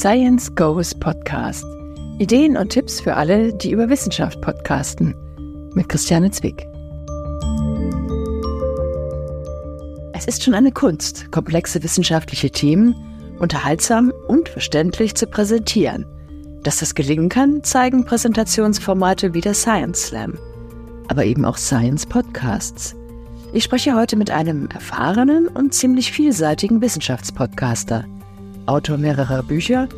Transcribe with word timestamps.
Science 0.00 0.54
Goes 0.54 0.94
Podcast. 0.94 1.66
Ideen 2.18 2.56
und 2.56 2.70
Tipps 2.70 3.02
für 3.02 3.16
alle, 3.16 3.52
die 3.52 3.70
über 3.70 3.90
Wissenschaft 3.90 4.40
podcasten. 4.40 5.14
Mit 5.74 5.90
Christiane 5.90 6.30
Zwick. 6.30 6.66
Es 10.14 10.24
ist 10.24 10.42
schon 10.42 10.54
eine 10.54 10.72
Kunst, 10.72 11.30
komplexe 11.30 11.82
wissenschaftliche 11.82 12.50
Themen 12.50 12.94
unterhaltsam 13.40 14.10
und 14.26 14.48
verständlich 14.48 15.16
zu 15.16 15.26
präsentieren. 15.26 16.06
Dass 16.62 16.78
das 16.78 16.94
gelingen 16.94 17.28
kann, 17.28 17.62
zeigen 17.62 18.06
Präsentationsformate 18.06 19.34
wie 19.34 19.42
der 19.42 19.52
Science 19.52 20.06
Slam, 20.06 20.38
aber 21.08 21.26
eben 21.26 21.44
auch 21.44 21.58
Science 21.58 22.06
Podcasts. 22.06 22.96
Ich 23.52 23.64
spreche 23.64 23.94
heute 23.94 24.16
mit 24.16 24.30
einem 24.30 24.66
erfahrenen 24.68 25.46
und 25.46 25.74
ziemlich 25.74 26.10
vielseitigen 26.10 26.80
Wissenschaftspodcaster, 26.80 28.06
Autor 28.70 28.98
mehrerer 28.98 29.42
Bücher, 29.42 29.88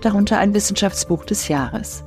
darunter 0.00 0.38
ein 0.38 0.54
Wissenschaftsbuch 0.54 1.26
des 1.26 1.48
Jahres. 1.48 2.02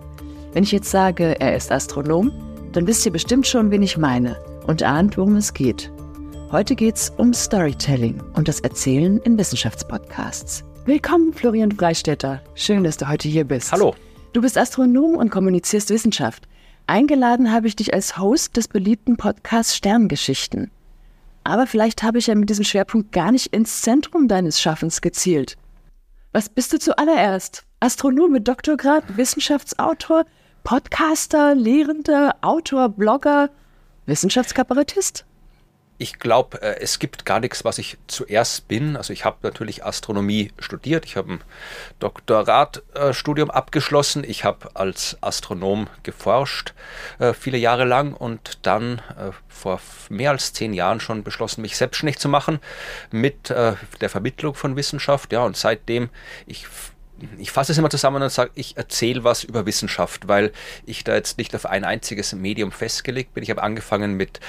Wenn 0.53 0.63
ich 0.63 0.71
jetzt 0.71 0.89
sage, 0.89 1.39
er 1.39 1.55
ist 1.55 1.71
Astronom, 1.71 2.31
dann 2.71 2.87
wisst 2.87 3.05
ihr 3.05 3.11
bestimmt 3.11 3.45
schon, 3.45 3.69
wen 3.69 3.83
ich 3.83 3.95
meine 3.95 4.35
und 4.65 4.81
ahnt, 4.81 5.19
worum 5.19 5.35
es 5.35 5.53
geht. 5.53 5.91
Heute 6.51 6.75
geht's 6.75 7.13
um 7.17 7.31
Storytelling 7.31 8.23
und 8.33 8.47
das 8.47 8.59
Erzählen 8.59 9.19
in 9.19 9.37
Wissenschaftspodcasts. 9.37 10.63
Willkommen, 10.85 11.31
Florian 11.31 11.71
Freistetter. 11.71 12.41
Schön, 12.55 12.83
dass 12.83 12.97
du 12.97 13.07
heute 13.07 13.27
hier 13.27 13.43
bist. 13.43 13.71
Hallo. 13.71 13.93
Du 14.33 14.41
bist 14.41 14.57
Astronom 14.57 15.17
und 15.17 15.29
kommunizierst 15.29 15.91
Wissenschaft. 15.91 16.47
Eingeladen 16.87 17.51
habe 17.51 17.67
ich 17.67 17.75
dich 17.75 17.93
als 17.93 18.17
Host 18.17 18.57
des 18.57 18.67
beliebten 18.67 19.17
Podcasts 19.17 19.75
Sterngeschichten. 19.75 20.71
Aber 21.43 21.67
vielleicht 21.67 22.01
habe 22.01 22.17
ich 22.17 22.25
ja 22.25 22.33
mit 22.33 22.49
diesem 22.49 22.65
Schwerpunkt 22.65 23.11
gar 23.11 23.31
nicht 23.31 23.53
ins 23.53 23.83
Zentrum 23.83 24.27
deines 24.27 24.59
Schaffens 24.59 25.01
gezielt. 25.01 25.57
Was 26.35 26.49
bist 26.49 26.73
du 26.73 26.79
zuallererst? 26.79 27.63
Astronom 27.79 28.29
mit 28.33 28.45
Doktorgrad, 28.45 29.05
Wissenschaftsautor, 29.15 30.25
Podcaster, 30.65 31.55
Lehrender, 31.55 32.35
Autor, 32.41 32.89
Blogger, 32.89 33.49
Wissenschaftskabarettist? 34.05 35.23
Ich 35.97 36.19
glaube, 36.19 36.61
äh, 36.61 36.79
es 36.81 36.99
gibt 36.99 37.25
gar 37.25 37.39
nichts, 37.39 37.63
was 37.63 37.77
ich 37.77 37.97
zuerst 38.07 38.67
bin. 38.67 38.97
Also 38.97 39.13
ich 39.13 39.23
habe 39.23 39.37
natürlich 39.43 39.85
Astronomie 39.85 40.51
studiert. 40.59 41.05
Ich 41.05 41.15
habe 41.15 41.33
ein 41.33 41.43
Doktoratstudium 41.99 43.49
abgeschlossen. 43.49 44.23
Ich 44.25 44.43
habe 44.43 44.69
als 44.73 45.17
Astronom 45.21 45.87
geforscht 46.03 46.73
äh, 47.19 47.33
viele 47.33 47.57
Jahre 47.57 47.85
lang 47.85 48.13
und 48.13 48.59
dann 48.63 48.99
äh, 49.17 49.31
vor 49.47 49.79
mehr 50.09 50.31
als 50.31 50.51
zehn 50.51 50.73
Jahren 50.73 50.99
schon 50.99 51.23
beschlossen, 51.23 51.61
mich 51.61 51.77
selbstständig 51.77 52.19
zu 52.19 52.27
machen 52.27 52.59
mit 53.11 53.49
der 53.49 54.09
Vermittlung 54.09 54.53
von 54.53 54.75
Wissenschaft. 54.75 55.31
Ja, 55.31 55.43
und 55.43 55.55
seitdem 55.55 56.09
ich 56.45 56.67
ich 57.37 57.51
fasse 57.51 57.71
es 57.71 57.77
immer 57.77 57.89
zusammen 57.89 58.21
und 58.21 58.29
sage, 58.29 58.51
ich 58.55 58.75
erzähle 58.77 59.23
was 59.23 59.43
über 59.43 59.65
Wissenschaft, 59.65 60.27
weil 60.27 60.51
ich 60.85 61.03
da 61.03 61.15
jetzt 61.15 61.37
nicht 61.37 61.55
auf 61.55 61.65
ein 61.65 61.83
einziges 61.85 62.33
Medium 62.33 62.71
festgelegt 62.71 63.33
bin. 63.33 63.43
Ich 63.43 63.49
habe 63.49 63.63
angefangen 63.63 64.15
mit 64.15 64.39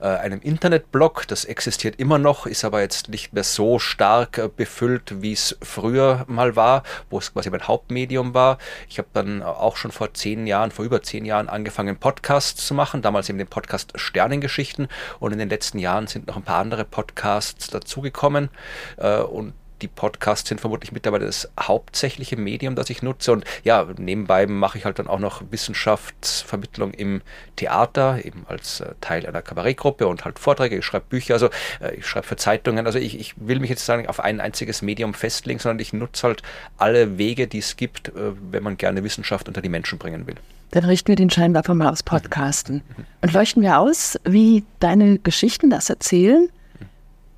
äh, 0.00 0.06
einem 0.06 0.40
Internetblog, 0.40 1.28
das 1.28 1.44
existiert 1.44 2.00
immer 2.00 2.18
noch, 2.18 2.46
ist 2.46 2.64
aber 2.64 2.80
jetzt 2.80 3.08
nicht 3.08 3.32
mehr 3.32 3.44
so 3.44 3.78
stark 3.78 4.38
äh, 4.38 4.48
befüllt, 4.54 5.22
wie 5.22 5.32
es 5.32 5.56
früher 5.62 6.24
mal 6.26 6.56
war, 6.56 6.82
wo 7.10 7.18
es 7.18 7.32
quasi 7.32 7.50
mein 7.50 7.66
Hauptmedium 7.66 8.34
war. 8.34 8.58
Ich 8.88 8.98
habe 8.98 9.08
dann 9.12 9.42
auch 9.42 9.76
schon 9.76 9.92
vor 9.92 10.12
zehn 10.14 10.46
Jahren, 10.46 10.72
vor 10.72 10.84
über 10.84 11.02
zehn 11.02 11.24
Jahren 11.24 11.48
angefangen, 11.48 11.96
Podcasts 11.96 12.66
zu 12.66 12.74
machen, 12.74 13.02
damals 13.02 13.28
eben 13.28 13.38
den 13.38 13.46
Podcast 13.46 13.92
Sternengeschichten 13.94 14.88
und 15.20 15.32
in 15.32 15.38
den 15.38 15.48
letzten 15.48 15.78
Jahren 15.78 16.08
sind 16.08 16.26
noch 16.26 16.36
ein 16.36 16.42
paar 16.42 16.58
andere 16.58 16.84
Podcasts 16.84 17.68
dazugekommen 17.68 18.50
äh, 18.96 19.18
und 19.18 19.54
die 19.82 19.88
Podcasts 19.88 20.48
sind 20.48 20.60
vermutlich 20.60 20.92
mittlerweile 20.92 21.26
das 21.26 21.48
hauptsächliche 21.58 22.36
Medium, 22.36 22.74
das 22.74 22.90
ich 22.90 23.02
nutze. 23.02 23.32
Und 23.32 23.44
ja, 23.64 23.86
nebenbei 23.98 24.46
mache 24.46 24.78
ich 24.78 24.84
halt 24.84 24.98
dann 24.98 25.06
auch 25.06 25.18
noch 25.18 25.42
Wissenschaftsvermittlung 25.50 26.92
im 26.92 27.22
Theater, 27.56 28.24
eben 28.24 28.46
als 28.48 28.80
äh, 28.80 28.94
Teil 29.00 29.26
einer 29.26 29.42
Kabarettgruppe 29.42 30.06
und 30.06 30.24
halt 30.24 30.38
Vorträge. 30.38 30.78
Ich 30.78 30.84
schreibe 30.84 31.06
Bücher, 31.08 31.34
also 31.34 31.50
äh, 31.80 31.94
ich 31.96 32.06
schreibe 32.06 32.26
für 32.26 32.36
Zeitungen. 32.36 32.86
Also 32.86 32.98
ich, 32.98 33.18
ich 33.18 33.34
will 33.36 33.60
mich 33.60 33.70
jetzt 33.70 33.84
sagen 33.84 34.06
auf 34.06 34.20
ein 34.20 34.40
einziges 34.40 34.82
Medium 34.82 35.14
festlegen, 35.14 35.58
sondern 35.58 35.80
ich 35.80 35.92
nutze 35.92 36.26
halt 36.26 36.42
alle 36.78 37.18
Wege, 37.18 37.46
die 37.46 37.58
es 37.58 37.76
gibt, 37.76 38.08
äh, 38.08 38.32
wenn 38.50 38.62
man 38.62 38.76
gerne 38.76 39.04
Wissenschaft 39.04 39.48
unter 39.48 39.60
die 39.60 39.68
Menschen 39.68 39.98
bringen 39.98 40.26
will. 40.26 40.36
Dann 40.72 40.84
richten 40.84 41.08
wir 41.08 41.16
den 41.16 41.30
Scheinwerfer 41.30 41.74
mal 41.74 41.90
aufs 41.90 42.02
Podcasten 42.02 42.82
und 43.22 43.32
leuchten 43.32 43.62
wir 43.62 43.78
aus, 43.78 44.18
wie 44.24 44.64
deine 44.80 45.18
Geschichten 45.18 45.70
das 45.70 45.90
erzählen. 45.90 46.48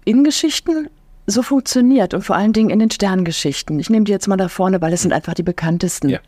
In 0.04 0.24
Geschichten 0.24 0.88
so 1.28 1.42
funktioniert 1.42 2.14
und 2.14 2.22
vor 2.22 2.36
allen 2.36 2.52
Dingen 2.52 2.70
in 2.70 2.78
den 2.78 2.90
Sterngeschichten. 2.90 3.78
Ich 3.78 3.90
nehme 3.90 4.04
die 4.04 4.12
jetzt 4.12 4.28
mal 4.28 4.36
da 4.36 4.48
vorne, 4.48 4.80
weil 4.80 4.92
es 4.92 5.02
sind 5.02 5.12
einfach 5.12 5.34
die 5.34 5.42
bekanntesten. 5.42 6.08
Ja. 6.08 6.20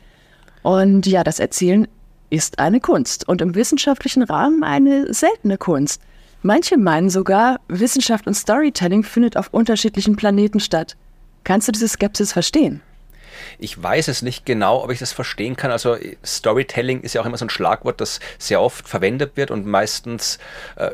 Und 0.62 1.06
ja, 1.06 1.24
das 1.24 1.40
Erzählen 1.40 1.88
ist 2.28 2.58
eine 2.58 2.80
Kunst 2.80 3.26
und 3.26 3.40
im 3.40 3.54
wissenschaftlichen 3.54 4.22
Rahmen 4.22 4.62
eine 4.62 5.12
seltene 5.12 5.56
Kunst. 5.56 6.02
Manche 6.42 6.76
meinen 6.76 7.10
sogar, 7.10 7.60
Wissenschaft 7.68 8.26
und 8.26 8.34
Storytelling 8.34 9.02
findet 9.02 9.36
auf 9.36 9.48
unterschiedlichen 9.52 10.16
Planeten 10.16 10.60
statt. 10.60 10.96
Kannst 11.44 11.68
du 11.68 11.72
diese 11.72 11.88
Skepsis 11.88 12.32
verstehen? 12.32 12.82
Ich 13.60 13.80
weiß 13.80 14.08
es 14.08 14.22
nicht 14.22 14.46
genau, 14.46 14.82
ob 14.82 14.90
ich 14.90 14.98
das 14.98 15.12
verstehen 15.12 15.56
kann. 15.56 15.70
Also 15.70 15.96
Storytelling 16.24 17.02
ist 17.02 17.14
ja 17.14 17.20
auch 17.20 17.26
immer 17.26 17.36
so 17.36 17.44
ein 17.44 17.50
Schlagwort, 17.50 18.00
das 18.00 18.20
sehr 18.38 18.60
oft 18.60 18.88
verwendet 18.88 19.36
wird 19.36 19.50
und 19.50 19.66
meistens 19.66 20.38
äh, 20.76 20.90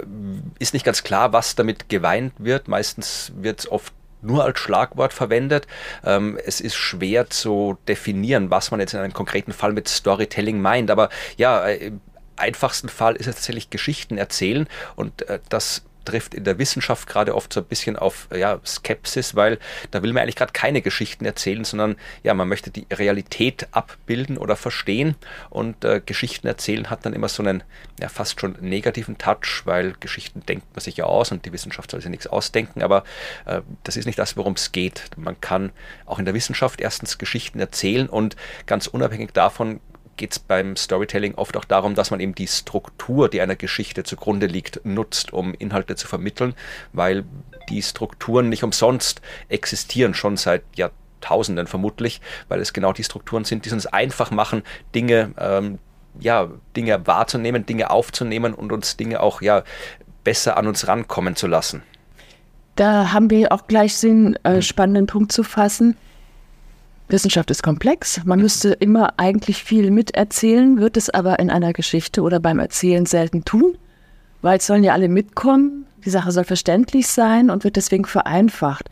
ist 0.58 0.74
nicht 0.74 0.84
ganz 0.84 1.02
klar, 1.02 1.32
was 1.32 1.54
damit 1.54 1.88
geweint 1.88 2.34
wird. 2.38 2.68
Meistens 2.68 3.32
wird 3.36 3.60
es 3.60 3.70
oft 3.70 3.92
nur 4.22 4.44
als 4.44 4.58
Schlagwort 4.58 5.12
verwendet. 5.12 5.66
Ähm, 6.04 6.38
es 6.44 6.60
ist 6.60 6.74
schwer 6.74 7.30
zu 7.30 7.78
definieren, 7.86 8.50
was 8.50 8.70
man 8.70 8.80
jetzt 8.80 8.94
in 8.94 9.00
einem 9.00 9.12
konkreten 9.12 9.52
Fall 9.52 9.72
mit 9.72 9.88
Storytelling 9.88 10.60
meint. 10.60 10.90
Aber 10.90 11.08
ja, 11.36 11.66
äh, 11.68 11.92
einfachsten 12.36 12.88
Fall 12.88 13.16
ist 13.16 13.26
es 13.26 13.36
tatsächlich 13.36 13.70
Geschichten 13.70 14.18
erzählen 14.18 14.68
und 14.94 15.28
äh, 15.28 15.40
das 15.48 15.82
trifft 16.06 16.34
in 16.34 16.44
der 16.44 16.58
Wissenschaft 16.58 17.06
gerade 17.06 17.34
oft 17.34 17.52
so 17.52 17.60
ein 17.60 17.66
bisschen 17.66 17.96
auf 17.96 18.28
ja, 18.34 18.58
Skepsis, 18.64 19.34
weil 19.34 19.58
da 19.90 20.02
will 20.02 20.12
man 20.12 20.22
eigentlich 20.22 20.36
gerade 20.36 20.52
keine 20.52 20.80
Geschichten 20.80 21.26
erzählen, 21.26 21.64
sondern 21.64 21.96
ja, 22.22 22.32
man 22.32 22.48
möchte 22.48 22.70
die 22.70 22.86
Realität 22.90 23.68
abbilden 23.72 24.38
oder 24.38 24.56
verstehen 24.56 25.16
und 25.50 25.84
äh, 25.84 26.00
Geschichten 26.04 26.46
erzählen 26.46 26.88
hat 26.88 27.04
dann 27.04 27.12
immer 27.12 27.28
so 27.28 27.42
einen 27.42 27.62
ja, 28.00 28.08
fast 28.08 28.40
schon 28.40 28.56
negativen 28.60 29.18
Touch, 29.18 29.62
weil 29.64 29.92
Geschichten 30.00 30.40
denkt 30.46 30.66
man 30.74 30.80
sich 30.80 30.96
ja 30.96 31.04
aus 31.04 31.32
und 31.32 31.44
die 31.44 31.52
Wissenschaft 31.52 31.90
soll 31.90 32.00
sich 32.00 32.10
nichts 32.10 32.26
ausdenken, 32.26 32.82
aber 32.82 33.04
äh, 33.44 33.60
das 33.84 33.96
ist 33.96 34.06
nicht 34.06 34.18
das, 34.18 34.36
worum 34.36 34.54
es 34.54 34.72
geht. 34.72 35.10
Man 35.16 35.40
kann 35.40 35.72
auch 36.06 36.18
in 36.18 36.24
der 36.24 36.34
Wissenschaft 36.34 36.80
erstens 36.80 37.18
Geschichten 37.18 37.60
erzählen 37.60 38.08
und 38.08 38.36
ganz 38.66 38.86
unabhängig 38.86 39.32
davon 39.32 39.80
geht 40.16 40.32
es 40.32 40.38
beim 40.38 40.76
Storytelling 40.76 41.34
oft 41.34 41.56
auch 41.56 41.64
darum, 41.64 41.94
dass 41.94 42.10
man 42.10 42.20
eben 42.20 42.34
die 42.34 42.46
Struktur, 42.46 43.28
die 43.28 43.40
einer 43.40 43.56
Geschichte 43.56 44.04
zugrunde 44.04 44.46
liegt, 44.46 44.84
nutzt, 44.84 45.32
um 45.32 45.54
Inhalte 45.54 45.96
zu 45.96 46.06
vermitteln, 46.06 46.54
weil 46.92 47.24
die 47.68 47.82
Strukturen 47.82 48.48
nicht 48.48 48.64
umsonst 48.64 49.20
existieren, 49.48 50.14
schon 50.14 50.36
seit 50.36 50.62
Jahrtausenden 50.74 51.66
vermutlich, 51.66 52.20
weil 52.48 52.60
es 52.60 52.72
genau 52.72 52.92
die 52.92 53.04
Strukturen 53.04 53.44
sind, 53.44 53.64
die 53.64 53.68
es 53.68 53.74
uns 53.74 53.86
einfach 53.86 54.30
machen, 54.30 54.62
Dinge, 54.94 55.32
ähm, 55.38 55.78
ja, 56.18 56.48
Dinge 56.76 57.06
wahrzunehmen, 57.06 57.66
Dinge 57.66 57.90
aufzunehmen 57.90 58.54
und 58.54 58.72
uns 58.72 58.96
Dinge 58.96 59.20
auch 59.20 59.42
ja, 59.42 59.64
besser 60.24 60.56
an 60.56 60.66
uns 60.66 60.88
rankommen 60.88 61.36
zu 61.36 61.46
lassen. 61.46 61.82
Da 62.76 63.12
haben 63.12 63.30
wir 63.30 63.52
auch 63.52 63.66
gleich 63.66 63.98
den 64.00 64.36
äh, 64.44 64.60
spannenden 64.60 65.06
Punkt 65.06 65.32
zu 65.32 65.42
fassen. 65.42 65.96
Wissenschaft 67.08 67.50
ist 67.50 67.62
komplex. 67.62 68.20
Man 68.24 68.40
müsste 68.40 68.70
immer 68.70 69.14
eigentlich 69.18 69.62
viel 69.62 69.90
miterzählen, 69.90 70.80
wird 70.80 70.96
es 70.96 71.10
aber 71.10 71.38
in 71.38 71.50
einer 71.50 71.72
Geschichte 71.72 72.22
oder 72.22 72.40
beim 72.40 72.58
Erzählen 72.58 73.06
selten 73.06 73.44
tun, 73.44 73.78
weil 74.42 74.58
es 74.58 74.66
sollen 74.66 74.84
ja 74.84 74.92
alle 74.92 75.08
mitkommen. 75.08 75.86
Die 76.04 76.10
Sache 76.10 76.32
soll 76.32 76.44
verständlich 76.44 77.06
sein 77.06 77.50
und 77.50 77.64
wird 77.64 77.76
deswegen 77.76 78.04
vereinfacht. 78.04 78.90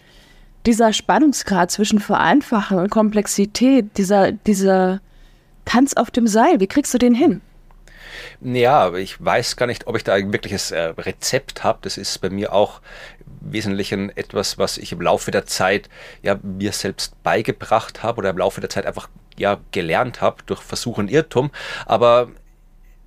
Dieser 0.66 0.92
Spannungsgrad 0.92 1.70
zwischen 1.70 1.98
Vereinfachen 1.98 2.78
und 2.78 2.90
Komplexität, 2.90 3.98
dieser, 3.98 4.32
dieser 4.32 5.00
Tanz 5.64 5.94
auf 5.94 6.10
dem 6.10 6.26
Seil, 6.26 6.60
wie 6.60 6.66
kriegst 6.66 6.94
du 6.94 6.98
den 6.98 7.14
hin? 7.14 7.40
Ja, 8.46 8.92
ich 8.92 9.24
weiß 9.24 9.56
gar 9.56 9.64
nicht, 9.66 9.86
ob 9.86 9.96
ich 9.96 10.04
da 10.04 10.12
ein 10.12 10.30
wirkliches 10.30 10.70
äh, 10.70 10.92
Rezept 10.98 11.64
habe. 11.64 11.78
Das 11.80 11.96
ist 11.96 12.18
bei 12.20 12.28
mir 12.28 12.52
auch 12.52 12.82
im 13.42 13.52
Wesentlichen 13.52 14.14
etwas, 14.14 14.58
was 14.58 14.76
ich 14.76 14.92
im 14.92 15.00
Laufe 15.00 15.30
der 15.30 15.46
Zeit 15.46 15.88
ja 16.20 16.38
mir 16.42 16.72
selbst 16.72 17.22
beigebracht 17.22 18.02
habe 18.02 18.18
oder 18.18 18.28
im 18.28 18.36
Laufe 18.36 18.60
der 18.60 18.68
Zeit 18.68 18.84
einfach 18.84 19.08
ja 19.38 19.60
gelernt 19.72 20.20
habe 20.20 20.42
durch 20.44 20.60
Versuch 20.60 20.98
und 20.98 21.10
Irrtum. 21.10 21.52
Aber 21.86 22.32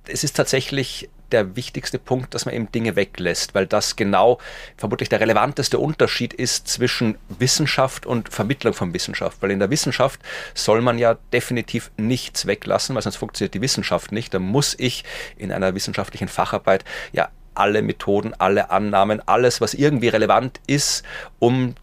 es 0.08 0.24
ist 0.24 0.34
tatsächlich 0.34 1.08
der 1.32 1.56
wichtigste 1.56 1.98
Punkt, 1.98 2.34
dass 2.34 2.46
man 2.46 2.54
eben 2.54 2.70
Dinge 2.72 2.96
weglässt, 2.96 3.54
weil 3.54 3.66
das 3.66 3.96
genau 3.96 4.38
vermutlich 4.76 5.08
der 5.08 5.20
relevanteste 5.20 5.78
Unterschied 5.78 6.32
ist 6.32 6.68
zwischen 6.68 7.18
Wissenschaft 7.28 8.06
und 8.06 8.28
Vermittlung 8.28 8.74
von 8.74 8.94
Wissenschaft. 8.94 9.38
Weil 9.40 9.50
in 9.50 9.58
der 9.58 9.70
Wissenschaft 9.70 10.20
soll 10.54 10.80
man 10.80 10.98
ja 10.98 11.16
definitiv 11.32 11.90
nichts 11.96 12.46
weglassen, 12.46 12.94
weil 12.94 13.02
sonst 13.02 13.16
funktioniert 13.16 13.54
die 13.54 13.60
Wissenschaft 13.60 14.12
nicht. 14.12 14.32
Da 14.32 14.38
muss 14.38 14.74
ich 14.78 15.04
in 15.36 15.52
einer 15.52 15.74
wissenschaftlichen 15.74 16.28
Facharbeit 16.28 16.84
ja 17.12 17.28
alle 17.54 17.82
Methoden, 17.82 18.34
alle 18.38 18.70
Annahmen, 18.70 19.20
alles, 19.26 19.60
was 19.60 19.74
irgendwie 19.74 20.08
relevant 20.08 20.60
ist, 20.66 21.04
um 21.38 21.74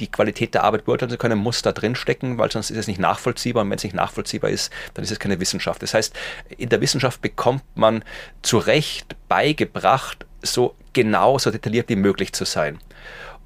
die 0.00 0.10
Qualität 0.10 0.54
der 0.54 0.64
Arbeit 0.64 0.84
beurteilen 0.84 1.10
zu 1.10 1.18
können, 1.18 1.38
muss 1.38 1.62
da 1.62 1.72
drin 1.72 1.94
stecken, 1.94 2.38
weil 2.38 2.50
sonst 2.50 2.70
ist 2.70 2.78
es 2.78 2.86
nicht 2.86 3.00
nachvollziehbar. 3.00 3.62
Und 3.62 3.70
wenn 3.70 3.78
es 3.78 3.84
nicht 3.84 3.94
nachvollziehbar 3.94 4.50
ist, 4.50 4.72
dann 4.94 5.04
ist 5.04 5.10
es 5.10 5.18
keine 5.18 5.40
Wissenschaft. 5.40 5.82
Das 5.82 5.94
heißt, 5.94 6.14
in 6.56 6.68
der 6.68 6.80
Wissenschaft 6.80 7.20
bekommt 7.20 7.64
man 7.74 8.04
zu 8.42 8.58
Recht 8.58 9.16
beigebracht, 9.28 10.26
so 10.42 10.74
genau, 10.92 11.38
so 11.38 11.50
detailliert 11.50 11.88
wie 11.88 11.96
möglich 11.96 12.32
zu 12.32 12.44
sein. 12.44 12.78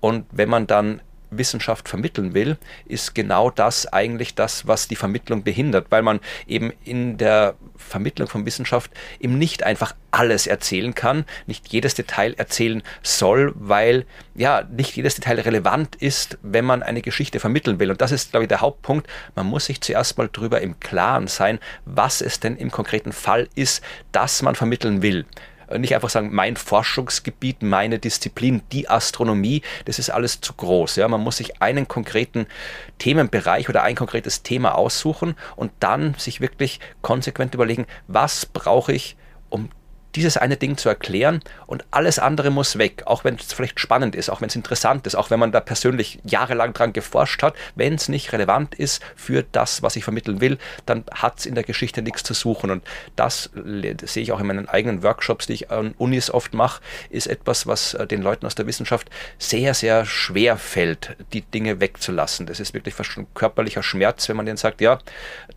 Und 0.00 0.26
wenn 0.30 0.48
man 0.48 0.66
dann 0.66 1.00
Wissenschaft 1.36 1.88
vermitteln 1.88 2.34
will, 2.34 2.56
ist 2.86 3.14
genau 3.14 3.50
das 3.50 3.92
eigentlich 3.92 4.34
das, 4.34 4.66
was 4.66 4.88
die 4.88 4.96
Vermittlung 4.96 5.42
behindert, 5.42 5.86
weil 5.90 6.02
man 6.02 6.20
eben 6.46 6.72
in 6.84 7.18
der 7.18 7.54
Vermittlung 7.76 8.28
von 8.28 8.46
Wissenschaft 8.46 8.90
eben 9.20 9.38
nicht 9.38 9.62
einfach 9.62 9.94
alles 10.10 10.46
erzählen 10.46 10.94
kann, 10.94 11.24
nicht 11.46 11.68
jedes 11.68 11.94
Detail 11.94 12.34
erzählen 12.34 12.82
soll, 13.02 13.52
weil 13.56 14.06
ja 14.34 14.62
nicht 14.70 14.94
jedes 14.96 15.14
Detail 15.14 15.40
relevant 15.40 15.96
ist, 15.96 16.38
wenn 16.42 16.64
man 16.64 16.82
eine 16.82 17.02
Geschichte 17.02 17.40
vermitteln 17.40 17.80
will. 17.80 17.90
Und 17.90 18.00
das 18.00 18.12
ist, 18.12 18.30
glaube 18.30 18.44
ich, 18.44 18.48
der 18.48 18.60
Hauptpunkt. 18.60 19.08
Man 19.34 19.46
muss 19.46 19.66
sich 19.66 19.80
zuerst 19.80 20.18
mal 20.18 20.28
darüber 20.32 20.60
im 20.60 20.78
Klaren 20.80 21.26
sein, 21.28 21.58
was 21.84 22.20
es 22.20 22.40
denn 22.40 22.56
im 22.56 22.70
konkreten 22.70 23.12
Fall 23.12 23.48
ist, 23.54 23.82
das 24.12 24.42
man 24.42 24.54
vermitteln 24.54 25.02
will 25.02 25.26
nicht 25.78 25.94
einfach 25.94 26.10
sagen, 26.10 26.30
mein 26.32 26.56
Forschungsgebiet, 26.56 27.62
meine 27.62 27.98
Disziplin, 27.98 28.62
die 28.72 28.88
Astronomie, 28.88 29.62
das 29.84 29.98
ist 29.98 30.10
alles 30.10 30.40
zu 30.40 30.52
groß. 30.54 30.96
Ja? 30.96 31.08
Man 31.08 31.20
muss 31.20 31.38
sich 31.38 31.60
einen 31.62 31.88
konkreten 31.88 32.46
Themenbereich 32.98 33.68
oder 33.68 33.82
ein 33.82 33.96
konkretes 33.96 34.42
Thema 34.42 34.74
aussuchen 34.74 35.34
und 35.56 35.72
dann 35.80 36.14
sich 36.14 36.40
wirklich 36.40 36.80
konsequent 37.00 37.54
überlegen, 37.54 37.86
was 38.06 38.46
brauche 38.46 38.92
ich, 38.92 39.16
um 39.48 39.68
dieses 40.14 40.36
eine 40.36 40.56
Ding 40.56 40.76
zu 40.76 40.88
erklären 40.88 41.40
und 41.66 41.84
alles 41.90 42.18
andere 42.18 42.50
muss 42.50 42.78
weg, 42.78 43.02
auch 43.06 43.24
wenn 43.24 43.36
es 43.36 43.52
vielleicht 43.52 43.80
spannend 43.80 44.14
ist, 44.14 44.30
auch 44.30 44.40
wenn 44.40 44.48
es 44.48 44.56
interessant 44.56 45.06
ist, 45.06 45.14
auch 45.14 45.30
wenn 45.30 45.40
man 45.40 45.52
da 45.52 45.60
persönlich 45.60 46.18
jahrelang 46.24 46.72
dran 46.72 46.92
geforscht 46.92 47.42
hat. 47.42 47.54
Wenn 47.74 47.94
es 47.94 48.08
nicht 48.08 48.32
relevant 48.32 48.74
ist 48.74 49.02
für 49.16 49.44
das, 49.52 49.82
was 49.82 49.96
ich 49.96 50.04
vermitteln 50.04 50.40
will, 50.40 50.58
dann 50.86 51.04
hat 51.12 51.38
es 51.38 51.46
in 51.46 51.54
der 51.54 51.64
Geschichte 51.64 52.02
nichts 52.02 52.22
zu 52.22 52.34
suchen. 52.34 52.70
Und 52.70 52.84
das, 53.16 53.50
sehe 53.54 54.22
ich 54.22 54.32
auch 54.32 54.40
in 54.40 54.46
meinen 54.46 54.68
eigenen 54.68 55.02
Workshops, 55.02 55.46
die 55.46 55.54
ich 55.54 55.70
an 55.70 55.94
Unis 55.98 56.30
oft 56.30 56.54
mache, 56.54 56.82
ist 57.10 57.26
etwas, 57.26 57.66
was 57.66 57.94
äh, 57.94 58.06
den 58.06 58.22
Leuten 58.22 58.46
aus 58.46 58.54
der 58.54 58.66
Wissenschaft 58.66 59.10
sehr, 59.38 59.74
sehr 59.74 60.04
schwer 60.04 60.56
fällt, 60.56 61.16
die 61.32 61.42
Dinge 61.42 61.80
wegzulassen. 61.80 62.46
Das 62.46 62.60
ist 62.60 62.74
wirklich 62.74 62.94
fast 62.94 63.10
schon 63.10 63.26
körperlicher 63.34 63.82
Schmerz, 63.82 64.28
wenn 64.28 64.36
man 64.36 64.46
denen 64.46 64.58
sagt, 64.58 64.80
ja, 64.80 64.98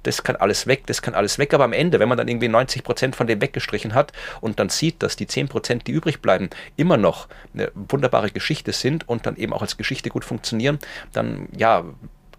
das 0.04 0.24
kann 0.24 0.36
alles 0.36 0.68
weg, 0.68 0.84
das 0.88 1.02
kann 1.02 1.13
alles 1.13 1.40
weg, 1.40 1.54
aber 1.54 1.63
am 1.63 1.74
Ende, 1.74 2.00
wenn 2.00 2.10
man 2.10 2.18
dann 2.18 2.28
irgendwie 2.28 2.48
90 2.48 2.84
Prozent 2.84 3.16
von 3.16 3.28
dem 3.28 3.42
weggestrichen 3.42 3.94
hat 3.94 4.12
und 4.45 4.59
dann 4.59 4.69
sieht, 4.69 5.01
dass 5.01 5.15
die 5.15 5.25
10%, 5.25 5.83
die 5.83 5.92
übrig 5.92 6.21
bleiben, 6.21 6.51
immer 6.77 6.97
noch 6.97 7.27
eine 7.53 7.71
wunderbare 7.74 8.30
Geschichte 8.30 8.74
sind 8.74 9.09
und 9.09 9.25
dann 9.25 9.36
eben 9.38 9.51
auch 9.51 9.63
als 9.63 9.75
Geschichte 9.75 10.12
gut 10.12 10.24
funktionieren, 10.24 10.77
dann 11.13 11.50
ja, 11.57 11.83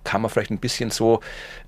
kann 0.05 0.23
man 0.23 0.31
vielleicht 0.31 0.53
ein 0.53 0.61
bisschen 0.61 0.93
so 0.93 1.21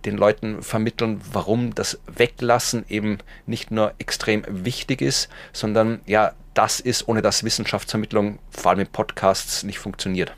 den 0.05 0.17
Leuten 0.17 0.62
vermitteln, 0.62 1.20
warum 1.32 1.75
das 1.75 1.99
Weglassen 2.06 2.85
eben 2.88 3.19
nicht 3.46 3.73
nur 3.73 3.94
extrem 3.99 4.44
wichtig 4.49 5.02
ist, 5.02 5.29
sondern 5.52 6.00
ja, 6.06 6.32
das 6.55 6.79
ist, 6.79 7.08
ohne 7.08 7.20
dass 7.20 7.43
Wissenschaftsvermittlung 7.43 8.38
vor 8.50 8.70
allem 8.70 8.81
in 8.81 8.87
Podcasts 8.87 9.64
nicht 9.64 9.81
funktioniert. 9.81 10.32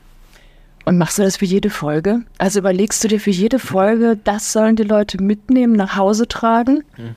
Und 0.83 0.97
machst 0.97 1.19
du 1.19 1.21
das 1.21 1.37
für 1.37 1.45
jede 1.45 1.69
Folge? 1.69 2.21
Also 2.39 2.57
überlegst 2.57 3.03
du 3.03 3.07
dir 3.07 3.19
für 3.19 3.29
jede 3.29 3.59
Folge, 3.59 4.17
das 4.23 4.51
sollen 4.51 4.75
die 4.75 4.83
Leute 4.83 5.21
mitnehmen, 5.21 5.73
nach 5.73 5.95
Hause 5.95 6.27
tragen? 6.27 6.83
Hm. 6.95 7.15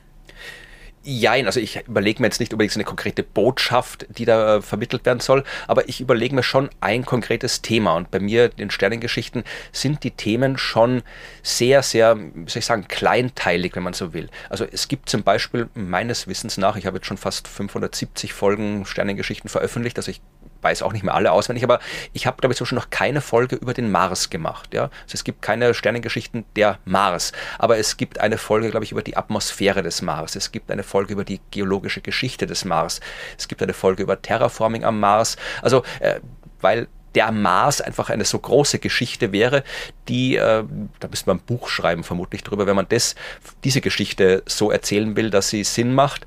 Jein, 1.07 1.45
also 1.45 1.61
ich 1.61 1.87
überlege 1.87 2.23
mir 2.23 2.29
jetzt 2.29 2.41
nicht 2.41 2.53
unbedingt 2.53 2.73
so 2.73 2.79
eine 2.79 2.85
konkrete 2.85 3.23
Botschaft, 3.23 4.07
die 4.09 4.25
da 4.25 4.63
vermittelt 4.63 5.05
werden 5.05 5.21
soll, 5.21 5.45
aber 5.69 5.87
ich 5.89 6.01
überlege 6.01 6.35
mir 6.35 6.43
schon 6.43 6.71
ein 6.81 7.05
konkretes 7.05 7.61
Thema. 7.61 7.95
Und 7.95 8.11
bei 8.11 8.21
mir, 8.21 8.49
den 8.49 8.71
Sternengeschichten, 8.71 9.45
sind 9.71 10.03
die 10.03 10.13
Themen 10.13 10.57
schon 10.57 11.03
sehr, 11.43 11.83
sehr, 11.83 12.17
wie 12.17 12.51
soll 12.51 12.61
ich 12.61 12.67
sagen, 12.67 12.89
kleinteilig, 12.89 13.77
wenn 13.77 13.83
man 13.83 13.93
so 13.93 14.15
will. 14.15 14.31
Also 14.49 14.65
es 14.65 14.89
gibt 14.89 15.11
zum 15.11 15.23
Beispiel 15.23 15.69
meines 15.75 16.27
Wissens 16.27 16.57
nach, 16.57 16.77
ich 16.77 16.87
habe 16.87 16.97
jetzt 16.97 17.07
schon 17.07 17.19
fast 17.19 17.49
570 17.49 18.33
Folgen 18.33 18.87
Sternengeschichten 18.87 19.51
veröffentlicht, 19.51 19.99
also 19.99 20.11
ich 20.11 20.23
weiß 20.65 20.83
auch 20.83 20.93
nicht 20.93 21.05
mehr 21.05 21.15
alle 21.15 21.31
auswendig, 21.31 21.63
aber 21.63 21.79
ich 22.13 22.27
habe, 22.27 22.39
glaube 22.39 22.53
ich, 22.53 22.59
so 22.59 22.65
schon 22.65 22.77
noch 22.77 22.91
keine 22.91 23.21
Folge 23.21 23.57
über 23.57 23.75
den 23.75 23.91
Mars 23.91 24.31
gemacht. 24.31 24.75
Ja? 24.75 24.85
Also 24.85 25.15
es 25.15 25.25
gibt 25.25 25.43
keine 25.43 25.75
Sternengeschichten 25.75 26.45
der 26.57 26.79
Mars, 26.85 27.33
aber 27.59 27.79
es 27.79 27.97
gibt 27.97 28.19
eine 28.19 28.39
Folge, 28.39 28.71
glaube 28.71 28.85
ich, 28.85 28.93
über 28.93 29.03
die 29.03 29.17
Atmosphäre 29.17 29.83
des 29.83 30.03
Mars. 30.03 30.35
Es 30.35 30.51
gibt 30.51 30.71
eine 30.71 30.83
Folge 30.83 31.13
über 31.13 31.25
die 31.25 31.41
geologische 31.51 32.01
Geschichte 32.01 32.47
des 32.47 32.65
Mars. 32.65 33.01
Es 33.39 33.47
gibt 33.47 33.63
eine 33.63 33.75
Folge 33.75 34.03
über 34.03 34.21
Terraforming 34.21 34.85
am 34.85 34.99
Mars. 34.99 35.37
Also, 35.63 35.85
äh, 36.01 36.21
weil 36.61 36.89
der 37.15 37.33
Mars 37.33 37.81
einfach 37.81 38.11
eine 38.11 38.25
so 38.25 38.39
große 38.39 38.79
Geschichte 38.79 39.33
wäre, 39.33 39.65
die, 40.09 40.37
äh, 40.37 40.65
da 41.01 41.09
müsste 41.09 41.31
man 41.31 41.39
ein 41.39 41.47
Buch 41.47 41.69
schreiben, 41.69 42.05
vermutlich 42.05 42.43
drüber, 42.43 42.67
wenn 42.67 42.77
man 42.77 42.87
das, 42.89 43.15
diese 43.63 43.81
Geschichte 43.81 44.43
so 44.47 44.71
erzählen 44.71 45.17
will, 45.17 45.31
dass 45.31 45.49
sie 45.49 45.65
Sinn 45.65 45.95
macht. 45.95 46.27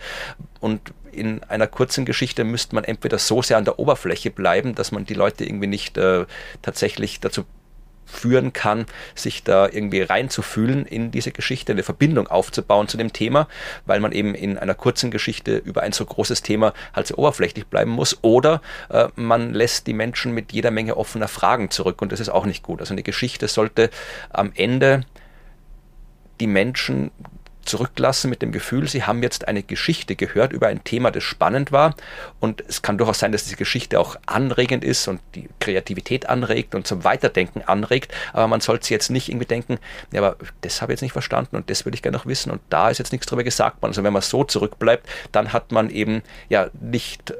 Und 0.60 0.94
in 1.12 1.44
einer 1.44 1.68
kurzen 1.68 2.06
Geschichte 2.06 2.44
müsste 2.44 2.76
man 2.76 2.84
entweder 2.84 3.18
so 3.18 3.42
sehr 3.42 3.58
an 3.58 3.66
der 3.66 3.80
Oberfläche 3.80 4.30
bleiben, 4.32 4.76
dass 4.76 4.92
man 4.92 5.06
die 5.06 5.16
Leute 5.16 5.46
irgendwie 5.46 5.68
nicht 5.68 5.98
äh, 5.98 6.26
tatsächlich 6.62 7.20
dazu 7.20 7.46
führen 8.08 8.54
kann, 8.54 8.86
sich 9.14 9.44
da 9.44 9.68
irgendwie 9.68 10.02
reinzufühlen 10.02 10.86
in 10.86 11.12
diese 11.12 11.32
Geschichte, 11.32 11.74
eine 11.74 11.84
Verbindung 11.84 12.28
aufzubauen 12.28 12.88
zu 12.88 12.98
dem 12.98 13.14
Thema, 13.14 13.48
weil 13.86 14.00
man 14.00 14.14
eben 14.14 14.34
in 14.34 14.58
einer 14.58 14.74
kurzen 14.74 15.12
Geschichte 15.12 15.58
über 15.58 15.84
ein 15.84 15.92
so 15.92 16.06
großes 16.06 16.42
Thema 16.42 16.74
halt 16.94 17.08
so 17.08 17.16
oberflächlich 17.18 17.68
bleiben 17.68 17.92
muss. 17.92 18.18
Oder 18.24 18.62
äh, 18.90 19.08
man 19.16 19.54
lässt 19.54 19.88
die 19.88 19.94
Menschen 19.94 20.34
mit 20.34 20.54
jeder 20.54 20.72
Menge 20.72 20.98
offener 20.98 21.28
Fragen 21.28 21.70
zurück 21.70 22.02
und 22.02 22.12
das 22.12 22.20
ist 22.20 22.30
auch 22.30 22.46
nicht 22.46 22.64
gut. 22.64 22.80
Also 22.80 22.94
eine 22.94 23.04
Geschichte 23.04 23.48
sollte 23.48 23.90
am 24.30 24.52
Ende 24.56 25.02
die 26.40 26.48
Menschen 26.48 27.12
zurücklassen 27.68 28.30
mit 28.30 28.42
dem 28.42 28.52
Gefühl, 28.52 28.88
sie 28.88 29.04
haben 29.04 29.22
jetzt 29.22 29.48
eine 29.48 29.64
Geschichte 29.64 30.16
gehört 30.16 30.54
über 30.54 30.68
ein 30.68 30.84
Thema, 30.84 31.12
das 31.12 31.24
spannend 31.24 31.72
war. 31.72 31.96
Und 32.40 32.64
es 32.68 32.82
kann 32.82 32.98
durchaus 32.98 33.20
sein, 33.20 33.32
dass 33.32 33.44
diese 33.44 33.56
Geschichte 33.56 34.00
auch 34.00 34.16
anregend 34.26 34.84
ist 34.84 35.08
und 35.08 35.22
die 35.36 35.50
Kreativität 35.60 36.28
anregt 36.28 36.76
und 36.76 36.88
zum 36.88 37.04
Weiterdenken 37.04 37.62
anregt. 37.62 38.14
Aber 38.34 38.48
man 38.48 38.62
sollte 38.62 38.94
jetzt 38.94 39.10
nicht 39.10 39.30
irgendwie 39.30 39.46
denken, 39.46 39.80
ja, 40.12 40.22
aber 40.22 40.38
das 40.62 40.82
habe 40.82 40.92
ich 40.92 40.98
jetzt 40.98 41.02
nicht 41.02 41.14
verstanden 41.14 41.56
und 41.56 41.70
das 41.70 41.86
würde 41.86 41.96
ich 41.96 42.02
gerne 42.02 42.18
noch 42.18 42.26
wissen 42.26 42.52
und 42.52 42.62
da 42.70 42.90
ist 42.90 42.98
jetzt 42.98 43.12
nichts 43.12 43.28
drüber 43.28 43.44
gesagt 43.44 43.82
worden. 43.82 43.92
Also 43.92 44.04
wenn 44.04 44.14
man 44.14 44.22
so 44.22 44.44
zurückbleibt, 44.44 45.08
dann 45.32 45.54
hat 45.54 45.72
man 45.72 45.90
eben 45.90 46.22
ja 46.50 46.70
nicht 46.80 47.34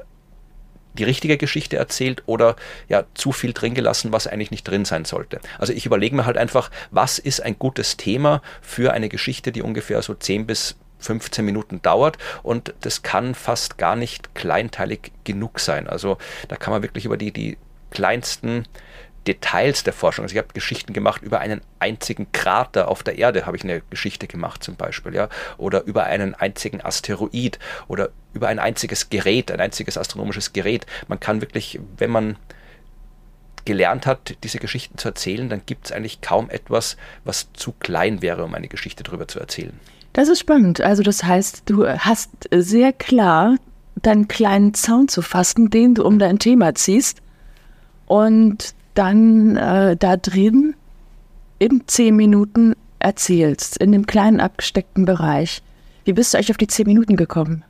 die 0.98 1.04
richtige 1.04 1.38
Geschichte 1.38 1.76
erzählt 1.76 2.22
oder 2.26 2.56
ja 2.88 3.04
zu 3.14 3.32
viel 3.32 3.52
drin 3.52 3.74
gelassen, 3.74 4.12
was 4.12 4.26
eigentlich 4.26 4.50
nicht 4.50 4.64
drin 4.64 4.84
sein 4.84 5.04
sollte. 5.04 5.40
Also 5.58 5.72
ich 5.72 5.86
überlege 5.86 6.16
mir 6.16 6.26
halt 6.26 6.36
einfach, 6.36 6.70
was 6.90 7.18
ist 7.18 7.40
ein 7.40 7.58
gutes 7.58 7.96
Thema 7.96 8.42
für 8.60 8.92
eine 8.92 9.08
Geschichte, 9.08 9.52
die 9.52 9.62
ungefähr 9.62 10.02
so 10.02 10.14
10 10.14 10.46
bis 10.46 10.76
15 11.00 11.44
Minuten 11.44 11.80
dauert 11.80 12.18
und 12.42 12.74
das 12.80 13.02
kann 13.02 13.34
fast 13.34 13.78
gar 13.78 13.96
nicht 13.96 14.34
kleinteilig 14.34 15.12
genug 15.24 15.60
sein. 15.60 15.88
Also 15.88 16.18
da 16.48 16.56
kann 16.56 16.72
man 16.72 16.82
wirklich 16.82 17.04
über 17.04 17.16
die, 17.16 17.32
die 17.32 17.56
kleinsten 17.90 18.64
Details 19.28 19.84
der 19.84 19.92
Forschung. 19.92 20.24
Also 20.24 20.32
ich 20.32 20.38
habe 20.38 20.48
Geschichten 20.54 20.94
gemacht 20.94 21.22
über 21.22 21.40
einen 21.40 21.60
einzigen 21.78 22.32
Krater 22.32 22.88
auf 22.88 23.02
der 23.02 23.18
Erde, 23.18 23.44
habe 23.46 23.56
ich 23.56 23.62
eine 23.62 23.82
Geschichte 23.90 24.26
gemacht 24.26 24.64
zum 24.64 24.76
Beispiel, 24.76 25.14
ja, 25.14 25.28
oder 25.58 25.84
über 25.84 26.04
einen 26.04 26.34
einzigen 26.34 26.80
Asteroid 26.80 27.58
oder 27.88 28.08
über 28.32 28.48
ein 28.48 28.58
einziges 28.58 29.10
Gerät, 29.10 29.52
ein 29.52 29.60
einziges 29.60 29.98
astronomisches 29.98 30.52
Gerät. 30.54 30.86
Man 31.08 31.20
kann 31.20 31.42
wirklich, 31.42 31.78
wenn 31.98 32.10
man 32.10 32.36
gelernt 33.66 34.06
hat, 34.06 34.34
diese 34.42 34.58
Geschichten 34.58 34.96
zu 34.96 35.08
erzählen, 35.08 35.50
dann 35.50 35.60
gibt 35.66 35.86
es 35.86 35.92
eigentlich 35.92 36.22
kaum 36.22 36.48
etwas, 36.48 36.96
was 37.24 37.52
zu 37.52 37.72
klein 37.72 38.22
wäre, 38.22 38.44
um 38.44 38.54
eine 38.54 38.68
Geschichte 38.68 39.04
darüber 39.04 39.28
zu 39.28 39.38
erzählen. 39.38 39.78
Das 40.14 40.28
ist 40.28 40.40
spannend. 40.40 40.80
Also 40.80 41.02
das 41.02 41.22
heißt, 41.22 41.64
du 41.66 41.86
hast 41.86 42.30
sehr 42.50 42.94
klar 42.94 43.56
deinen 43.96 44.26
kleinen 44.26 44.72
Zaun 44.72 45.08
zu 45.08 45.20
fassen, 45.20 45.68
den 45.68 45.94
du 45.94 46.04
um 46.04 46.18
dein 46.18 46.38
Thema 46.38 46.74
ziehst. 46.74 47.20
Und 48.06 48.74
dann 48.98 49.56
äh, 49.56 49.96
da 49.96 50.16
drin 50.16 50.74
in 51.58 51.84
zehn 51.86 52.16
Minuten 52.16 52.74
erzählst, 52.98 53.76
in 53.76 53.92
dem 53.92 54.06
kleinen 54.06 54.40
abgesteckten 54.40 55.04
Bereich. 55.04 55.62
Wie 56.04 56.12
bist 56.12 56.34
du 56.34 56.38
euch 56.38 56.50
auf 56.50 56.56
die 56.56 56.66
zehn 56.66 56.86
Minuten 56.86 57.16
gekommen? 57.16 57.64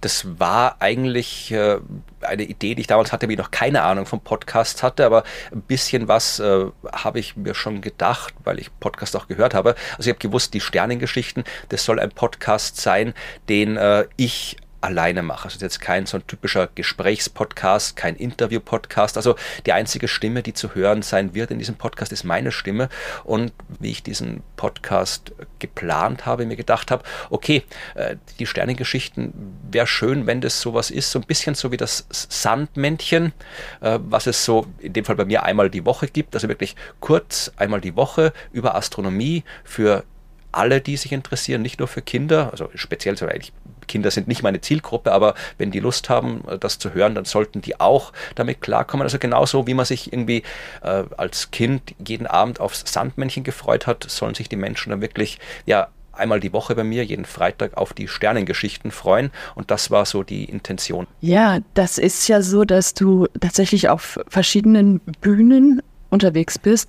Das 0.00 0.26
war 0.40 0.76
eigentlich 0.80 1.52
äh, 1.52 1.78
eine 2.22 2.42
Idee, 2.42 2.74
die 2.74 2.80
ich 2.80 2.88
damals 2.88 3.12
hatte, 3.12 3.28
wie 3.28 3.34
ich 3.34 3.38
noch 3.38 3.52
keine 3.52 3.82
Ahnung 3.82 4.06
vom 4.06 4.20
Podcast 4.20 4.82
hatte, 4.82 5.06
aber 5.06 5.22
ein 5.52 5.62
bisschen 5.62 6.08
was 6.08 6.40
äh, 6.40 6.66
habe 6.92 7.20
ich 7.20 7.36
mir 7.36 7.54
schon 7.54 7.80
gedacht, 7.80 8.34
weil 8.42 8.58
ich 8.58 8.76
Podcast 8.80 9.14
auch 9.14 9.28
gehört 9.28 9.54
habe. 9.54 9.76
Also 9.96 10.10
ich 10.10 10.14
habe 10.14 10.18
gewusst, 10.18 10.54
die 10.54 10.60
Sternengeschichten, 10.60 11.44
das 11.68 11.84
soll 11.84 12.00
ein 12.00 12.10
Podcast 12.10 12.78
sein, 12.78 13.14
den 13.48 13.76
äh, 13.76 14.06
ich 14.16 14.56
alleine 14.80 15.22
mache. 15.22 15.44
Also 15.44 15.58
jetzt 15.60 15.80
kein 15.80 16.06
so 16.06 16.18
ein 16.18 16.26
typischer 16.26 16.68
Gesprächspodcast, 16.74 17.96
kein 17.96 18.16
Interview-Podcast. 18.16 19.16
Also 19.16 19.36
die 19.66 19.72
einzige 19.72 20.08
Stimme, 20.08 20.42
die 20.42 20.54
zu 20.54 20.74
hören 20.74 21.02
sein 21.02 21.34
wird 21.34 21.50
in 21.50 21.58
diesem 21.58 21.76
Podcast, 21.76 22.12
ist 22.12 22.24
meine 22.24 22.52
Stimme. 22.52 22.88
Und 23.24 23.52
wie 23.78 23.90
ich 23.90 24.02
diesen 24.02 24.42
Podcast 24.56 25.32
geplant 25.58 26.26
habe, 26.26 26.46
mir 26.46 26.56
gedacht 26.56 26.90
habe, 26.90 27.04
okay, 27.28 27.62
äh, 27.94 28.16
die 28.38 28.46
Sternengeschichten 28.46 29.32
wäre 29.70 29.86
schön, 29.86 30.26
wenn 30.26 30.40
das 30.40 30.60
sowas 30.60 30.90
ist, 30.90 31.10
so 31.10 31.18
ein 31.18 31.26
bisschen 31.26 31.54
so 31.54 31.72
wie 31.72 31.76
das 31.76 32.06
Sandmännchen, 32.10 33.32
äh, 33.80 33.98
was 34.02 34.26
es 34.26 34.44
so 34.44 34.66
in 34.78 34.92
dem 34.92 35.04
Fall 35.04 35.16
bei 35.16 35.24
mir 35.24 35.42
einmal 35.42 35.70
die 35.70 35.84
Woche 35.84 36.08
gibt. 36.08 36.34
Also 36.34 36.48
wirklich 36.48 36.76
kurz 37.00 37.52
einmal 37.56 37.80
die 37.80 37.96
Woche 37.96 38.32
über 38.52 38.74
Astronomie 38.74 39.44
für 39.64 40.04
alle, 40.52 40.80
die 40.80 40.96
sich 40.96 41.12
interessieren, 41.12 41.62
nicht 41.62 41.78
nur 41.78 41.88
für 41.88 42.02
Kinder, 42.02 42.50
also 42.50 42.70
speziell 42.74 43.16
so 43.16 43.26
eigentlich 43.26 43.52
Kinder 43.90 44.12
sind 44.12 44.28
nicht 44.28 44.44
meine 44.44 44.60
Zielgruppe, 44.60 45.10
aber 45.10 45.34
wenn 45.58 45.72
die 45.72 45.80
Lust 45.80 46.08
haben, 46.08 46.44
äh, 46.48 46.58
das 46.58 46.78
zu 46.78 46.94
hören, 46.94 47.16
dann 47.16 47.24
sollten 47.24 47.60
die 47.60 47.80
auch 47.80 48.12
damit 48.36 48.60
klarkommen. 48.60 49.02
Also 49.02 49.18
genauso 49.18 49.66
wie 49.66 49.74
man 49.74 49.84
sich 49.84 50.12
irgendwie 50.12 50.44
äh, 50.82 51.02
als 51.16 51.50
Kind 51.50 51.94
jeden 52.06 52.28
Abend 52.28 52.60
aufs 52.60 52.84
Sandmännchen 52.86 53.42
gefreut 53.42 53.88
hat, 53.88 54.08
sollen 54.08 54.34
sich 54.34 54.48
die 54.48 54.56
Menschen 54.56 54.90
dann 54.90 55.00
wirklich 55.00 55.40
ja 55.66 55.88
einmal 56.12 56.38
die 56.38 56.52
Woche 56.52 56.76
bei 56.76 56.84
mir, 56.84 57.04
jeden 57.04 57.24
Freitag 57.24 57.76
auf 57.76 57.92
die 57.92 58.06
Sternengeschichten 58.06 58.92
freuen. 58.92 59.30
Und 59.56 59.70
das 59.70 59.90
war 59.90 60.06
so 60.06 60.22
die 60.22 60.44
Intention. 60.44 61.06
Ja, 61.20 61.58
das 61.74 61.98
ist 61.98 62.28
ja 62.28 62.42
so, 62.42 62.64
dass 62.64 62.94
du 62.94 63.26
tatsächlich 63.40 63.88
auf 63.88 64.20
verschiedenen 64.28 65.00
Bühnen 65.20 65.82
unterwegs 66.10 66.58
bist. 66.58 66.88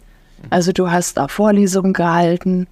Also 0.50 0.72
du 0.72 0.92
hast 0.92 1.18
auch 1.20 1.30
Vorlesungen 1.30 1.94
gehalten, 1.94 2.68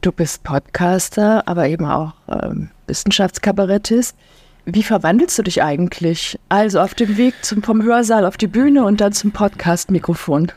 Du 0.00 0.12
bist 0.12 0.44
Podcaster, 0.44 1.46
aber 1.46 1.68
eben 1.68 1.84
auch 1.84 2.14
ähm, 2.28 2.70
Wissenschaftskabarettist. 2.86 4.16
Wie 4.64 4.82
verwandelst 4.82 5.38
du 5.38 5.42
dich 5.42 5.62
eigentlich? 5.62 6.38
Also 6.48 6.80
auf 6.80 6.94
dem 6.94 7.18
Weg 7.18 7.34
zum, 7.42 7.62
vom 7.62 7.82
Hörsaal 7.82 8.24
auf 8.24 8.38
die 8.38 8.46
Bühne 8.46 8.84
und 8.84 9.00
dann 9.00 9.12
zum 9.12 9.32
Podcast-Mikrofon. 9.32 10.52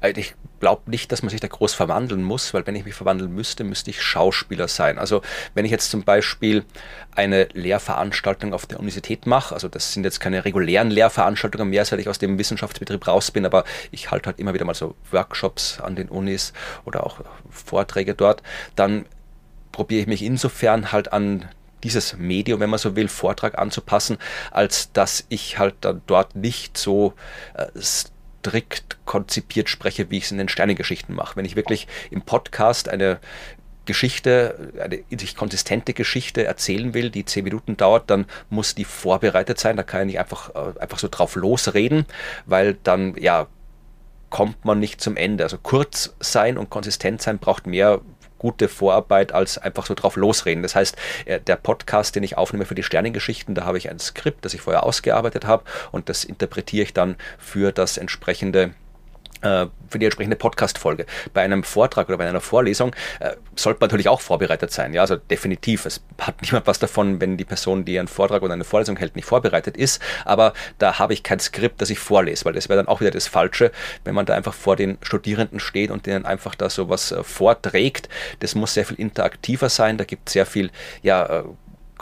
Äh, 0.00 0.12
ich 0.16 0.34
glaube 0.62 0.88
nicht, 0.88 1.10
dass 1.10 1.22
man 1.22 1.30
sich 1.30 1.40
da 1.40 1.48
groß 1.48 1.74
verwandeln 1.74 2.22
muss, 2.22 2.54
weil 2.54 2.64
wenn 2.68 2.76
ich 2.76 2.84
mich 2.84 2.94
verwandeln 2.94 3.34
müsste, 3.34 3.64
müsste 3.64 3.90
ich 3.90 4.00
Schauspieler 4.00 4.68
sein. 4.68 4.96
Also 4.96 5.20
wenn 5.54 5.64
ich 5.64 5.72
jetzt 5.72 5.90
zum 5.90 6.04
Beispiel 6.04 6.64
eine 7.16 7.48
Lehrveranstaltung 7.52 8.54
auf 8.54 8.66
der 8.66 8.78
Universität 8.78 9.26
mache, 9.26 9.54
also 9.54 9.66
das 9.66 9.92
sind 9.92 10.04
jetzt 10.04 10.20
keine 10.20 10.44
regulären 10.44 10.92
Lehrveranstaltungen 10.92 11.68
mehr, 11.68 11.84
seit 11.84 11.98
ich 11.98 12.08
aus 12.08 12.20
dem 12.20 12.38
Wissenschaftsbetrieb 12.38 13.08
raus 13.08 13.32
bin, 13.32 13.44
aber 13.44 13.64
ich 13.90 14.12
halte 14.12 14.26
halt 14.26 14.38
immer 14.38 14.54
wieder 14.54 14.64
mal 14.64 14.74
so 14.74 14.94
Workshops 15.10 15.80
an 15.80 15.96
den 15.96 16.08
Unis 16.08 16.52
oder 16.84 17.04
auch 17.04 17.18
Vorträge 17.50 18.14
dort, 18.14 18.40
dann 18.76 19.04
probiere 19.72 20.02
ich 20.02 20.06
mich 20.06 20.22
insofern 20.22 20.92
halt 20.92 21.12
an 21.12 21.48
dieses 21.82 22.16
Medium, 22.16 22.60
wenn 22.60 22.70
man 22.70 22.78
so 22.78 22.94
will, 22.94 23.08
Vortrag 23.08 23.58
anzupassen, 23.58 24.16
als 24.52 24.92
dass 24.92 25.24
ich 25.28 25.58
halt 25.58 25.74
dann 25.80 26.02
dort 26.06 26.36
nicht 26.36 26.78
so 26.78 27.14
äh, 27.54 27.66
strikt 28.42 28.98
konzipiert 29.04 29.68
spreche, 29.68 30.10
wie 30.10 30.18
ich 30.18 30.24
es 30.24 30.32
in 30.32 30.38
den 30.38 30.48
Sternengeschichten 30.48 31.14
mache. 31.14 31.36
Wenn 31.36 31.44
ich 31.44 31.56
wirklich 31.56 31.86
im 32.10 32.22
Podcast 32.22 32.88
eine 32.88 33.20
Geschichte, 33.84 34.72
eine 34.80 34.96
in 35.08 35.18
sich 35.18 35.36
konsistente 35.36 35.92
Geschichte 35.92 36.44
erzählen 36.44 36.94
will, 36.94 37.10
die 37.10 37.24
zehn 37.24 37.44
Minuten 37.44 37.76
dauert, 37.76 38.10
dann 38.10 38.26
muss 38.50 38.74
die 38.74 38.84
vorbereitet 38.84 39.58
sein. 39.58 39.76
Da 39.76 39.82
kann 39.82 40.02
ich 40.02 40.06
nicht 40.06 40.18
einfach, 40.18 40.54
äh, 40.54 40.78
einfach 40.80 40.98
so 40.98 41.08
drauf 41.08 41.36
losreden, 41.36 42.06
weil 42.46 42.76
dann, 42.82 43.16
ja, 43.16 43.46
kommt 44.30 44.64
man 44.64 44.78
nicht 44.78 45.00
zum 45.00 45.16
Ende. 45.16 45.44
Also 45.44 45.58
kurz 45.58 46.14
sein 46.20 46.58
und 46.58 46.70
konsistent 46.70 47.22
sein 47.22 47.38
braucht 47.38 47.66
mehr 47.66 48.00
gute 48.42 48.68
Vorarbeit 48.68 49.32
als 49.32 49.56
einfach 49.56 49.86
so 49.86 49.94
drauf 49.94 50.16
losreden. 50.16 50.62
Das 50.62 50.74
heißt, 50.74 50.96
äh, 51.24 51.40
der 51.40 51.56
Podcast, 51.56 52.16
den 52.16 52.24
ich 52.24 52.36
aufnehme 52.36 52.66
für 52.66 52.74
die 52.74 52.82
Sternengeschichten, 52.82 53.54
da 53.54 53.64
habe 53.64 53.78
ich 53.78 53.88
ein 53.88 54.00
Skript, 54.00 54.44
das 54.44 54.52
ich 54.52 54.60
vorher 54.60 54.82
ausgearbeitet 54.82 55.46
habe 55.46 55.62
und 55.92 56.08
das 56.08 56.24
interpretiere 56.24 56.82
ich 56.82 56.92
dann 56.92 57.16
für 57.38 57.72
das 57.72 57.96
entsprechende 57.96 58.74
für 59.42 59.98
die 59.98 60.06
entsprechende 60.06 60.36
Podcast-Folge. 60.36 61.06
Bei 61.34 61.42
einem 61.42 61.64
Vortrag 61.64 62.08
oder 62.08 62.18
bei 62.18 62.28
einer 62.28 62.40
Vorlesung 62.40 62.94
äh, 63.20 63.32
sollte 63.56 63.80
man 63.80 63.88
natürlich 63.88 64.08
auch 64.08 64.20
vorbereitet 64.20 64.72
sein. 64.72 64.94
Ja, 64.94 65.02
also 65.02 65.16
definitiv. 65.16 65.84
Es 65.86 66.02
hat 66.20 66.36
niemand 66.42 66.66
was 66.66 66.78
davon, 66.78 67.20
wenn 67.20 67.36
die 67.36 67.44
Person, 67.44 67.84
die 67.84 67.98
einen 67.98 68.08
Vortrag 68.08 68.42
oder 68.42 68.54
eine 68.54 68.64
Vorlesung 68.64 68.96
hält, 68.96 69.16
nicht 69.16 69.26
vorbereitet 69.26 69.76
ist. 69.76 70.00
Aber 70.24 70.52
da 70.78 70.98
habe 70.98 71.12
ich 71.12 71.22
kein 71.22 71.40
Skript, 71.40 71.80
das 71.80 71.90
ich 71.90 71.98
vorlese, 71.98 72.44
weil 72.44 72.52
das 72.52 72.68
wäre 72.68 72.78
dann 72.78 72.88
auch 72.88 73.00
wieder 73.00 73.10
das 73.10 73.26
Falsche, 73.26 73.72
wenn 74.04 74.14
man 74.14 74.26
da 74.26 74.34
einfach 74.34 74.54
vor 74.54 74.76
den 74.76 74.98
Studierenden 75.02 75.60
steht 75.60 75.90
und 75.90 76.06
denen 76.06 76.24
einfach 76.24 76.54
da 76.54 76.70
sowas 76.70 77.12
äh, 77.12 77.22
vorträgt. 77.22 78.08
Das 78.40 78.54
muss 78.54 78.74
sehr 78.74 78.86
viel 78.86 78.98
interaktiver 78.98 79.68
sein. 79.68 79.98
Da 79.98 80.04
gibt 80.04 80.28
es 80.28 80.32
sehr 80.32 80.46
viel, 80.46 80.70
ja, 81.02 81.40
äh, 81.40 81.44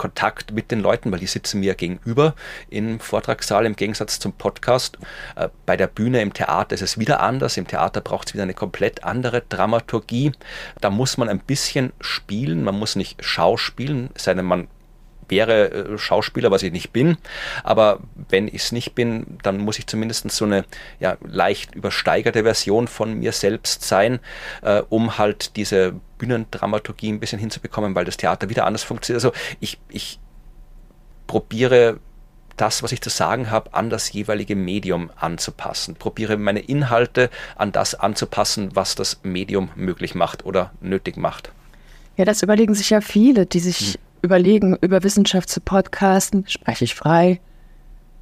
Kontakt 0.01 0.51
mit 0.51 0.71
den 0.71 0.79
Leuten, 0.79 1.11
weil 1.11 1.19
die 1.19 1.27
sitzen 1.27 1.59
mir 1.59 1.75
gegenüber 1.75 2.33
im 2.71 2.99
Vortragssaal 2.99 3.67
im 3.67 3.75
Gegensatz 3.75 4.17
zum 4.17 4.33
Podcast. 4.33 4.97
Äh, 5.35 5.49
bei 5.67 5.77
der 5.77 5.85
Bühne 5.85 6.21
im 6.21 6.33
Theater 6.33 6.73
ist 6.73 6.81
es 6.81 6.97
wieder 6.97 7.19
anders. 7.19 7.55
Im 7.55 7.67
Theater 7.67 8.01
braucht 8.01 8.29
es 8.29 8.33
wieder 8.33 8.41
eine 8.41 8.55
komplett 8.55 9.03
andere 9.03 9.43
Dramaturgie. 9.47 10.31
Da 10.79 10.89
muss 10.89 11.17
man 11.17 11.29
ein 11.29 11.37
bisschen 11.37 11.93
spielen, 12.01 12.63
man 12.63 12.79
muss 12.79 12.95
nicht 12.95 13.23
schauspielen, 13.23 14.09
denn, 14.25 14.43
man 14.43 14.67
wäre 15.31 15.71
äh, 15.71 15.97
Schauspieler, 15.97 16.51
was 16.51 16.61
ich 16.61 16.71
nicht 16.71 16.91
bin. 16.91 17.17
Aber 17.63 18.01
wenn 18.29 18.47
ich 18.47 18.55
es 18.55 18.71
nicht 18.71 18.93
bin, 18.93 19.37
dann 19.41 19.57
muss 19.57 19.79
ich 19.79 19.87
zumindest 19.87 20.29
so 20.29 20.45
eine 20.45 20.65
ja, 20.99 21.17
leicht 21.25 21.73
übersteigerte 21.73 22.43
Version 22.43 22.87
von 22.87 23.15
mir 23.15 23.31
selbst 23.31 23.83
sein, 23.83 24.19
äh, 24.61 24.83
um 24.89 25.17
halt 25.17 25.55
diese 25.55 25.93
Bühnendramaturgie 26.19 27.11
ein 27.11 27.19
bisschen 27.19 27.39
hinzubekommen, 27.39 27.95
weil 27.95 28.05
das 28.05 28.17
Theater 28.17 28.49
wieder 28.49 28.65
anders 28.65 28.83
funktioniert. 28.83 29.23
Also 29.23 29.35
ich, 29.59 29.79
ich 29.89 30.19
probiere 31.25 31.99
das, 32.57 32.83
was 32.83 32.91
ich 32.91 33.01
zu 33.01 33.09
sagen 33.09 33.49
habe, 33.49 33.73
an 33.73 33.89
das 33.89 34.11
jeweilige 34.11 34.55
Medium 34.55 35.09
anzupassen. 35.15 35.95
Probiere 35.95 36.37
meine 36.37 36.59
Inhalte 36.59 37.29
an 37.55 37.71
das 37.71 37.95
anzupassen, 37.95 38.75
was 38.75 38.93
das 38.93 39.21
Medium 39.23 39.69
möglich 39.75 40.13
macht 40.13 40.45
oder 40.45 40.71
nötig 40.79 41.17
macht. 41.17 41.51
Ja, 42.17 42.25
das 42.25 42.43
überlegen 42.43 42.75
sich 42.75 42.91
ja 42.91 43.01
viele, 43.01 43.45
die 43.45 43.59
sich 43.59 43.93
hm. 43.93 44.01
Überlegen, 44.21 44.77
über 44.81 45.03
Wissenschaft 45.03 45.49
zu 45.49 45.61
podcasten. 45.61 46.47
Spreche 46.47 46.85
ich 46.85 46.95
frei? 46.95 47.39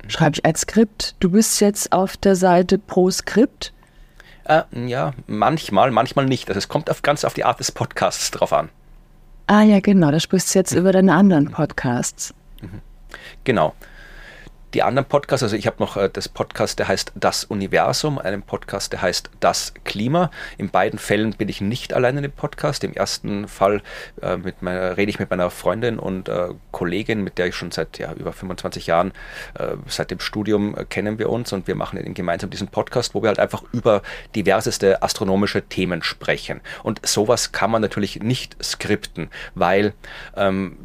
Schreibe 0.08 0.36
ich 0.36 0.46
ein 0.46 0.56
Skript? 0.56 1.16
Du 1.20 1.32
bist 1.32 1.60
jetzt 1.62 1.92
auf 1.92 2.18
der 2.18 2.36
Seite 2.36 2.78
pro 2.78 3.10
Skript. 3.12 3.74
Äh, 4.46 4.64
ja, 4.88 5.14
manchmal, 5.28 5.92
manchmal 5.92 6.26
nicht. 6.26 6.48
Also 6.48 6.58
es 6.58 6.68
kommt 6.68 6.90
auf, 6.90 7.02
ganz 7.02 7.26
auf 7.26 7.34
die 7.34 7.44
Art 7.44 7.60
des 7.60 7.72
Podcasts 7.72 8.32
drauf 8.32 8.54
an. 8.54 8.70
Ah 9.48 9.64
ja, 9.64 9.80
genau. 9.80 10.12
Da 10.12 10.20
sprichst 10.20 10.54
du 10.54 10.60
jetzt 10.60 10.74
mhm. 10.74 10.80
über 10.80 10.92
deine 10.92 11.14
anderen 11.14 11.52
Podcasts. 11.52 12.34
Mhm. 12.62 12.82
Genau 13.44 13.74
die 14.74 14.84
anderen 14.84 15.08
Podcasts, 15.08 15.44
also 15.44 15.56
ich 15.56 15.66
habe 15.66 15.78
noch 15.80 15.98
äh, 15.98 16.10
das 16.12 16.30
Podcast, 16.30 16.80
der 16.80 16.88
heißt 16.88 17.14
Das 17.16 17.44
Universum, 17.44 18.20
einen 18.20 18.44
Podcast, 18.44 18.94
der 18.94 19.02
heißt 19.02 19.30
Das 19.40 19.74
Klima. 19.84 20.30
In 20.58 20.70
beiden 20.70 21.00
Fällen 21.00 21.34
bin 21.34 21.50
ich 21.50 21.60
nicht 21.60 21.94
allein 21.94 22.18
in 22.18 22.24
dem 22.24 22.32
Podcast. 22.32 22.84
Im 22.84 22.94
ersten 22.94 23.48
Fall 23.48 23.82
äh, 24.22 24.38
mit 24.38 24.62
meiner, 24.62 24.98
rede 24.98 25.10
ich 25.10 25.20
mit 25.20 25.30
meiner 25.30 25.50
Freundin 25.50 25.98
und 25.98 26.30
äh, 26.30 26.50
Kollegin, 26.72 27.24
mit 27.24 27.38
der 27.38 27.48
ich 27.48 27.56
schon 27.56 27.72
seit 27.72 27.98
ja, 27.98 28.14
über 28.14 28.32
25 28.32 28.86
Jahren, 28.88 29.12
äh, 29.58 29.76
seit 29.88 30.12
dem 30.12 30.20
Studium 30.20 30.78
äh, 30.78 30.86
kennen 30.86 31.18
wir 31.18 31.30
uns 31.30 31.52
und 31.52 31.68
wir 31.68 31.76
machen 31.76 32.14
gemeinsam 32.14 32.50
diesen 32.50 32.68
Podcast, 32.68 33.16
wo 33.16 33.24
wir 33.24 33.30
halt 33.30 33.40
einfach 33.40 33.64
über 33.72 34.04
diverseste 34.36 35.02
astronomische 35.02 35.64
Themen 35.64 36.04
sprechen. 36.04 36.62
Und 36.84 37.06
sowas 37.08 37.52
kann 37.52 37.72
man 37.72 37.82
natürlich 37.82 38.20
nicht 38.22 38.56
skripten, 38.64 39.30
weil 39.56 39.94
ähm, 40.36 40.78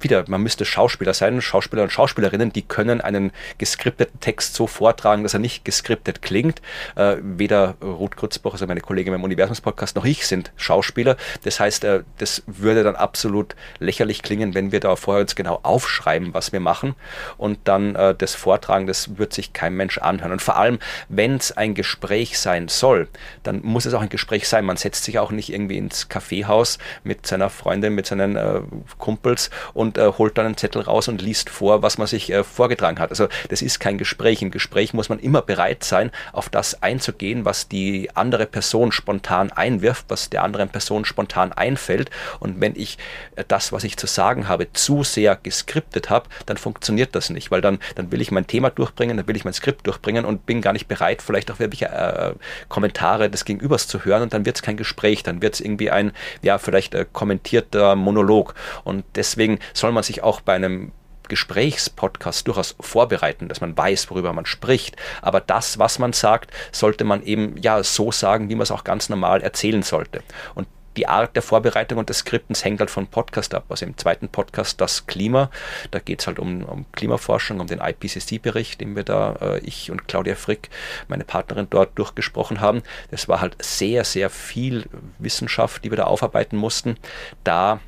wieder, 0.00 0.24
man 0.28 0.42
müsste 0.42 0.64
Schauspieler 0.64 1.14
sein, 1.14 1.40
Schauspieler 1.42 1.82
und 1.82 1.90
Schauspielerinnen, 1.90 2.52
die 2.52 2.62
können 2.62 3.00
einen 3.00 3.32
geskripteten 3.58 4.20
Text 4.20 4.54
so 4.54 4.66
vortragen, 4.66 5.22
dass 5.22 5.34
er 5.34 5.40
nicht 5.40 5.64
geskriptet 5.64 6.22
klingt. 6.22 6.62
Äh, 6.96 7.16
weder 7.22 7.74
Ruth 7.82 8.16
Grützbach, 8.16 8.52
also 8.52 8.66
meine 8.66 8.80
Kollegin 8.80 9.12
beim 9.12 9.24
Universumspodcast, 9.24 9.96
noch 9.96 10.04
ich 10.04 10.26
sind 10.26 10.52
Schauspieler. 10.56 11.16
Das 11.44 11.60
heißt, 11.60 11.84
äh, 11.84 12.02
das 12.18 12.42
würde 12.46 12.82
dann 12.84 12.96
absolut 12.96 13.54
lächerlich 13.78 14.22
klingen, 14.22 14.54
wenn 14.54 14.72
wir 14.72 14.80
da 14.80 14.96
vorher 14.96 15.22
uns 15.22 15.34
genau 15.34 15.60
aufschreiben, 15.62 16.34
was 16.34 16.52
wir 16.52 16.60
machen 16.60 16.94
und 17.36 17.58
dann 17.64 17.94
äh, 17.94 18.14
das 18.14 18.34
vortragen, 18.34 18.86
das 18.86 19.18
wird 19.18 19.32
sich 19.32 19.52
kein 19.52 19.74
Mensch 19.74 19.98
anhören. 19.98 20.32
Und 20.32 20.42
vor 20.42 20.56
allem, 20.56 20.78
wenn 21.08 21.36
es 21.36 21.52
ein 21.56 21.74
Gespräch 21.74 22.38
sein 22.38 22.68
soll, 22.68 23.08
dann 23.42 23.60
muss 23.62 23.86
es 23.86 23.94
auch 23.94 24.02
ein 24.02 24.08
Gespräch 24.08 24.48
sein. 24.48 24.64
Man 24.64 24.76
setzt 24.76 25.04
sich 25.04 25.18
auch 25.18 25.30
nicht 25.30 25.52
irgendwie 25.52 25.78
ins 25.78 26.08
Kaffeehaus 26.08 26.78
mit 27.04 27.26
seiner 27.26 27.50
Freundin, 27.50 27.94
mit 27.94 28.06
seinen 28.06 28.36
äh, 28.36 28.60
Kumpels 28.98 29.50
und 29.74 29.81
äh, 29.98 30.12
holt 30.18 30.38
dann 30.38 30.46
einen 30.46 30.56
Zettel 30.56 30.82
raus 30.82 31.08
und 31.08 31.22
liest 31.22 31.50
vor, 31.50 31.82
was 31.82 31.98
man 31.98 32.06
sich 32.06 32.30
äh, 32.32 32.44
vorgetragen 32.44 32.98
hat. 32.98 33.10
Also 33.10 33.28
das 33.48 33.62
ist 33.62 33.80
kein 33.80 33.98
Gespräch. 33.98 34.42
Im 34.42 34.50
Gespräch 34.50 34.94
muss 34.94 35.08
man 35.08 35.18
immer 35.18 35.42
bereit 35.42 35.84
sein, 35.84 36.10
auf 36.32 36.48
das 36.48 36.82
einzugehen, 36.82 37.44
was 37.44 37.68
die 37.68 38.10
andere 38.14 38.46
Person 38.46 38.92
spontan 38.92 39.50
einwirft, 39.52 40.06
was 40.08 40.30
der 40.30 40.42
anderen 40.42 40.68
Person 40.68 41.04
spontan 41.04 41.52
einfällt. 41.52 42.10
Und 42.40 42.60
wenn 42.60 42.74
ich 42.76 42.98
äh, 43.36 43.44
das, 43.46 43.72
was 43.72 43.84
ich 43.84 43.96
zu 43.96 44.06
sagen 44.06 44.48
habe, 44.48 44.72
zu 44.72 45.04
sehr 45.04 45.36
geskriptet 45.36 46.10
habe, 46.10 46.28
dann 46.46 46.56
funktioniert 46.56 47.14
das 47.14 47.30
nicht, 47.30 47.50
weil 47.50 47.60
dann, 47.60 47.78
dann 47.94 48.12
will 48.12 48.20
ich 48.20 48.30
mein 48.30 48.46
Thema 48.46 48.70
durchbringen, 48.70 49.16
dann 49.16 49.26
will 49.28 49.36
ich 49.36 49.44
mein 49.44 49.54
Skript 49.54 49.86
durchbringen 49.86 50.24
und 50.24 50.46
bin 50.46 50.60
gar 50.60 50.72
nicht 50.72 50.88
bereit, 50.88 51.22
vielleicht 51.22 51.50
auch 51.50 51.58
wirklich 51.58 51.82
äh, 51.82 52.32
Kommentare 52.68 53.30
des 53.30 53.44
Gegenübers 53.44 53.86
zu 53.88 54.04
hören 54.04 54.22
und 54.22 54.32
dann 54.32 54.44
wird 54.44 54.56
es 54.56 54.62
kein 54.62 54.76
Gespräch, 54.76 55.22
dann 55.22 55.42
wird 55.42 55.54
es 55.54 55.60
irgendwie 55.60 55.90
ein, 55.90 56.12
ja, 56.42 56.58
vielleicht 56.58 56.94
äh, 56.94 57.06
kommentierter 57.12 57.96
Monolog. 57.96 58.54
Und 58.84 59.04
deswegen 59.14 59.58
soll 59.74 59.92
man 59.92 60.02
sich 60.02 60.22
auch 60.22 60.40
bei 60.40 60.54
einem 60.54 60.92
Gesprächspodcast 61.28 62.46
durchaus 62.46 62.74
vorbereiten, 62.80 63.48
dass 63.48 63.60
man 63.60 63.76
weiß, 63.76 64.10
worüber 64.10 64.32
man 64.32 64.46
spricht. 64.46 64.96
Aber 65.22 65.40
das, 65.40 65.78
was 65.78 65.98
man 65.98 66.12
sagt, 66.12 66.50
sollte 66.72 67.04
man 67.04 67.22
eben 67.22 67.56
ja 67.56 67.82
so 67.82 68.12
sagen, 68.12 68.48
wie 68.48 68.54
man 68.54 68.64
es 68.64 68.70
auch 68.70 68.84
ganz 68.84 69.08
normal 69.08 69.40
erzählen 69.40 69.82
sollte. 69.82 70.22
Und 70.54 70.68
die 70.96 71.08
Art 71.08 71.34
der 71.34 71.42
Vorbereitung 71.42 71.98
und 71.98 72.10
des 72.10 72.18
Skriptens 72.18 72.64
hängt 72.64 72.80
halt 72.80 72.90
von 72.90 73.06
Podcast 73.06 73.54
ab. 73.54 73.64
Also 73.70 73.86
im 73.86 73.96
zweiten 73.96 74.28
Podcast 74.28 74.80
das 74.80 75.06
Klima, 75.06 75.50
da 75.90 76.00
geht 76.00 76.20
es 76.20 76.26
halt 76.26 76.38
um, 76.38 76.64
um, 76.64 76.84
Klimaforschung, 76.92 77.60
um 77.60 77.66
den 77.66 77.80
IPCC-Bericht, 77.80 78.80
den 78.80 78.94
wir 78.94 79.04
da, 79.04 79.36
äh, 79.40 79.58
ich 79.60 79.90
und 79.90 80.06
Claudia 80.06 80.34
Frick, 80.34 80.68
meine 81.08 81.24
Partnerin 81.24 81.66
dort 81.70 81.98
durchgesprochen 81.98 82.60
haben. 82.60 82.82
Das 83.10 83.28
war 83.28 83.40
halt 83.40 83.56
sehr, 83.62 84.04
sehr 84.04 84.28
viel 84.28 84.84
Wissenschaft, 85.18 85.84
die 85.84 85.90
wir 85.90 85.96
da 85.96 86.04
aufarbeiten 86.04 86.56
mussten. 86.56 86.96
Da 87.42 87.80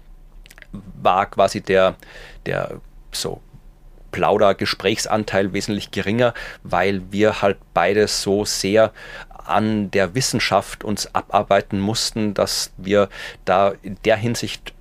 war 1.02 1.26
quasi 1.26 1.60
der, 1.60 1.96
der 2.46 2.80
so 3.12 3.40
Plauder-Gesprächsanteil 4.12 5.52
wesentlich 5.52 5.90
geringer, 5.90 6.34
weil 6.62 7.02
wir 7.10 7.42
halt 7.42 7.58
beide 7.74 8.06
so 8.06 8.44
sehr 8.44 8.92
an 9.44 9.90
der 9.90 10.14
Wissenschaft 10.14 10.84
uns 10.84 11.14
abarbeiten 11.14 11.80
mussten, 11.80 12.32
dass 12.32 12.72
wir 12.76 13.08
da 13.44 13.74
in 13.82 13.98
der 14.04 14.16
Hinsicht 14.16 14.72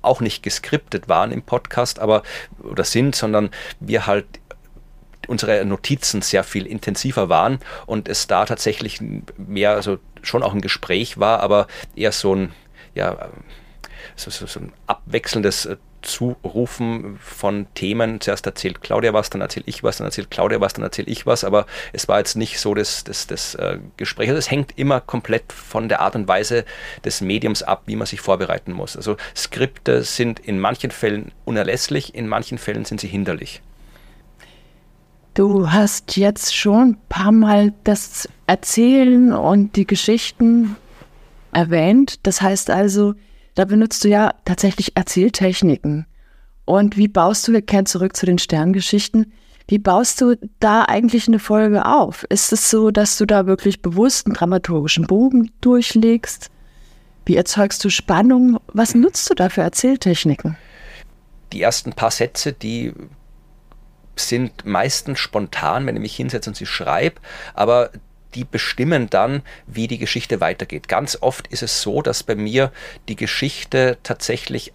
auch 0.00 0.20
nicht 0.20 0.42
geskriptet 0.42 1.08
waren 1.08 1.30
im 1.30 1.42
Podcast, 1.42 1.98
aber 2.00 2.22
oder 2.62 2.84
sind, 2.84 3.14
sondern 3.14 3.50
wir 3.78 4.06
halt 4.06 4.26
unsere 5.28 5.64
Notizen 5.64 6.22
sehr 6.22 6.42
viel 6.42 6.66
intensiver 6.66 7.28
waren 7.28 7.60
und 7.86 8.08
es 8.08 8.26
da 8.26 8.44
tatsächlich 8.44 9.00
mehr, 9.36 9.72
also 9.72 9.98
schon 10.22 10.42
auch 10.42 10.52
ein 10.52 10.60
Gespräch 10.60 11.20
war, 11.20 11.40
aber 11.40 11.68
eher 11.94 12.10
so 12.10 12.34
ein, 12.34 12.52
ja, 12.94 13.28
so, 14.16 14.30
so, 14.30 14.46
so 14.46 14.60
ein 14.60 14.72
abwechselndes 14.86 15.68
Zurufen 16.02 17.18
von 17.20 17.66
Themen. 17.74 18.20
Zuerst 18.20 18.44
erzählt 18.46 18.80
Claudia 18.80 19.12
was, 19.14 19.30
dann 19.30 19.40
erzähle 19.40 19.64
ich 19.66 19.82
was, 19.82 19.98
dann 19.98 20.06
erzählt 20.06 20.30
Claudia 20.30 20.60
was, 20.60 20.72
dann 20.72 20.82
erzähle 20.82 21.08
ich 21.08 21.26
was, 21.26 21.44
aber 21.44 21.66
es 21.92 22.08
war 22.08 22.18
jetzt 22.18 22.36
nicht 22.36 22.58
so 22.60 22.74
das, 22.74 23.04
das, 23.04 23.26
das 23.26 23.54
äh, 23.54 23.78
Gespräch. 23.96 24.28
Also 24.28 24.38
es 24.38 24.50
hängt 24.50 24.78
immer 24.78 25.00
komplett 25.00 25.52
von 25.52 25.88
der 25.88 26.00
Art 26.00 26.16
und 26.16 26.28
Weise 26.28 26.64
des 27.04 27.20
Mediums 27.20 27.62
ab, 27.62 27.82
wie 27.86 27.96
man 27.96 28.06
sich 28.06 28.20
vorbereiten 28.20 28.72
muss. 28.72 28.96
Also 28.96 29.16
Skripte 29.34 30.02
sind 30.02 30.40
in 30.40 30.58
manchen 30.58 30.90
Fällen 30.90 31.32
unerlässlich, 31.44 32.14
in 32.14 32.28
manchen 32.28 32.58
Fällen 32.58 32.84
sind 32.84 33.00
sie 33.00 33.08
hinderlich. 33.08 33.62
Du 35.34 35.70
hast 35.70 36.16
jetzt 36.16 36.54
schon 36.54 36.90
ein 36.90 36.98
paar 37.08 37.32
Mal 37.32 37.72
das 37.84 38.28
Erzählen 38.46 39.32
und 39.32 39.76
die 39.76 39.86
Geschichten 39.86 40.76
erwähnt. 41.52 42.26
Das 42.26 42.42
heißt 42.42 42.68
also, 42.68 43.14
da 43.54 43.64
benutzt 43.64 44.04
du 44.04 44.08
ja 44.08 44.34
tatsächlich 44.44 44.96
Erzähltechniken. 44.96 46.06
Und 46.64 46.96
wie 46.96 47.08
baust 47.08 47.46
du, 47.48 47.52
wir 47.52 47.62
kehren 47.62 47.86
zurück 47.86 48.16
zu 48.16 48.26
den 48.26 48.38
Sterngeschichten, 48.38 49.32
wie 49.68 49.78
baust 49.78 50.20
du 50.20 50.36
da 50.60 50.84
eigentlich 50.84 51.28
eine 51.28 51.38
Folge 51.38 51.86
auf? 51.86 52.24
Ist 52.28 52.52
es 52.52 52.68
so, 52.70 52.90
dass 52.90 53.16
du 53.16 53.26
da 53.26 53.46
wirklich 53.46 53.80
bewusst 53.80 54.26
einen 54.26 54.34
dramaturgischen 54.34 55.06
Bogen 55.06 55.50
durchlegst? 55.60 56.50
Wie 57.24 57.36
erzeugst 57.36 57.84
du 57.84 57.88
Spannung? 57.88 58.58
Was 58.66 58.94
nutzt 58.94 59.30
du 59.30 59.34
da 59.34 59.48
für 59.48 59.62
Erzähltechniken? 59.62 60.56
Die 61.52 61.62
ersten 61.62 61.92
paar 61.92 62.10
Sätze, 62.10 62.52
die 62.52 62.92
sind 64.16 64.64
meistens 64.64 65.20
spontan, 65.20 65.86
wenn 65.86 65.96
ich 65.96 66.02
mich 66.02 66.16
hinsetze 66.16 66.50
und 66.50 66.56
sie 66.56 66.66
schreibe, 66.66 67.20
aber 67.54 67.90
die 68.34 68.44
bestimmen 68.44 69.08
dann, 69.10 69.42
wie 69.66 69.88
die 69.88 69.98
Geschichte 69.98 70.40
weitergeht. 70.40 70.88
Ganz 70.88 71.18
oft 71.20 71.46
ist 71.48 71.62
es 71.62 71.82
so, 71.82 72.02
dass 72.02 72.22
bei 72.22 72.34
mir 72.34 72.72
die 73.08 73.16
Geschichte 73.16 73.98
tatsächlich 74.02 74.72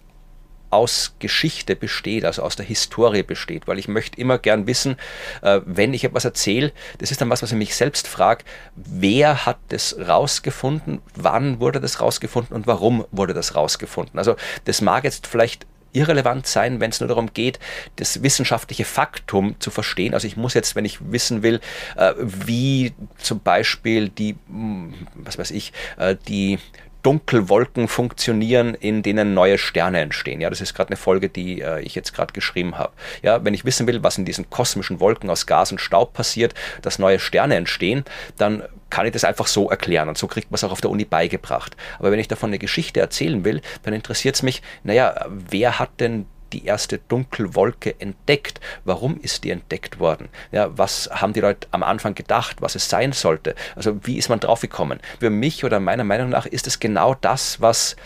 aus 0.70 1.14
Geschichte 1.18 1.76
besteht, 1.76 2.24
also 2.24 2.42
aus 2.42 2.56
der 2.56 2.66
Historie 2.66 3.22
besteht, 3.22 3.66
weil 3.66 3.78
ich 3.78 3.88
möchte 3.88 4.20
immer 4.20 4.38
gern 4.38 4.66
wissen, 4.66 4.96
äh, 5.42 5.60
wenn 5.64 5.94
ich 5.94 6.04
etwas 6.04 6.24
erzähle, 6.24 6.72
das 6.98 7.10
ist 7.10 7.20
dann 7.20 7.30
was, 7.30 7.42
was 7.42 7.52
ich 7.52 7.58
mich 7.58 7.74
selbst 7.74 8.06
frage, 8.06 8.44
wer 8.76 9.46
hat 9.46 9.58
das 9.68 9.96
rausgefunden, 9.98 11.00
wann 11.14 11.60
wurde 11.60 11.80
das 11.80 12.00
rausgefunden 12.00 12.54
und 12.54 12.66
warum 12.66 13.06
wurde 13.10 13.34
das 13.34 13.54
rausgefunden. 13.54 14.18
Also 14.18 14.36
das 14.64 14.80
mag 14.80 15.04
jetzt 15.04 15.26
vielleicht 15.26 15.66
irrelevant 15.92 16.46
sein, 16.46 16.80
wenn 16.80 16.90
es 16.90 17.00
nur 17.00 17.08
darum 17.08 17.32
geht, 17.32 17.58
das 17.96 18.22
wissenschaftliche 18.22 18.84
Faktum 18.84 19.56
zu 19.58 19.70
verstehen. 19.70 20.14
Also 20.14 20.26
ich 20.26 20.36
muss 20.36 20.54
jetzt, 20.54 20.76
wenn 20.76 20.84
ich 20.84 20.98
wissen 21.12 21.42
will, 21.42 21.60
äh, 21.96 22.14
wie 22.18 22.92
zum 23.18 23.40
Beispiel 23.40 24.08
die, 24.08 24.36
hm, 24.48 24.94
was 25.14 25.38
weiß 25.38 25.50
ich, 25.50 25.72
äh, 25.96 26.16
die 26.28 26.58
Dunkelwolken 27.08 27.88
funktionieren, 27.88 28.74
in 28.74 29.02
denen 29.02 29.32
neue 29.32 29.56
Sterne 29.56 30.00
entstehen. 30.00 30.42
Ja, 30.42 30.50
das 30.50 30.60
ist 30.60 30.74
gerade 30.74 30.90
eine 30.90 30.98
Folge, 30.98 31.30
die 31.30 31.62
äh, 31.62 31.80
ich 31.80 31.94
jetzt 31.94 32.12
gerade 32.12 32.34
geschrieben 32.34 32.76
habe. 32.76 32.92
Ja, 33.22 33.42
wenn 33.46 33.54
ich 33.54 33.64
wissen 33.64 33.86
will, 33.86 34.02
was 34.02 34.18
in 34.18 34.26
diesen 34.26 34.50
kosmischen 34.50 35.00
Wolken 35.00 35.30
aus 35.30 35.46
Gas 35.46 35.72
und 35.72 35.80
Staub 35.80 36.12
passiert, 36.12 36.52
dass 36.82 36.98
neue 36.98 37.18
Sterne 37.18 37.54
entstehen, 37.54 38.04
dann 38.36 38.62
kann 38.90 39.06
ich 39.06 39.12
das 39.12 39.24
einfach 39.24 39.46
so 39.46 39.70
erklären 39.70 40.10
und 40.10 40.18
so 40.18 40.26
kriegt 40.26 40.50
man 40.50 40.56
es 40.56 40.64
auch 40.64 40.70
auf 40.70 40.82
der 40.82 40.90
Uni 40.90 41.06
beigebracht. 41.06 41.78
Aber 41.98 42.12
wenn 42.12 42.18
ich 42.18 42.28
davon 42.28 42.50
eine 42.50 42.58
Geschichte 42.58 43.00
erzählen 43.00 43.42
will, 43.42 43.62
dann 43.84 43.94
interessiert 43.94 44.34
es 44.34 44.42
mich, 44.42 44.60
naja, 44.82 45.14
wer 45.30 45.78
hat 45.78 46.00
denn 46.00 46.26
die 46.52 46.64
erste 46.64 46.98
Dunkelwolke 46.98 48.00
entdeckt. 48.00 48.60
Warum 48.84 49.20
ist 49.20 49.44
die 49.44 49.50
entdeckt 49.50 49.98
worden? 49.98 50.28
Ja, 50.52 50.76
was 50.76 51.08
haben 51.12 51.32
die 51.32 51.40
Leute 51.40 51.68
am 51.70 51.82
Anfang 51.82 52.14
gedacht, 52.14 52.60
was 52.60 52.74
es 52.74 52.88
sein 52.88 53.12
sollte? 53.12 53.54
Also 53.76 53.98
wie 54.06 54.18
ist 54.18 54.28
man 54.28 54.40
draufgekommen? 54.40 55.00
Für 55.20 55.30
mich 55.30 55.64
oder 55.64 55.80
meiner 55.80 56.04
Meinung 56.04 56.30
nach 56.30 56.46
ist 56.46 56.66
es 56.66 56.80
genau 56.80 57.14
das, 57.14 57.60
was 57.60 57.96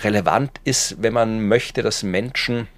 relevant 0.00 0.60
ist, 0.64 1.02
wenn 1.02 1.12
man 1.12 1.48
möchte, 1.48 1.82
dass 1.82 2.02
Menschen 2.02 2.68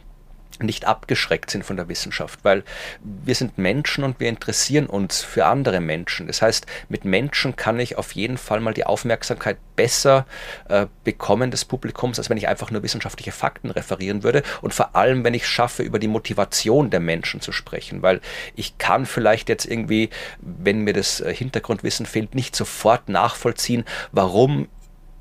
nicht 0.62 0.86
abgeschreckt 0.86 1.50
sind 1.50 1.64
von 1.64 1.76
der 1.76 1.88
Wissenschaft, 1.88 2.40
weil 2.42 2.64
wir 3.02 3.34
sind 3.34 3.58
Menschen 3.58 4.04
und 4.04 4.20
wir 4.20 4.28
interessieren 4.28 4.86
uns 4.86 5.20
für 5.22 5.46
andere 5.46 5.80
Menschen. 5.80 6.26
Das 6.26 6.42
heißt, 6.42 6.66
mit 6.88 7.04
Menschen 7.04 7.56
kann 7.56 7.78
ich 7.80 7.96
auf 7.96 8.12
jeden 8.12 8.38
Fall 8.38 8.60
mal 8.60 8.74
die 8.74 8.84
Aufmerksamkeit 8.84 9.58
besser 9.76 10.26
äh, 10.68 10.86
bekommen 11.04 11.50
des 11.50 11.64
Publikums, 11.64 12.18
als 12.18 12.30
wenn 12.30 12.36
ich 12.36 12.48
einfach 12.48 12.70
nur 12.70 12.82
wissenschaftliche 12.82 13.32
Fakten 13.32 13.70
referieren 13.70 14.22
würde 14.22 14.42
und 14.60 14.74
vor 14.74 14.96
allem, 14.96 15.24
wenn 15.24 15.34
ich 15.34 15.46
schaffe, 15.46 15.82
über 15.82 15.98
die 15.98 16.08
Motivation 16.08 16.90
der 16.90 17.00
Menschen 17.00 17.40
zu 17.40 17.52
sprechen, 17.52 18.02
weil 18.02 18.20
ich 18.56 18.78
kann 18.78 19.06
vielleicht 19.06 19.48
jetzt 19.48 19.66
irgendwie, 19.66 20.10
wenn 20.40 20.80
mir 20.80 20.94
das 20.94 21.20
äh, 21.20 21.32
Hintergrundwissen 21.32 22.06
fehlt, 22.06 22.34
nicht 22.34 22.56
sofort 22.56 23.08
nachvollziehen, 23.08 23.84
warum 24.12 24.68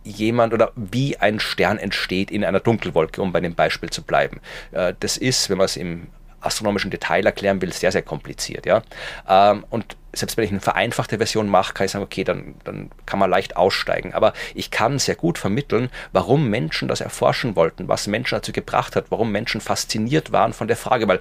jemand 0.08 0.54
oder 0.54 0.72
wie 0.76 1.18
ein 1.18 1.40
Stern 1.40 1.78
entsteht 1.78 2.32
in 2.32 2.44
einer 2.44 2.60
Dunkelwolke, 2.60 3.22
um 3.22 3.32
bei 3.32 3.42
dem 3.42 3.56
Beispiel 3.56 3.90
zu 3.90 4.02
bleiben. 4.02 4.40
Äh, 4.72 4.94
das 5.00 5.18
ist, 5.18 5.50
wenn 5.50 5.58
man 5.58 5.66
es 5.66 5.78
im 5.78 6.08
astronomischen 6.42 6.92
Detail 6.92 7.26
erklären 7.26 7.62
will, 7.62 7.74
sehr, 7.74 7.92
sehr 7.92 8.02
kompliziert. 8.02 8.66
Ja? 8.66 8.82
Ähm, 9.28 9.66
und 9.70 9.98
selbst 10.14 10.38
wenn 10.38 10.46
ich 10.46 10.52
eine 10.52 10.60
vereinfachte 10.60 11.18
Version 11.18 11.48
mache, 11.48 11.74
kann 11.74 11.86
ich 11.86 11.92
sagen, 11.92 12.04
okay, 12.04 12.24
dann, 12.24 12.56
dann 12.64 12.90
kann 13.06 13.20
man 13.20 13.30
leicht 13.30 13.58
aussteigen. 13.58 14.14
Aber 14.14 14.34
ich 14.56 14.72
kann 14.72 15.00
sehr 15.00 15.16
gut 15.16 15.38
vermitteln, 15.38 15.90
warum 16.12 16.50
Menschen 16.50 16.88
das 16.88 17.02
erforschen 17.02 17.56
wollten, 17.56 17.88
was 17.88 18.08
Menschen 18.08 18.36
dazu 18.36 18.52
gebracht 18.52 18.96
hat, 18.96 19.06
warum 19.10 19.32
Menschen 19.32 19.62
fasziniert 19.62 20.32
waren 20.32 20.54
von 20.54 20.68
der 20.68 20.78
Frage, 20.78 21.08
weil 21.08 21.20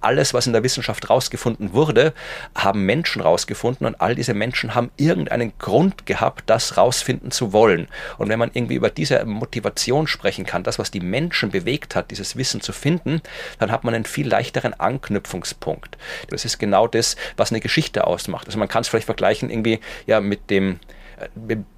alles, 0.00 0.34
was 0.34 0.46
in 0.46 0.52
der 0.52 0.62
Wissenschaft 0.62 1.10
rausgefunden 1.10 1.72
wurde, 1.72 2.12
haben 2.54 2.84
Menschen 2.84 3.22
rausgefunden 3.22 3.86
und 3.86 4.00
all 4.00 4.14
diese 4.14 4.34
Menschen 4.34 4.74
haben 4.74 4.90
irgendeinen 4.96 5.52
Grund 5.58 6.06
gehabt, 6.06 6.44
das 6.46 6.76
rausfinden 6.76 7.30
zu 7.30 7.52
wollen. 7.52 7.88
Und 8.18 8.28
wenn 8.28 8.38
man 8.38 8.50
irgendwie 8.52 8.74
über 8.74 8.90
diese 8.90 9.24
Motivation 9.24 10.06
sprechen 10.06 10.46
kann, 10.46 10.62
das, 10.62 10.78
was 10.78 10.90
die 10.90 11.00
Menschen 11.00 11.50
bewegt 11.50 11.94
hat, 11.94 12.10
dieses 12.10 12.36
Wissen 12.36 12.60
zu 12.60 12.72
finden, 12.72 13.20
dann 13.58 13.70
hat 13.70 13.84
man 13.84 13.94
einen 13.94 14.04
viel 14.04 14.28
leichteren 14.28 14.74
Anknüpfungspunkt. 14.74 15.98
Das 16.28 16.44
ist 16.44 16.58
genau 16.58 16.86
das, 16.86 17.16
was 17.36 17.50
eine 17.50 17.60
Geschichte 17.60 18.06
ausmacht. 18.06 18.46
Also 18.46 18.58
man 18.58 18.68
kann 18.68 18.82
es 18.82 18.88
vielleicht 18.88 19.06
vergleichen 19.06 19.50
irgendwie 19.50 19.80
ja 20.06 20.20
mit 20.20 20.50
dem 20.50 20.80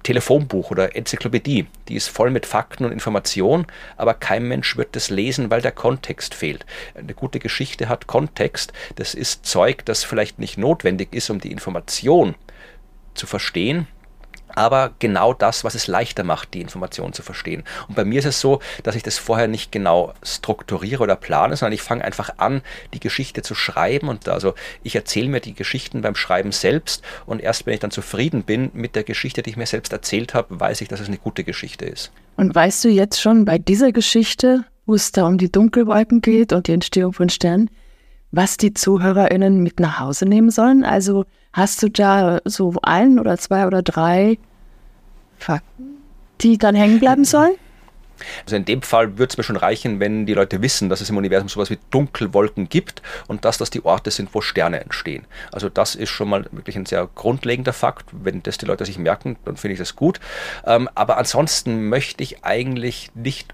Telefonbuch 0.03 0.71
oder 0.71 0.95
Enzyklopädie. 0.95 1.67
Die 1.87 1.95
ist 1.95 2.07
voll 2.07 2.29
mit 2.29 2.45
Fakten 2.45 2.85
und 2.85 2.91
Informationen, 2.91 3.65
aber 3.97 4.13
kein 4.13 4.47
Mensch 4.47 4.77
wird 4.77 4.95
das 4.95 5.09
lesen, 5.09 5.49
weil 5.49 5.61
der 5.61 5.71
Kontext 5.71 6.33
fehlt. 6.33 6.65
Eine 6.95 7.13
gute 7.13 7.39
Geschichte 7.39 7.89
hat 7.89 8.07
Kontext. 8.07 8.73
Das 8.95 9.13
ist 9.13 9.45
Zeug, 9.45 9.85
das 9.85 10.03
vielleicht 10.03 10.39
nicht 10.39 10.57
notwendig 10.57 11.13
ist, 11.13 11.29
um 11.29 11.39
die 11.39 11.51
Information 11.51 12.35
zu 13.13 13.27
verstehen, 13.27 13.87
aber 14.55 14.91
genau 14.99 15.33
das, 15.33 15.63
was 15.63 15.75
es 15.75 15.87
leichter 15.87 16.23
macht, 16.23 16.53
die 16.53 16.61
Information 16.61 17.13
zu 17.13 17.21
verstehen. 17.21 17.63
Und 17.87 17.95
bei 17.95 18.05
mir 18.05 18.19
ist 18.19 18.25
es 18.25 18.39
so, 18.39 18.59
dass 18.83 18.95
ich 18.95 19.03
das 19.03 19.17
vorher 19.17 19.47
nicht 19.47 19.71
genau 19.71 20.13
strukturiere 20.23 21.03
oder 21.03 21.15
plane, 21.15 21.55
sondern 21.55 21.73
ich 21.73 21.81
fange 21.81 22.03
einfach 22.03 22.37
an, 22.37 22.61
die 22.93 22.99
Geschichte 22.99 23.41
zu 23.41 23.55
schreiben 23.55 24.07
und 24.07 24.27
also 24.29 24.53
ich 24.83 24.95
erzähle 24.95 25.29
mir 25.29 25.39
die 25.39 25.53
Geschichten 25.53 26.01
beim 26.01 26.15
Schreiben 26.15 26.51
selbst 26.51 27.03
und 27.25 27.41
erst 27.41 27.65
wenn 27.65 27.73
ich 27.73 27.79
dann 27.79 27.91
zufrieden 27.91 28.43
bin 28.43 28.71
mit 28.73 28.95
der 28.95 29.03
Geschichte, 29.03 29.43
die 29.43 29.51
ich 29.51 29.57
mir 29.57 29.65
selbst 29.65 29.93
erzählt 29.93 30.33
habe, 30.33 30.59
weiß 30.59 30.81
ich, 30.81 30.87
dass 30.87 30.99
es 30.99 31.07
eine 31.07 31.17
gute 31.17 31.43
Geschichte 31.43 31.85
ist. 31.85 32.11
Und 32.35 32.53
weißt 32.53 32.83
du 32.83 32.89
jetzt 32.89 33.21
schon 33.21 33.45
bei 33.45 33.57
dieser 33.57 33.91
Geschichte, 33.91 34.65
wo 34.85 34.95
es 34.95 35.11
da 35.11 35.25
um 35.25 35.37
die 35.37 35.51
Dunkelwolken 35.51 36.21
geht 36.21 36.53
und 36.53 36.67
die 36.67 36.73
Entstehung 36.73 37.13
von 37.13 37.29
Sternen, 37.29 37.69
was 38.31 38.57
die 38.57 38.73
ZuhörerInnen 38.73 39.61
mit 39.61 39.79
nach 39.79 39.99
Hause 39.99 40.25
nehmen 40.25 40.49
sollen? 40.49 40.83
Also 40.83 41.25
Hast 41.53 41.83
du 41.83 41.89
da 41.89 42.41
so 42.45 42.73
ein 42.81 43.19
oder 43.19 43.37
zwei 43.37 43.67
oder 43.67 43.83
drei 43.83 44.39
Fakten, 45.37 46.01
die 46.41 46.57
dann 46.57 46.75
hängen 46.75 46.99
bleiben 46.99 47.25
sollen? 47.25 47.53
Also 48.45 48.55
in 48.55 48.65
dem 48.65 48.81
Fall 48.81 49.17
würde 49.17 49.31
es 49.31 49.37
mir 49.37 49.43
schon 49.43 49.57
reichen, 49.57 49.99
wenn 49.99 50.25
die 50.25 50.33
Leute 50.33 50.61
wissen, 50.61 50.89
dass 50.89 51.01
es 51.01 51.09
im 51.09 51.17
Universum 51.17 51.49
sowas 51.49 51.69
wie 51.69 51.79
Dunkelwolken 51.91 52.69
gibt 52.69 53.01
und 53.27 53.45
dass 53.45 53.57
das 53.57 53.69
die 53.69 53.85
Orte 53.85 54.11
sind, 54.11 54.33
wo 54.33 54.41
Sterne 54.41 54.81
entstehen. 54.81 55.25
Also 55.51 55.69
das 55.69 55.95
ist 55.95 56.09
schon 56.09 56.29
mal 56.29 56.45
wirklich 56.51 56.75
ein 56.75 56.85
sehr 56.85 57.07
grundlegender 57.13 57.73
Fakt. 57.73 58.05
Wenn 58.11 58.41
das 58.43 58.57
die 58.57 58.65
Leute 58.65 58.85
sich 58.85 58.97
merken, 58.97 59.37
dann 59.45 59.57
finde 59.57 59.73
ich 59.73 59.79
das 59.79 59.95
gut. 59.95 60.19
Ähm, 60.65 60.89
aber 60.95 61.17
ansonsten 61.17 61.89
möchte 61.89 62.23
ich 62.23 62.43
eigentlich 62.43 63.11
nicht 63.13 63.53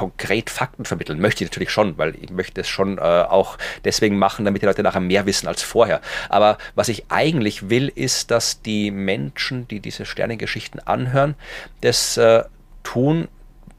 konkret 0.00 0.48
Fakten 0.48 0.86
vermitteln. 0.86 1.20
Möchte 1.20 1.44
ich 1.44 1.50
natürlich 1.50 1.68
schon, 1.68 1.98
weil 1.98 2.14
ich 2.18 2.30
möchte 2.30 2.62
es 2.62 2.68
schon 2.68 2.96
äh, 2.96 3.02
auch 3.02 3.58
deswegen 3.84 4.18
machen, 4.18 4.46
damit 4.46 4.62
die 4.62 4.66
Leute 4.66 4.82
nachher 4.82 5.00
mehr 5.00 5.26
wissen 5.26 5.46
als 5.46 5.62
vorher. 5.62 6.00
Aber 6.30 6.56
was 6.74 6.88
ich 6.88 7.04
eigentlich 7.10 7.68
will, 7.68 7.92
ist, 7.94 8.30
dass 8.30 8.62
die 8.62 8.90
Menschen, 8.90 9.68
die 9.68 9.80
diese 9.80 10.06
Sternengeschichten 10.06 10.80
anhören, 10.80 11.34
das 11.82 12.16
äh, 12.16 12.44
tun, 12.82 13.28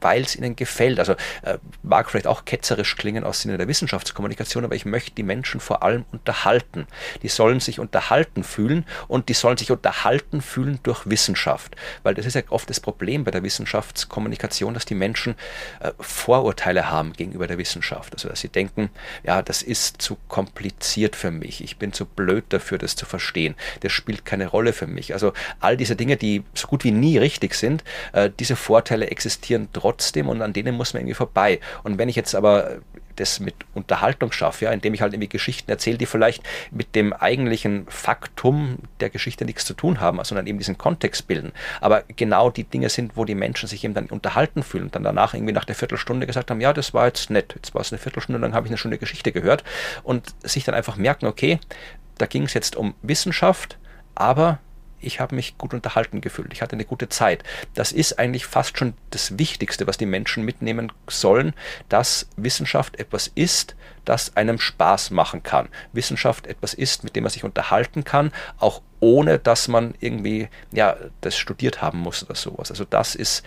weil 0.02 0.22
es 0.22 0.36
ihnen 0.36 0.56
gefällt. 0.56 0.98
Also 0.98 1.12
äh, 1.42 1.58
mag 1.82 2.10
vielleicht 2.10 2.26
auch 2.26 2.44
ketzerisch 2.44 2.96
klingen 2.96 3.24
aus 3.24 3.42
Sinne 3.42 3.58
der 3.58 3.68
Wissenschaftskommunikation, 3.68 4.64
aber 4.64 4.74
ich 4.74 4.84
möchte 4.84 5.12
die 5.12 5.22
Menschen 5.22 5.60
vor 5.60 5.82
allem 5.82 6.04
unterhalten. 6.12 6.86
Die 7.22 7.28
sollen 7.28 7.60
sich 7.60 7.80
unterhalten 7.80 8.44
fühlen 8.44 8.84
und 9.08 9.28
die 9.28 9.34
sollen 9.34 9.56
sich 9.56 9.70
unterhalten 9.70 10.42
fühlen 10.42 10.78
durch 10.82 11.08
Wissenschaft. 11.08 11.76
Weil 12.02 12.14
das 12.14 12.26
ist 12.26 12.34
ja 12.34 12.42
oft 12.50 12.68
das 12.68 12.80
Problem 12.80 13.24
bei 13.24 13.30
der 13.30 13.42
Wissenschaftskommunikation, 13.42 14.74
dass 14.74 14.84
die 14.84 14.94
Menschen 14.94 15.34
äh, 15.80 15.92
Vorurteile 16.00 16.90
haben 16.90 17.12
gegenüber 17.12 17.46
der 17.46 17.58
Wissenschaft. 17.58 18.12
Also 18.14 18.28
dass 18.28 18.40
sie 18.40 18.48
denken, 18.48 18.90
ja, 19.22 19.42
das 19.42 19.62
ist 19.62 20.02
zu 20.02 20.18
kompliziert 20.28 21.16
für 21.16 21.30
mich, 21.30 21.62
ich 21.62 21.76
bin 21.76 21.92
zu 21.92 22.06
blöd 22.06 22.44
dafür, 22.50 22.78
das 22.78 22.96
zu 22.96 23.06
verstehen, 23.06 23.54
das 23.80 23.92
spielt 23.92 24.24
keine 24.24 24.46
Rolle 24.46 24.72
für 24.72 24.86
mich. 24.86 25.14
Also 25.14 25.32
all 25.60 25.76
diese 25.76 25.96
Dinge, 25.96 26.16
die 26.16 26.42
so 26.54 26.66
gut 26.66 26.84
wie 26.84 26.90
nie 26.90 27.18
richtig 27.18 27.54
sind, 27.54 27.84
äh, 28.12 28.30
diese 28.38 28.56
Vorteile 28.56 29.10
existieren 29.10 29.68
trotzdem 29.72 29.91
trotzdem 29.92 30.28
und 30.28 30.42
an 30.42 30.52
denen 30.52 30.74
muss 30.74 30.94
man 30.94 31.02
irgendwie 31.02 31.14
vorbei. 31.14 31.60
Und 31.82 31.98
wenn 31.98 32.08
ich 32.08 32.16
jetzt 32.16 32.34
aber 32.34 32.78
das 33.16 33.40
mit 33.40 33.54
Unterhaltung 33.74 34.32
schaffe, 34.32 34.64
ja, 34.64 34.72
indem 34.72 34.94
ich 34.94 35.02
halt 35.02 35.12
irgendwie 35.12 35.28
Geschichten 35.28 35.70
erzähle, 35.70 35.98
die 35.98 36.06
vielleicht 36.06 36.42
mit 36.70 36.94
dem 36.94 37.12
eigentlichen 37.12 37.86
Faktum 37.88 38.78
der 39.00 39.10
Geschichte 39.10 39.44
nichts 39.44 39.66
zu 39.66 39.74
tun 39.74 40.00
haben, 40.00 40.18
sondern 40.24 40.46
eben 40.46 40.56
diesen 40.56 40.78
Kontext 40.78 41.26
bilden. 41.26 41.52
Aber 41.82 42.04
genau 42.16 42.48
die 42.48 42.64
Dinge 42.64 42.88
sind, 42.88 43.16
wo 43.16 43.26
die 43.26 43.34
Menschen 43.34 43.68
sich 43.68 43.84
eben 43.84 43.92
dann 43.92 44.06
unterhalten 44.06 44.62
fühlen 44.62 44.84
und 44.84 44.94
dann 44.94 45.02
danach 45.02 45.34
irgendwie 45.34 45.52
nach 45.52 45.66
der 45.66 45.74
Viertelstunde 45.74 46.26
gesagt 46.26 46.50
haben, 46.50 46.62
ja, 46.62 46.72
das 46.72 46.94
war 46.94 47.06
jetzt 47.06 47.28
nett, 47.28 47.52
jetzt 47.54 47.74
war 47.74 47.82
es 47.82 47.92
eine 47.92 47.98
Viertelstunde, 47.98 48.40
dann 48.40 48.54
habe 48.54 48.66
ich 48.66 48.70
eine 48.70 48.78
schöne 48.78 48.96
Geschichte 48.96 49.30
gehört 49.30 49.62
und 50.02 50.34
sich 50.42 50.64
dann 50.64 50.74
einfach 50.74 50.96
merken, 50.96 51.26
okay, 51.26 51.60
da 52.16 52.24
ging 52.24 52.44
es 52.44 52.54
jetzt 52.54 52.76
um 52.76 52.94
Wissenschaft, 53.02 53.76
aber 54.14 54.58
ich 55.02 55.20
habe 55.20 55.34
mich 55.34 55.58
gut 55.58 55.74
unterhalten 55.74 56.20
gefühlt, 56.20 56.52
ich 56.52 56.62
hatte 56.62 56.74
eine 56.74 56.84
gute 56.84 57.08
Zeit. 57.08 57.44
Das 57.74 57.92
ist 57.92 58.18
eigentlich 58.18 58.46
fast 58.46 58.78
schon 58.78 58.94
das 59.10 59.38
Wichtigste, 59.38 59.86
was 59.86 59.98
die 59.98 60.06
Menschen 60.06 60.44
mitnehmen 60.44 60.92
sollen, 61.08 61.54
dass 61.88 62.28
Wissenschaft 62.36 62.98
etwas 62.98 63.30
ist, 63.34 63.76
das 64.04 64.36
einem 64.36 64.58
Spaß 64.58 65.10
machen 65.10 65.42
kann. 65.42 65.68
Wissenschaft 65.92 66.46
etwas 66.46 66.74
ist, 66.74 67.04
mit 67.04 67.14
dem 67.16 67.24
man 67.24 67.30
sich 67.30 67.44
unterhalten 67.44 68.04
kann, 68.04 68.32
auch 68.58 68.82
ohne 69.00 69.38
dass 69.38 69.68
man 69.68 69.94
irgendwie 70.00 70.48
ja, 70.72 70.96
das 71.20 71.36
studiert 71.36 71.82
haben 71.82 71.98
muss 71.98 72.24
oder 72.24 72.34
sowas. 72.34 72.70
Also 72.70 72.84
das 72.84 73.14
ist 73.14 73.44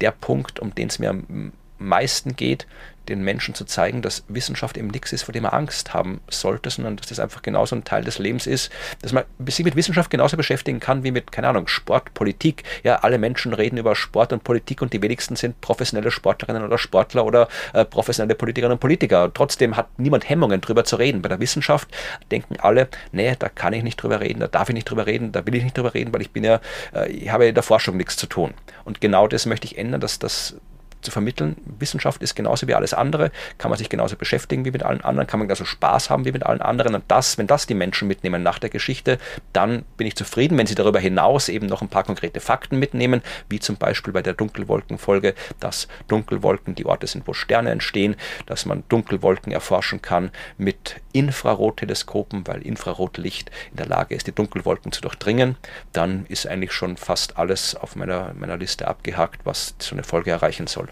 der 0.00 0.12
Punkt, 0.12 0.60
um 0.60 0.74
den 0.74 0.88
es 0.88 0.98
mir 0.98 1.10
am 1.10 1.52
meisten 1.78 2.36
geht, 2.36 2.66
den 3.08 3.22
Menschen 3.22 3.54
zu 3.54 3.64
zeigen, 3.64 4.02
dass 4.02 4.24
Wissenschaft 4.28 4.76
eben 4.76 4.88
nichts 4.88 5.12
ist, 5.12 5.22
vor 5.22 5.32
dem 5.32 5.44
man 5.44 5.52
Angst 5.52 5.94
haben 5.94 6.20
sollte, 6.30 6.70
sondern 6.70 6.96
dass 6.96 7.06
das 7.06 7.20
einfach 7.20 7.42
genauso 7.42 7.74
ein 7.76 7.84
Teil 7.84 8.04
des 8.04 8.18
Lebens 8.18 8.46
ist, 8.46 8.70
dass 9.02 9.12
man 9.12 9.24
sich 9.46 9.64
mit 9.64 9.76
Wissenschaft 9.76 10.10
genauso 10.10 10.36
beschäftigen 10.36 10.80
kann 10.80 11.04
wie 11.04 11.10
mit, 11.10 11.32
keine 11.32 11.48
Ahnung, 11.48 11.68
Sport, 11.68 12.14
Politik. 12.14 12.64
Ja, 12.84 12.96
alle 12.96 13.18
Menschen 13.18 13.54
reden 13.54 13.78
über 13.78 13.94
Sport 13.94 14.32
und 14.32 14.44
Politik 14.44 14.82
und 14.82 14.92
die 14.92 15.02
wenigsten 15.02 15.36
sind 15.36 15.60
professionelle 15.60 16.10
Sportlerinnen 16.10 16.62
oder 16.62 16.78
Sportler 16.78 17.24
oder 17.24 17.48
äh, 17.72 17.84
professionelle 17.84 18.34
Politikerinnen 18.34 18.76
und 18.76 18.80
Politiker. 18.80 19.30
Trotzdem 19.32 19.76
hat 19.76 19.88
niemand 19.98 20.28
Hemmungen, 20.28 20.60
drüber 20.60 20.84
zu 20.84 20.96
reden. 20.96 21.22
Bei 21.22 21.28
der 21.28 21.40
Wissenschaft 21.40 21.88
denken 22.30 22.56
alle, 22.60 22.88
nee, 23.12 23.34
da 23.38 23.48
kann 23.48 23.72
ich 23.72 23.82
nicht 23.82 23.96
drüber 23.96 24.20
reden, 24.20 24.40
da 24.40 24.48
darf 24.48 24.68
ich 24.68 24.74
nicht 24.74 24.88
drüber 24.88 25.06
reden, 25.06 25.32
da 25.32 25.46
will 25.46 25.54
ich 25.54 25.64
nicht 25.64 25.76
drüber 25.76 25.94
reden, 25.94 26.12
weil 26.12 26.22
ich 26.22 26.30
bin 26.30 26.44
ja, 26.44 26.60
äh, 26.94 27.10
ich 27.10 27.30
habe 27.30 27.46
in 27.46 27.54
der 27.54 27.62
Forschung 27.62 27.96
nichts 27.96 28.16
zu 28.16 28.26
tun. 28.26 28.54
Und 28.84 29.00
genau 29.00 29.26
das 29.28 29.46
möchte 29.46 29.66
ich 29.66 29.78
ändern, 29.78 30.00
dass 30.00 30.18
das 30.18 30.56
zu 31.00 31.10
vermitteln. 31.10 31.56
Wissenschaft 31.78 32.22
ist 32.22 32.34
genauso 32.34 32.66
wie 32.66 32.74
alles 32.74 32.94
andere, 32.94 33.30
kann 33.58 33.70
man 33.70 33.78
sich 33.78 33.88
genauso 33.88 34.16
beschäftigen 34.16 34.64
wie 34.64 34.70
mit 34.70 34.82
allen 34.82 35.00
anderen, 35.00 35.26
kann 35.26 35.38
man 35.38 35.48
genauso 35.48 35.64
Spaß 35.64 36.10
haben 36.10 36.24
wie 36.24 36.32
mit 36.32 36.44
allen 36.44 36.62
anderen. 36.62 36.94
Und 36.94 37.04
das, 37.08 37.38
wenn 37.38 37.46
das 37.46 37.66
die 37.66 37.74
Menschen 37.74 38.08
mitnehmen 38.08 38.42
nach 38.42 38.58
der 38.58 38.70
Geschichte, 38.70 39.18
dann 39.52 39.84
bin 39.96 40.06
ich 40.06 40.16
zufrieden. 40.16 40.58
Wenn 40.58 40.66
sie 40.66 40.74
darüber 40.74 41.00
hinaus 41.00 41.48
eben 41.48 41.66
noch 41.66 41.82
ein 41.82 41.88
paar 41.88 42.04
konkrete 42.04 42.40
Fakten 42.40 42.78
mitnehmen, 42.78 43.22
wie 43.48 43.60
zum 43.60 43.76
Beispiel 43.76 44.12
bei 44.12 44.22
der 44.22 44.34
Dunkelwolkenfolge, 44.34 45.34
dass 45.60 45.88
Dunkelwolken 46.08 46.74
die 46.74 46.86
Orte 46.86 47.06
sind, 47.06 47.26
wo 47.26 47.32
Sterne 47.32 47.70
entstehen, 47.70 48.16
dass 48.46 48.66
man 48.66 48.84
Dunkelwolken 48.88 49.52
erforschen 49.52 50.02
kann 50.02 50.30
mit 50.56 50.96
Infrarotteleskopen, 51.12 52.46
weil 52.46 52.62
Infrarotlicht 52.62 53.50
in 53.70 53.76
der 53.76 53.86
Lage 53.86 54.14
ist, 54.14 54.26
die 54.26 54.34
Dunkelwolken 54.34 54.92
zu 54.92 55.00
durchdringen, 55.00 55.56
dann 55.92 56.26
ist 56.26 56.46
eigentlich 56.46 56.72
schon 56.72 56.96
fast 56.96 57.38
alles 57.38 57.74
auf 57.74 57.96
meiner, 57.96 58.34
meiner 58.34 58.56
Liste 58.56 58.88
abgehakt, 58.88 59.40
was 59.44 59.74
so 59.78 59.94
eine 59.94 60.04
Folge 60.04 60.30
erreichen 60.30 60.66
soll. 60.66 60.88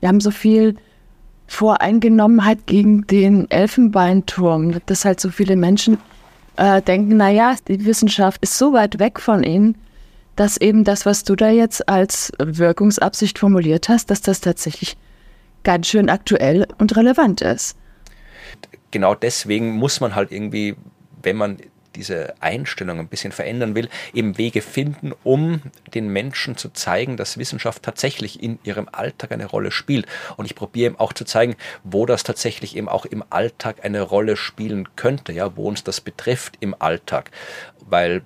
Wir 0.00 0.08
haben 0.08 0.20
so 0.20 0.30
viel 0.30 0.76
Voreingenommenheit 1.46 2.66
gegen 2.66 3.06
den 3.06 3.50
Elfenbeinturm, 3.50 4.80
dass 4.86 5.04
halt 5.04 5.18
so 5.20 5.30
viele 5.30 5.56
Menschen 5.56 5.98
äh, 6.56 6.82
denken, 6.82 7.16
naja, 7.16 7.56
die 7.66 7.84
Wissenschaft 7.84 8.42
ist 8.42 8.58
so 8.58 8.72
weit 8.72 8.98
weg 8.98 9.18
von 9.18 9.42
ihnen, 9.42 9.76
dass 10.36 10.56
eben 10.56 10.84
das, 10.84 11.06
was 11.06 11.24
du 11.24 11.34
da 11.34 11.48
jetzt 11.50 11.88
als 11.88 12.32
Wirkungsabsicht 12.38 13.38
formuliert 13.38 13.88
hast, 13.88 14.10
dass 14.10 14.20
das 14.20 14.40
tatsächlich 14.40 14.96
ganz 15.64 15.88
schön 15.88 16.08
aktuell 16.08 16.66
und 16.78 16.96
relevant 16.96 17.40
ist. 17.40 17.76
Genau 18.90 19.14
deswegen 19.14 19.72
muss 19.72 20.00
man 20.00 20.14
halt 20.14 20.32
irgendwie, 20.32 20.76
wenn 21.22 21.36
man 21.36 21.58
diese 21.94 22.34
Einstellung 22.40 22.98
ein 22.98 23.08
bisschen 23.08 23.32
verändern 23.32 23.74
will, 23.74 23.88
eben 24.14 24.38
Wege 24.38 24.62
finden, 24.62 25.12
um 25.24 25.62
den 25.94 26.08
Menschen 26.08 26.56
zu 26.56 26.70
zeigen, 26.70 27.16
dass 27.16 27.38
Wissenschaft 27.38 27.82
tatsächlich 27.82 28.42
in 28.42 28.58
ihrem 28.62 28.88
Alltag 28.92 29.32
eine 29.32 29.46
Rolle 29.46 29.70
spielt. 29.70 30.06
Und 30.36 30.44
ich 30.44 30.54
probiere 30.54 30.86
eben 30.86 31.00
auch 31.00 31.12
zu 31.12 31.24
zeigen, 31.24 31.56
wo 31.84 32.06
das 32.06 32.22
tatsächlich 32.22 32.76
eben 32.76 32.88
auch 32.88 33.04
im 33.04 33.24
Alltag 33.30 33.84
eine 33.84 34.02
Rolle 34.02 34.36
spielen 34.36 34.88
könnte, 34.96 35.32
ja, 35.32 35.56
wo 35.56 35.68
uns 35.68 35.84
das 35.84 36.00
betrifft 36.00 36.56
im 36.60 36.74
Alltag. 36.78 37.30
Weil 37.86 38.22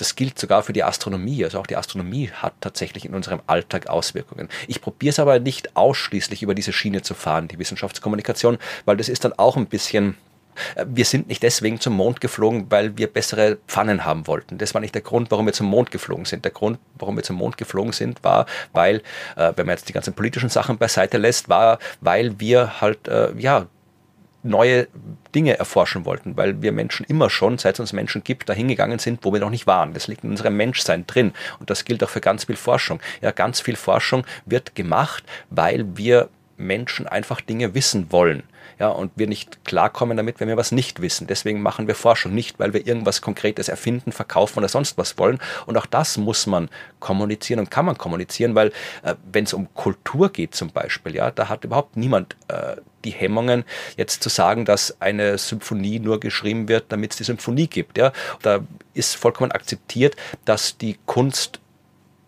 das 0.00 0.14
gilt 0.14 0.38
sogar 0.38 0.62
für 0.62 0.72
die 0.72 0.84
Astronomie. 0.84 1.44
Also 1.44 1.58
auch 1.58 1.66
die 1.66 1.76
Astronomie 1.76 2.30
hat 2.30 2.54
tatsächlich 2.60 3.04
in 3.04 3.14
unserem 3.14 3.40
Alltag 3.46 3.88
Auswirkungen. 3.88 4.48
Ich 4.66 4.80
probiere 4.80 5.10
es 5.10 5.18
aber 5.18 5.40
nicht 5.40 5.76
ausschließlich 5.76 6.42
über 6.42 6.54
diese 6.54 6.72
Schiene 6.72 7.02
zu 7.02 7.14
fahren, 7.14 7.48
die 7.48 7.58
Wissenschaftskommunikation, 7.58 8.58
weil 8.84 8.96
das 8.96 9.08
ist 9.08 9.24
dann 9.24 9.32
auch 9.32 9.56
ein 9.56 9.66
bisschen 9.66 10.16
wir 10.86 11.04
sind 11.04 11.28
nicht 11.28 11.42
deswegen 11.42 11.80
zum 11.80 11.94
Mond 11.94 12.20
geflogen, 12.20 12.66
weil 12.70 12.96
wir 12.96 13.06
bessere 13.06 13.58
Pfannen 13.66 14.04
haben 14.04 14.26
wollten. 14.26 14.58
Das 14.58 14.74
war 14.74 14.80
nicht 14.80 14.94
der 14.94 15.02
Grund, 15.02 15.30
warum 15.30 15.46
wir 15.46 15.52
zum 15.52 15.66
Mond 15.66 15.90
geflogen 15.90 16.24
sind. 16.24 16.44
Der 16.44 16.52
Grund, 16.52 16.78
warum 16.98 17.16
wir 17.16 17.22
zum 17.22 17.36
Mond 17.36 17.56
geflogen 17.56 17.92
sind, 17.92 18.22
war, 18.24 18.46
weil, 18.72 19.02
äh, 19.36 19.52
wenn 19.56 19.66
man 19.66 19.76
jetzt 19.76 19.88
die 19.88 19.92
ganzen 19.92 20.14
politischen 20.14 20.48
Sachen 20.48 20.78
beiseite 20.78 21.18
lässt, 21.18 21.48
war, 21.48 21.78
weil 22.00 22.40
wir 22.40 22.80
halt, 22.80 23.08
äh, 23.08 23.32
ja, 23.38 23.66
neue 24.42 24.86
Dinge 25.34 25.58
erforschen 25.58 26.04
wollten, 26.04 26.36
weil 26.36 26.62
wir 26.62 26.72
Menschen 26.72 27.04
immer 27.06 27.28
schon, 27.28 27.58
seit 27.58 27.74
es 27.74 27.80
uns 27.80 27.92
Menschen 27.92 28.22
gibt, 28.24 28.48
dahin 28.48 28.68
gegangen 28.68 28.98
sind, 28.98 29.24
wo 29.24 29.32
wir 29.32 29.40
noch 29.40 29.50
nicht 29.50 29.66
waren. 29.66 29.94
Das 29.94 30.06
liegt 30.06 30.24
in 30.24 30.30
unserem 30.30 30.56
Menschsein 30.56 31.06
drin 31.06 31.32
und 31.58 31.70
das 31.70 31.84
gilt 31.84 32.02
auch 32.04 32.08
für 32.08 32.20
ganz 32.20 32.44
viel 32.44 32.56
Forschung. 32.56 33.00
Ja, 33.20 33.32
ganz 33.32 33.60
viel 33.60 33.76
Forschung 33.76 34.24
wird 34.46 34.74
gemacht, 34.74 35.24
weil 35.50 35.96
wir 35.96 36.28
Menschen 36.56 37.06
einfach 37.06 37.40
Dinge 37.40 37.74
wissen 37.74 38.10
wollen 38.10 38.42
ja, 38.78 38.88
und 38.88 39.12
wir 39.16 39.26
nicht 39.26 39.64
klarkommen 39.64 40.16
damit, 40.16 40.40
wenn 40.40 40.48
wir 40.48 40.56
was 40.56 40.72
nicht 40.72 41.00
wissen. 41.02 41.26
Deswegen 41.26 41.62
machen 41.62 41.86
wir 41.86 41.94
Forschung 41.94 42.34
nicht, 42.34 42.58
weil 42.58 42.72
wir 42.72 42.86
irgendwas 42.86 43.20
Konkretes 43.22 43.68
erfinden, 43.68 44.12
verkaufen 44.12 44.58
oder 44.58 44.68
sonst 44.68 44.98
was 44.98 45.18
wollen. 45.18 45.38
Und 45.66 45.76
auch 45.76 45.86
das 45.86 46.16
muss 46.16 46.46
man 46.46 46.68
kommunizieren 47.00 47.60
und 47.60 47.70
kann 47.70 47.84
man 47.84 47.98
kommunizieren, 47.98 48.54
weil 48.54 48.68
äh, 49.02 49.14
wenn 49.30 49.44
es 49.44 49.52
um 49.52 49.72
Kultur 49.74 50.30
geht 50.30 50.54
zum 50.54 50.70
Beispiel, 50.70 51.14
ja, 51.14 51.30
da 51.30 51.48
hat 51.48 51.64
überhaupt 51.64 51.96
niemand 51.96 52.36
äh, 52.48 52.76
die 53.04 53.10
Hemmungen, 53.10 53.64
jetzt 53.96 54.22
zu 54.22 54.28
sagen, 54.28 54.64
dass 54.64 55.00
eine 55.00 55.38
Symphonie 55.38 56.00
nur 56.00 56.20
geschrieben 56.20 56.68
wird, 56.68 56.86
damit 56.88 57.12
es 57.12 57.18
die 57.18 57.24
Symphonie 57.24 57.68
gibt. 57.68 57.98
Ja. 57.98 58.12
Da 58.42 58.60
ist 58.94 59.16
vollkommen 59.16 59.52
akzeptiert, 59.52 60.16
dass 60.44 60.78
die 60.78 60.98
Kunst 61.06 61.60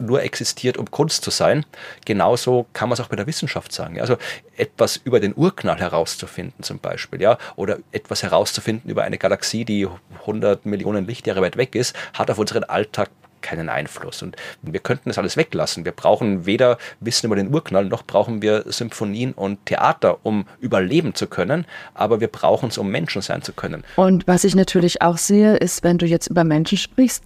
nur 0.00 0.22
existiert, 0.22 0.76
um 0.76 0.90
Kunst 0.90 1.22
zu 1.24 1.30
sein. 1.30 1.64
Genauso 2.04 2.66
kann 2.72 2.88
man 2.88 2.94
es 2.94 3.00
auch 3.00 3.08
bei 3.08 3.16
der 3.16 3.26
Wissenschaft 3.26 3.72
sagen. 3.72 4.00
Also 4.00 4.16
etwas 4.56 4.96
über 4.96 5.20
den 5.20 5.34
Urknall 5.36 5.78
herauszufinden 5.78 6.62
zum 6.62 6.78
Beispiel, 6.78 7.20
ja, 7.20 7.38
oder 7.56 7.78
etwas 7.92 8.22
herauszufinden 8.22 8.90
über 8.90 9.04
eine 9.04 9.18
Galaxie, 9.18 9.64
die 9.64 9.88
100 10.20 10.66
Millionen 10.66 11.06
Lichtjahre 11.06 11.42
weit 11.42 11.56
weg 11.56 11.74
ist, 11.74 11.94
hat 12.14 12.30
auf 12.30 12.38
unseren 12.38 12.64
Alltag 12.64 13.10
keinen 13.40 13.68
Einfluss. 13.68 14.22
Und 14.22 14.36
wir 14.62 14.80
könnten 14.80 15.08
das 15.08 15.18
alles 15.18 15.36
weglassen. 15.36 15.84
Wir 15.84 15.92
brauchen 15.92 16.46
weder 16.46 16.78
Wissen 17.00 17.26
über 17.26 17.36
den 17.36 17.52
Urknall, 17.52 17.86
noch 17.86 18.04
brauchen 18.04 18.42
wir 18.42 18.64
Symphonien 18.66 19.32
und 19.32 19.64
Theater, 19.66 20.18
um 20.22 20.46
überleben 20.60 21.14
zu 21.14 21.26
können, 21.26 21.66
aber 21.94 22.20
wir 22.20 22.28
brauchen 22.28 22.68
es, 22.68 22.78
um 22.78 22.90
Menschen 22.90 23.22
sein 23.22 23.42
zu 23.42 23.52
können. 23.52 23.84
Und 23.96 24.26
was 24.26 24.44
ich 24.44 24.54
natürlich 24.54 25.02
auch 25.02 25.18
sehe, 25.18 25.56
ist, 25.56 25.82
wenn 25.82 25.98
du 25.98 26.06
jetzt 26.06 26.28
über 26.28 26.44
Menschen 26.44 26.78
sprichst, 26.78 27.24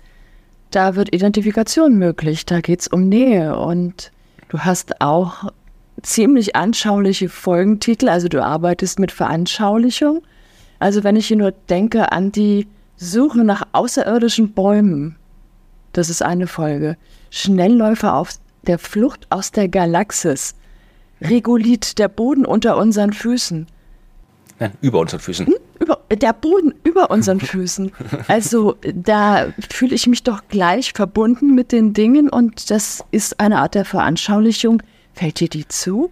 da 0.75 0.97
wird 0.97 1.15
Identifikation 1.15 1.97
möglich, 1.97 2.47
da 2.47 2.61
geht 2.61 2.81
es 2.81 2.89
um 2.89 3.09
Nähe 3.09 3.57
und 3.57 4.11
du 4.49 4.61
hast 4.61 5.01
auch 5.01 5.53
ziemlich 6.03 6.57
anschauliche 6.57 7.29
Folgentitel. 7.29 8.09
Also 8.09 8.29
du 8.29 8.43
arbeitest 8.43 8.99
mit 8.99 9.13
Veranschaulichung. 9.13 10.23
Also 10.81 11.05
wenn 11.05 11.17
ich 11.17 11.29
hier 11.29 11.37
nur 11.37 11.53
denke 11.53 12.13
an 12.13 12.33
die 12.33 12.67
Suche 12.97 13.45
nach 13.45 13.63
außerirdischen 13.73 14.53
Bäumen, 14.53 15.17
das 15.93 16.11
ist 16.11 16.23
eine 16.23 16.49
Folge. 16.49 16.97
Schnellläufer 17.31 18.15
auf 18.15 18.31
der 18.63 18.79
Flucht 18.79 19.27
aus 19.31 19.53
der 19.53 19.69
Galaxis. 19.69 20.55
Regolith, 21.21 21.99
der 21.99 22.09
Boden 22.09 22.45
unter 22.45 22.77
unseren 22.77 23.13
Füßen. 23.13 23.67
Nein, 24.65 24.79
über 24.81 25.01
unseren 25.01 25.21
Füßen. 25.21 25.47
Hm? 25.47 25.55
Über, 25.79 25.99
der 26.11 26.33
Boden 26.33 26.73
über 26.85 27.11
unseren 27.11 27.41
Füßen. 27.41 27.93
Also 28.29 28.77
da 28.83 29.53
fühle 29.69 29.95
ich 29.95 30.07
mich 30.07 30.23
doch 30.23 30.43
gleich 30.49 30.93
verbunden 30.95 31.55
mit 31.55 31.73
den 31.73 31.93
Dingen 31.93 32.31
und 32.31 32.71
das 32.71 33.05
ist 33.11 33.41
eine 33.41 33.59
Art 33.59 33.75
der 33.75 33.85
Veranschaulichung. 33.85 34.83
Fällt 35.13 35.41
dir 35.41 35.49
die 35.49 35.69
zu? 35.69 36.11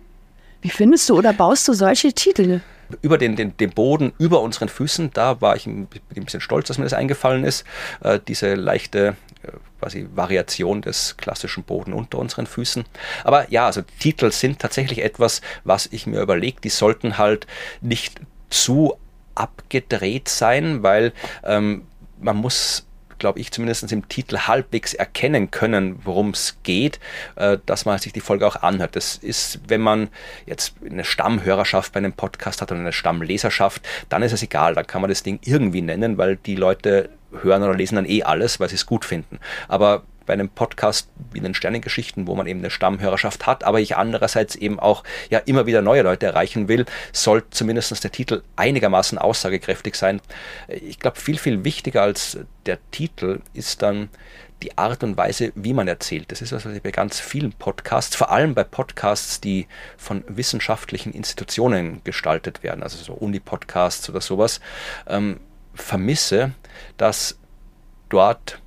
Wie 0.60 0.68
findest 0.68 1.08
du 1.08 1.16
oder 1.16 1.32
baust 1.32 1.66
du 1.68 1.72
solche 1.72 2.12
Titel? 2.12 2.60
über 3.00 3.16
den, 3.16 3.36
den, 3.36 3.56
den 3.56 3.70
Boden, 3.70 4.12
über 4.18 4.42
unseren 4.42 4.68
Füßen, 4.68 5.12
da 5.14 5.40
war 5.40 5.56
ich 5.56 5.66
ein, 5.66 5.88
bisschen 6.14 6.42
stolz, 6.42 6.68
dass 6.68 6.76
mir 6.76 6.84
das 6.84 6.92
eingefallen 6.92 7.44
ist. 7.44 7.64
Äh, 8.02 8.20
diese 8.28 8.54
leichte 8.54 9.16
äh, 9.42 9.52
quasi 9.80 10.06
Variation 10.14 10.82
des 10.82 11.16
klassischen 11.16 11.64
Boden 11.64 11.94
unter 11.94 12.18
unseren 12.18 12.46
Füßen. 12.46 12.84
Aber 13.24 13.50
ja, 13.50 13.66
also 13.66 13.80
Titel 13.98 14.30
sind 14.30 14.58
tatsächlich 14.58 15.02
etwas, 15.02 15.40
was 15.64 15.88
ich 15.90 16.06
mir 16.06 16.20
überlege. 16.20 16.60
Die 16.60 16.68
sollten 16.68 17.16
halt 17.16 17.46
nicht 17.80 18.20
zu 18.52 18.94
abgedreht 19.34 20.28
sein, 20.28 20.82
weil 20.82 21.12
ähm, 21.44 21.86
man 22.20 22.36
muss 22.36 22.86
glaube 23.22 23.38
ich, 23.38 23.52
zumindest 23.52 23.92
im 23.92 24.08
Titel 24.08 24.36
halbwegs 24.36 24.94
erkennen 24.94 25.52
können, 25.52 26.00
worum 26.02 26.30
es 26.30 26.56
geht, 26.64 26.98
äh, 27.36 27.56
dass 27.66 27.84
man 27.84 27.96
sich 28.00 28.12
die 28.12 28.20
Folge 28.20 28.44
auch 28.48 28.56
anhört. 28.56 28.96
Das 28.96 29.14
ist, 29.16 29.60
wenn 29.68 29.80
man 29.80 30.08
jetzt 30.44 30.74
eine 30.84 31.04
Stammhörerschaft 31.04 31.92
bei 31.92 31.98
einem 31.98 32.14
Podcast 32.14 32.60
hat 32.60 32.72
oder 32.72 32.80
eine 32.80 32.92
Stammleserschaft, 32.92 33.80
dann 34.08 34.24
ist 34.24 34.32
es 34.32 34.42
egal, 34.42 34.74
dann 34.74 34.88
kann 34.88 35.02
man 35.02 35.08
das 35.08 35.22
Ding 35.22 35.38
irgendwie 35.44 35.82
nennen, 35.82 36.18
weil 36.18 36.34
die 36.34 36.56
Leute 36.56 37.10
hören 37.42 37.62
oder 37.62 37.74
lesen 37.74 37.94
dann 37.94 38.06
eh 38.06 38.24
alles, 38.24 38.58
weil 38.58 38.68
sie 38.68 38.74
es 38.74 38.86
gut 38.86 39.04
finden. 39.04 39.38
Aber 39.68 40.02
bei 40.26 40.32
einem 40.32 40.48
Podcast 40.48 41.08
wie 41.32 41.40
den 41.40 41.54
Sternengeschichten, 41.54 42.26
wo 42.26 42.34
man 42.34 42.46
eben 42.46 42.60
eine 42.60 42.70
Stammhörerschaft 42.70 43.46
hat, 43.46 43.64
aber 43.64 43.80
ich 43.80 43.96
andererseits 43.96 44.54
eben 44.54 44.78
auch 44.78 45.04
ja 45.30 45.38
immer 45.38 45.66
wieder 45.66 45.82
neue 45.82 46.02
Leute 46.02 46.26
erreichen 46.26 46.68
will, 46.68 46.86
soll 47.12 47.44
zumindest 47.50 48.02
der 48.02 48.12
Titel 48.12 48.42
einigermaßen 48.56 49.18
aussagekräftig 49.18 49.94
sein. 49.94 50.20
Ich 50.68 50.98
glaube, 50.98 51.18
viel, 51.18 51.38
viel 51.38 51.64
wichtiger 51.64 52.02
als 52.02 52.38
der 52.66 52.78
Titel 52.90 53.40
ist 53.54 53.82
dann 53.82 54.08
die 54.62 54.78
Art 54.78 55.02
und 55.02 55.16
Weise, 55.16 55.52
wie 55.54 55.72
man 55.72 55.88
erzählt. 55.88 56.30
Das 56.30 56.40
ist 56.40 56.52
was, 56.52 56.64
was 56.64 56.74
ich 56.74 56.82
bei 56.82 56.92
ganz 56.92 57.20
vielen 57.20 57.52
Podcasts, 57.52 58.14
vor 58.14 58.30
allem 58.30 58.54
bei 58.54 58.64
Podcasts, 58.64 59.40
die 59.40 59.66
von 59.96 60.24
wissenschaftlichen 60.28 61.12
Institutionen 61.12 62.00
gestaltet 62.04 62.62
werden, 62.62 62.82
also 62.82 62.96
so 63.02 63.12
Uni-Podcasts 63.12 64.08
oder 64.08 64.20
sowas, 64.20 64.60
ähm, 65.06 65.40
vermisse, 65.74 66.52
dass 66.96 67.38
dort 68.08 68.61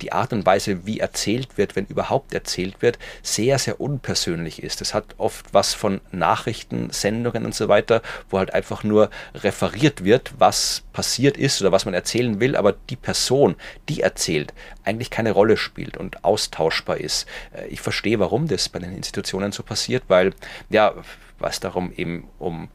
die 0.00 0.12
Art 0.12 0.32
und 0.32 0.44
Weise, 0.46 0.86
wie 0.86 1.00
erzählt 1.00 1.56
wird, 1.56 1.76
wenn 1.76 1.86
überhaupt 1.86 2.34
erzählt 2.34 2.82
wird, 2.82 2.98
sehr, 3.22 3.58
sehr 3.58 3.80
unpersönlich 3.80 4.62
ist. 4.62 4.80
Es 4.80 4.94
hat 4.94 5.14
oft 5.18 5.52
was 5.52 5.74
von 5.74 6.00
Nachrichtensendungen 6.12 7.44
und 7.44 7.54
so 7.54 7.68
weiter, 7.68 8.02
wo 8.28 8.38
halt 8.38 8.52
einfach 8.52 8.84
nur 8.84 9.10
referiert 9.34 10.04
wird, 10.04 10.34
was 10.38 10.82
passiert 10.92 11.36
ist 11.36 11.60
oder 11.60 11.72
was 11.72 11.84
man 11.84 11.94
erzählen 11.94 12.40
will, 12.40 12.56
aber 12.56 12.74
die 12.90 12.96
Person, 12.96 13.56
die 13.88 14.00
erzählt, 14.00 14.52
eigentlich 14.84 15.10
keine 15.10 15.32
Rolle 15.32 15.56
spielt 15.56 15.96
und 15.96 16.24
austauschbar 16.24 16.98
ist. 16.98 17.26
Äh, 17.52 17.66
ich 17.68 17.80
verstehe, 17.80 18.18
warum 18.18 18.48
das 18.48 18.68
bei 18.68 18.78
den 18.78 18.94
Institutionen 18.94 19.52
so 19.52 19.62
passiert, 19.62 20.04
weil 20.08 20.34
ja, 20.70 20.94
was 21.38 21.60
darum 21.60 21.92
eben 21.96 22.28
um 22.38 22.68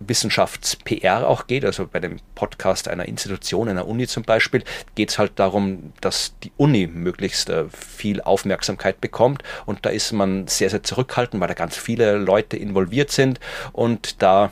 Wissenschafts-PR 0.00 1.28
auch 1.28 1.46
geht, 1.46 1.64
also 1.64 1.86
bei 1.86 2.00
dem 2.00 2.16
Podcast 2.34 2.88
einer 2.88 3.06
Institution, 3.06 3.68
einer 3.68 3.86
Uni 3.86 4.06
zum 4.06 4.24
Beispiel, 4.24 4.64
geht 4.94 5.10
es 5.10 5.18
halt 5.18 5.32
darum, 5.36 5.92
dass 6.00 6.34
die 6.42 6.52
Uni 6.56 6.86
möglichst 6.86 7.50
äh, 7.50 7.66
viel 7.68 8.20
Aufmerksamkeit 8.20 9.00
bekommt. 9.00 9.42
Und 9.66 9.86
da 9.86 9.90
ist 9.90 10.12
man 10.12 10.48
sehr, 10.48 10.70
sehr 10.70 10.82
zurückhaltend, 10.82 11.40
weil 11.40 11.48
da 11.48 11.54
ganz 11.54 11.76
viele 11.76 12.16
Leute 12.16 12.56
involviert 12.56 13.10
sind. 13.10 13.38
Und 13.72 14.22
da 14.22 14.50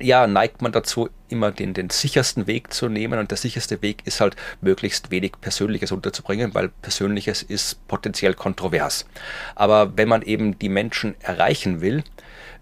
ja, 0.00 0.26
neigt 0.26 0.62
man 0.62 0.72
dazu, 0.72 1.08
immer 1.28 1.50
den, 1.50 1.74
den 1.74 1.90
sichersten 1.90 2.46
Weg 2.46 2.72
zu 2.72 2.88
nehmen. 2.88 3.18
Und 3.18 3.30
der 3.30 3.38
sicherste 3.38 3.82
Weg 3.82 4.06
ist 4.06 4.20
halt 4.20 4.36
möglichst 4.60 5.10
wenig 5.10 5.32
Persönliches 5.40 5.92
unterzubringen, 5.92 6.54
weil 6.54 6.68
Persönliches 6.68 7.42
ist 7.42 7.86
potenziell 7.88 8.34
kontrovers. 8.34 9.06
Aber 9.54 9.96
wenn 9.96 10.08
man 10.08 10.22
eben 10.22 10.58
die 10.58 10.68
Menschen 10.68 11.14
erreichen 11.20 11.80
will, 11.80 12.04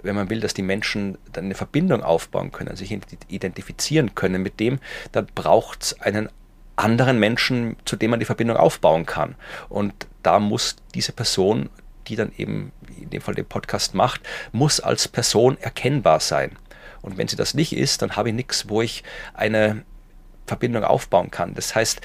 wenn 0.07 0.15
man 0.17 0.31
will, 0.31 0.41
dass 0.41 0.55
die 0.55 0.63
Menschen 0.63 1.19
dann 1.33 1.45
eine 1.45 1.55
Verbindung 1.55 2.03
aufbauen 2.03 2.53
können, 2.53 2.77
sich 2.77 2.97
identifizieren 3.29 4.15
können 4.15 4.43
mit 4.43 4.61
dem, 4.61 4.79
dann 5.13 5.27
braucht 5.35 5.83
es 5.83 6.01
einen 6.01 6.29
anderen 6.77 7.19
Menschen, 7.19 7.77
zu 7.85 7.97
dem 7.97 8.11
man 8.11 8.21
die 8.21 8.27
Verbindung 8.27 8.57
aufbauen 8.57 9.07
kann. 9.07 9.35
Und 9.69 10.07
da 10.23 10.39
muss 10.39 10.77
diese 10.95 11.13
Person, 11.13 11.71
die 12.07 12.17
dann 12.17 12.33
eben 12.37 12.73
in 13.01 13.11
dem 13.11 13.23
Fall 13.23 13.35
den 13.35 13.47
Podcast 13.47 13.95
macht, 13.95 14.21
muss 14.53 14.81
als 14.81 15.09
Person 15.09 15.57
erkennbar 15.61 16.21
sein. 16.21 16.53
Und 17.03 17.19
wenn 17.19 17.29
sie 17.29 17.37
das 17.37 17.55
nicht 17.55 17.75
ist, 17.75 18.03
dann 18.03 18.17
habe 18.17 18.31
ich 18.31 18.35
nichts, 18.35 18.69
wo 18.69 18.83
ich 18.83 19.03
eine 19.35 19.85
Verbindung 20.47 20.85
aufbauen 20.85 21.31
kann. 21.31 21.55
Das 21.55 21.75
heißt, 21.75 22.01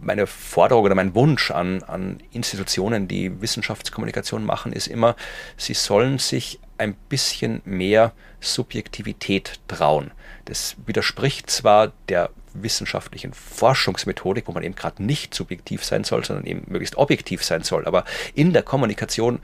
meine 0.00 0.26
Forderung 0.26 0.84
oder 0.84 0.94
mein 0.94 1.14
Wunsch 1.14 1.50
an, 1.50 1.82
an 1.84 2.18
Institutionen, 2.32 3.08
die 3.08 3.40
Wissenschaftskommunikation 3.40 4.44
machen, 4.44 4.72
ist 4.72 4.88
immer, 4.88 5.16
sie 5.56 5.74
sollen 5.74 6.18
sich 6.18 6.60
ein 6.78 6.94
bisschen 7.08 7.62
mehr 7.64 8.12
Subjektivität 8.40 9.60
trauen. 9.68 10.10
Das 10.44 10.76
widerspricht 10.86 11.50
zwar 11.50 11.92
der 12.08 12.30
wissenschaftlichen 12.54 13.32
Forschungsmethodik, 13.32 14.46
wo 14.46 14.52
man 14.52 14.62
eben 14.62 14.76
gerade 14.76 15.02
nicht 15.02 15.34
subjektiv 15.34 15.84
sein 15.84 16.04
soll, 16.04 16.24
sondern 16.24 16.46
eben 16.46 16.62
möglichst 16.66 16.96
objektiv 16.96 17.42
sein 17.42 17.62
soll, 17.62 17.86
aber 17.86 18.04
in 18.34 18.52
der 18.52 18.62
Kommunikation 18.62 19.40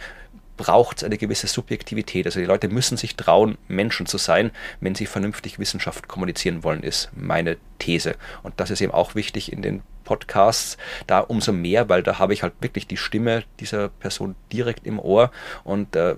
braucht 0.57 0.99
es 0.99 1.05
eine 1.05 1.17
gewisse 1.17 1.47
Subjektivität. 1.47 2.27
Also 2.27 2.39
die 2.39 2.45
Leute 2.45 2.69
müssen 2.69 2.99
sich 2.99 3.17
trauen, 3.17 3.57
Menschen 3.67 4.05
zu 4.05 4.19
sein, 4.19 4.51
wenn 4.81 4.95
sie 4.95 5.07
vernünftig 5.07 5.59
Wissenschaft 5.59 6.07
kommunizieren 6.07 6.63
wollen, 6.63 6.83
ist 6.83 7.09
meine 7.17 7.57
These. 7.79 8.15
Und 8.43 8.61
das 8.61 8.71
ist 8.71 8.83
eben 8.83 8.93
auch 8.93 9.15
wichtig 9.15 9.53
in 9.53 9.63
den 9.63 9.83
Podcasts, 10.05 10.77
da 11.07 11.21
umso 11.21 11.53
mehr, 11.53 11.89
weil 11.89 12.03
da 12.03 12.19
habe 12.19 12.35
ich 12.35 12.43
halt 12.43 12.53
wirklich 12.61 12.87
die 12.87 12.99
Stimme 12.99 13.45
dieser 13.59 13.89
Person 13.89 14.35
direkt 14.53 14.87
im 14.87 14.99
Ohr 14.99 15.31
und 15.65 15.97
äh, 15.97 16.17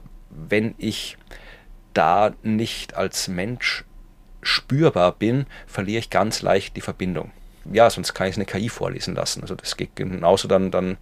wenn 0.49 0.75
ich 0.79 1.17
da 1.95 2.33
nicht 2.43 2.95
als 2.95 3.29
Mensch 3.29 3.85
spürbar 4.43 5.13
bin, 5.13 5.47
verliere 5.67 6.01
ich 6.01 6.11
ganz 6.11 6.43
leicht 6.43 6.77
die 6.77 6.81
Verbindung. 6.81 7.31
Ja, 7.73 7.89
sonst 7.91 8.15
kann 8.15 8.27
ich 8.27 8.33
es 8.33 8.39
eine 8.39 8.47
KI 8.47 8.69
vorlesen 8.69 9.15
lassen. 9.15 9.43
Also 9.43 9.55
das 9.55 9.77
geht 9.77 9.95
genauso, 9.95 10.49
dann, 10.49 10.73
dann 10.73 10.97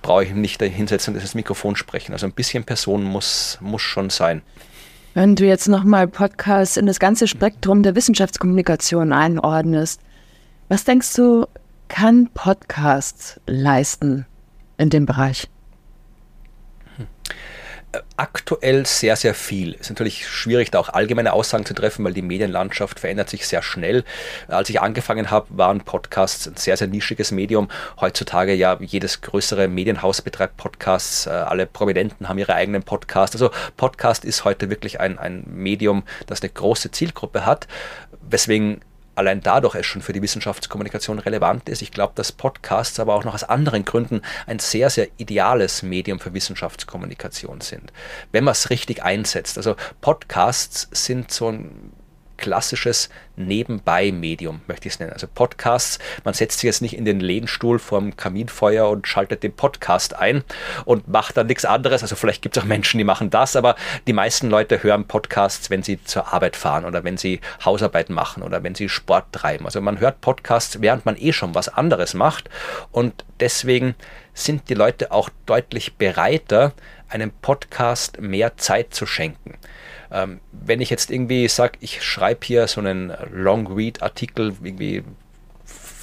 brauche 0.00 0.24
ich 0.24 0.32
nicht 0.32 0.60
da 0.60 0.66
hinsetzen 0.66 1.14
und 1.14 1.22
das 1.22 1.34
Mikrofon 1.34 1.74
sprechen. 1.74 2.12
Also 2.12 2.26
ein 2.26 2.32
bisschen 2.32 2.62
Person 2.62 3.02
muss, 3.02 3.58
muss 3.60 3.82
schon 3.82 4.10
sein. 4.10 4.42
Wenn 5.14 5.34
du 5.34 5.44
jetzt 5.44 5.68
nochmal 5.68 6.06
Podcasts 6.06 6.76
in 6.76 6.86
das 6.86 7.00
ganze 7.00 7.26
Spektrum 7.26 7.82
der 7.82 7.96
Wissenschaftskommunikation 7.96 9.12
einordnest, 9.12 10.00
was 10.68 10.84
denkst 10.84 11.14
du, 11.14 11.46
kann 11.88 12.28
Podcast 12.32 13.40
leisten 13.46 14.26
in 14.78 14.90
dem 14.90 15.06
Bereich? 15.06 15.48
Aktuell 18.16 18.86
sehr, 18.86 19.16
sehr 19.16 19.34
viel. 19.34 19.74
Es 19.74 19.82
ist 19.82 19.90
natürlich 19.90 20.28
schwierig, 20.28 20.70
da 20.70 20.78
auch 20.78 20.88
allgemeine 20.88 21.32
Aussagen 21.32 21.64
zu 21.64 21.74
treffen, 21.74 22.04
weil 22.04 22.12
die 22.12 22.22
Medienlandschaft 22.22 23.00
verändert 23.00 23.28
sich 23.30 23.46
sehr 23.46 23.62
schnell. 23.62 24.04
Als 24.48 24.68
ich 24.70 24.80
angefangen 24.80 25.30
habe, 25.30 25.46
waren 25.50 25.80
Podcasts 25.80 26.46
ein 26.46 26.56
sehr, 26.56 26.76
sehr 26.76 26.88
nischiges 26.88 27.30
Medium. 27.30 27.68
Heutzutage 28.00 28.54
ja 28.54 28.78
jedes 28.80 29.20
größere 29.20 29.68
Medienhaus 29.68 30.22
betreibt 30.22 30.56
Podcasts. 30.56 31.26
Äh, 31.26 31.30
alle 31.30 31.66
Prominenten 31.66 32.28
haben 32.28 32.38
ihre 32.38 32.54
eigenen 32.54 32.82
Podcasts. 32.82 33.36
Also 33.36 33.50
Podcast 33.76 34.24
ist 34.24 34.44
heute 34.44 34.70
wirklich 34.70 35.00
ein, 35.00 35.18
ein 35.18 35.44
Medium, 35.46 36.04
das 36.26 36.42
eine 36.42 36.50
große 36.50 36.90
Zielgruppe 36.90 37.46
hat, 37.46 37.68
weswegen 38.22 38.80
allein 39.14 39.40
dadurch 39.40 39.74
es 39.74 39.86
schon 39.86 40.02
für 40.02 40.12
die 40.12 40.22
Wissenschaftskommunikation 40.22 41.18
relevant 41.18 41.68
ist. 41.68 41.82
Ich 41.82 41.90
glaube, 41.90 42.12
dass 42.16 42.32
Podcasts 42.32 42.98
aber 43.00 43.14
auch 43.14 43.24
noch 43.24 43.34
aus 43.34 43.44
anderen 43.44 43.84
Gründen 43.84 44.22
ein 44.46 44.58
sehr, 44.58 44.90
sehr 44.90 45.08
ideales 45.16 45.82
Medium 45.82 46.20
für 46.20 46.34
Wissenschaftskommunikation 46.34 47.60
sind, 47.60 47.92
wenn 48.32 48.44
man 48.44 48.52
es 48.52 48.70
richtig 48.70 49.02
einsetzt. 49.02 49.56
Also 49.56 49.76
Podcasts 50.00 50.88
sind 50.92 51.30
so 51.30 51.48
ein 51.48 51.92
klassisches 52.36 53.08
Nebenbei-Medium, 53.36 54.60
möchte 54.66 54.88
ich 54.88 54.94
es 54.94 55.00
nennen. 55.00 55.12
Also 55.12 55.26
Podcasts, 55.26 55.98
man 56.24 56.34
setzt 56.34 56.60
sich 56.60 56.68
jetzt 56.68 56.82
nicht 56.82 56.96
in 56.96 57.04
den 57.04 57.20
Lehnstuhl 57.20 57.78
vorm 57.78 58.16
Kaminfeuer 58.16 58.88
und 58.88 59.08
schaltet 59.08 59.42
den 59.42 59.52
Podcast 59.52 60.14
ein 60.14 60.44
und 60.84 61.08
macht 61.08 61.36
dann 61.36 61.48
nichts 61.48 61.64
anderes. 61.64 62.02
Also 62.02 62.16
vielleicht 62.16 62.42
gibt 62.42 62.56
es 62.56 62.62
auch 62.62 62.66
Menschen, 62.66 62.98
die 62.98 63.04
machen 63.04 63.30
das, 63.30 63.56
aber 63.56 63.74
die 64.06 64.12
meisten 64.12 64.50
Leute 64.50 64.82
hören 64.82 65.06
Podcasts, 65.06 65.70
wenn 65.70 65.82
sie 65.82 66.02
zur 66.04 66.32
Arbeit 66.32 66.56
fahren 66.56 66.84
oder 66.84 67.02
wenn 67.04 67.16
sie 67.16 67.40
Hausarbeit 67.64 68.10
machen 68.10 68.42
oder 68.42 68.62
wenn 68.62 68.74
sie 68.74 68.88
Sport 68.88 69.32
treiben. 69.32 69.64
Also 69.64 69.80
man 69.80 69.98
hört 70.00 70.20
Podcasts, 70.20 70.80
während 70.80 71.04
man 71.04 71.16
eh 71.16 71.32
schon 71.32 71.54
was 71.54 71.68
anderes 71.68 72.14
macht 72.14 72.48
und 72.92 73.24
deswegen 73.40 73.94
sind 74.32 74.68
die 74.68 74.74
Leute 74.74 75.12
auch 75.12 75.30
deutlich 75.46 75.96
bereiter, 75.96 76.72
einem 77.08 77.30
Podcast 77.30 78.20
mehr 78.20 78.56
Zeit 78.56 78.94
zu 78.94 79.06
schenken. 79.06 79.56
Ähm, 80.14 80.40
wenn 80.52 80.80
ich 80.80 80.90
jetzt 80.90 81.10
irgendwie 81.10 81.48
sage, 81.48 81.78
ich 81.80 82.02
schreibe 82.02 82.46
hier 82.46 82.68
so 82.68 82.80
einen 82.80 83.12
Long-Read-Artikel, 83.32 84.54
irgendwie 84.62 85.02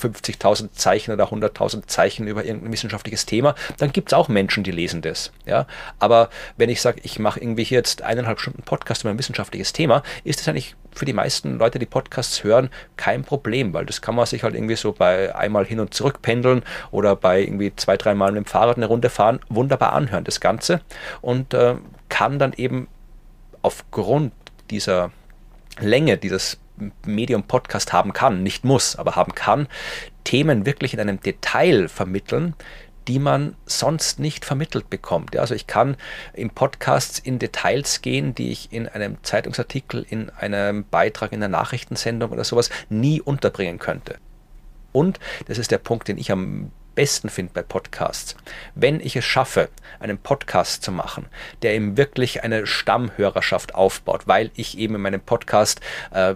50.000 0.02 0.72
Zeichen 0.74 1.12
oder 1.12 1.32
100.000 1.32 1.88
Zeichen 1.88 2.28
über 2.28 2.44
irgendein 2.44 2.72
wissenschaftliches 2.72 3.26
Thema, 3.26 3.56
dann 3.78 3.92
gibt 3.92 4.10
es 4.10 4.14
auch 4.14 4.28
Menschen, 4.28 4.64
die 4.64 4.72
lesen 4.72 5.02
das. 5.02 5.32
Ja? 5.46 5.68
Aber 6.00 6.30
wenn 6.58 6.70
ich 6.70 6.82
sage, 6.82 7.00
ich 7.04 7.20
mache 7.20 7.40
irgendwie 7.40 7.64
hier 7.64 7.78
jetzt 7.78 8.02
eineinhalb 8.02 8.40
Stunden 8.40 8.64
Podcast 8.64 9.04
über 9.04 9.12
ein 9.12 9.20
wissenschaftliches 9.20 9.74
Thema, 9.74 10.04
ist 10.24 10.40
das 10.40 10.48
eigentlich 10.48 10.76
für 10.94 11.06
die 11.06 11.14
meisten 11.14 11.58
Leute, 11.58 11.80
die 11.80 11.86
Podcasts 11.86 12.44
hören, 12.44 12.70
kein 12.98 13.24
Problem, 13.24 13.74
weil 13.74 13.86
das 13.86 14.02
kann 14.02 14.16
man 14.16 14.26
sich 14.26 14.44
halt 14.44 14.56
irgendwie 14.56 14.76
so 14.76 14.92
bei 14.92 15.34
einmal 15.36 15.66
hin 15.66 15.80
und 15.80 15.94
zurück 15.94 16.22
pendeln 16.22 16.64
oder 16.92 17.16
bei 17.16 17.42
irgendwie 17.42 17.74
zwei, 17.76 17.96
dreimal 17.96 18.32
mit 18.32 18.46
dem 18.46 18.46
Fahrrad 18.46 18.78
eine 18.78 18.88
Runde 18.88 19.10
fahren, 19.10 19.40
wunderbar 19.50 19.94
anhören, 19.94 20.24
das 20.24 20.42
Ganze. 20.42 20.82
Und 21.22 21.54
äh, 21.54 21.76
kann 22.10 22.40
dann 22.40 22.54
eben 22.54 22.88
aufgrund 23.62 24.34
dieser 24.70 25.12
Länge 25.80 26.18
dieses 26.18 26.60
Medium 27.06 27.44
Podcast 27.44 27.94
haben 27.94 28.14
kann, 28.14 28.44
nicht 28.44 28.64
muss, 28.64 28.96
aber 28.96 29.16
haben 29.16 29.36
kann, 29.36 29.68
Themen 30.24 30.66
wirklich 30.66 30.94
in 30.94 31.00
einem 31.00 31.20
Detail 31.20 31.88
vermitteln, 31.88 32.56
die 33.08 33.20
man 33.20 33.56
sonst 33.66 34.20
nicht 34.20 34.46
vermittelt 34.46 34.90
bekommt. 34.90 35.34
Ja, 35.36 35.42
also 35.42 35.56
ich 35.56 35.68
kann 35.68 35.98
im 36.34 36.50
Podcast 36.50 37.20
in 37.20 37.40
Details 37.40 38.02
gehen, 38.02 38.36
die 38.36 38.52
ich 38.52 38.72
in 38.72 38.88
einem 38.88 39.18
Zeitungsartikel, 39.24 40.06
in 40.08 40.30
einem 40.30 40.86
Beitrag, 40.86 41.32
in 41.32 41.44
einer 41.44 41.58
Nachrichtensendung 41.58 42.32
oder 42.32 42.44
sowas 42.44 42.70
nie 42.90 43.22
unterbringen 43.22 43.80
könnte. 43.80 44.18
Und 44.92 45.20
das 45.48 45.58
ist 45.58 45.72
der 45.72 45.78
Punkt, 45.78 46.08
den 46.08 46.18
ich 46.18 46.32
am 46.32 46.72
besten 46.96 47.30
finde 47.30 47.54
bei 47.54 47.62
Podcasts. 47.62 48.36
Wenn 48.76 49.00
ich 49.00 49.16
es 49.16 49.26
schaffe, 49.26 49.70
einen 50.00 50.18
Podcast 50.18 50.84
zu 50.84 50.92
machen, 50.92 51.26
der 51.62 51.74
eben 51.74 51.98
wirklich 51.98 52.44
eine 52.44 52.68
Stammhörerschaft 52.68 53.76
aufbaut, 53.76 54.28
weil 54.28 54.52
ich 54.56 54.78
eben 54.78 54.96
in 54.96 55.02
meinem 55.02 55.22
Podcast 55.22 55.82
äh, 56.12 56.36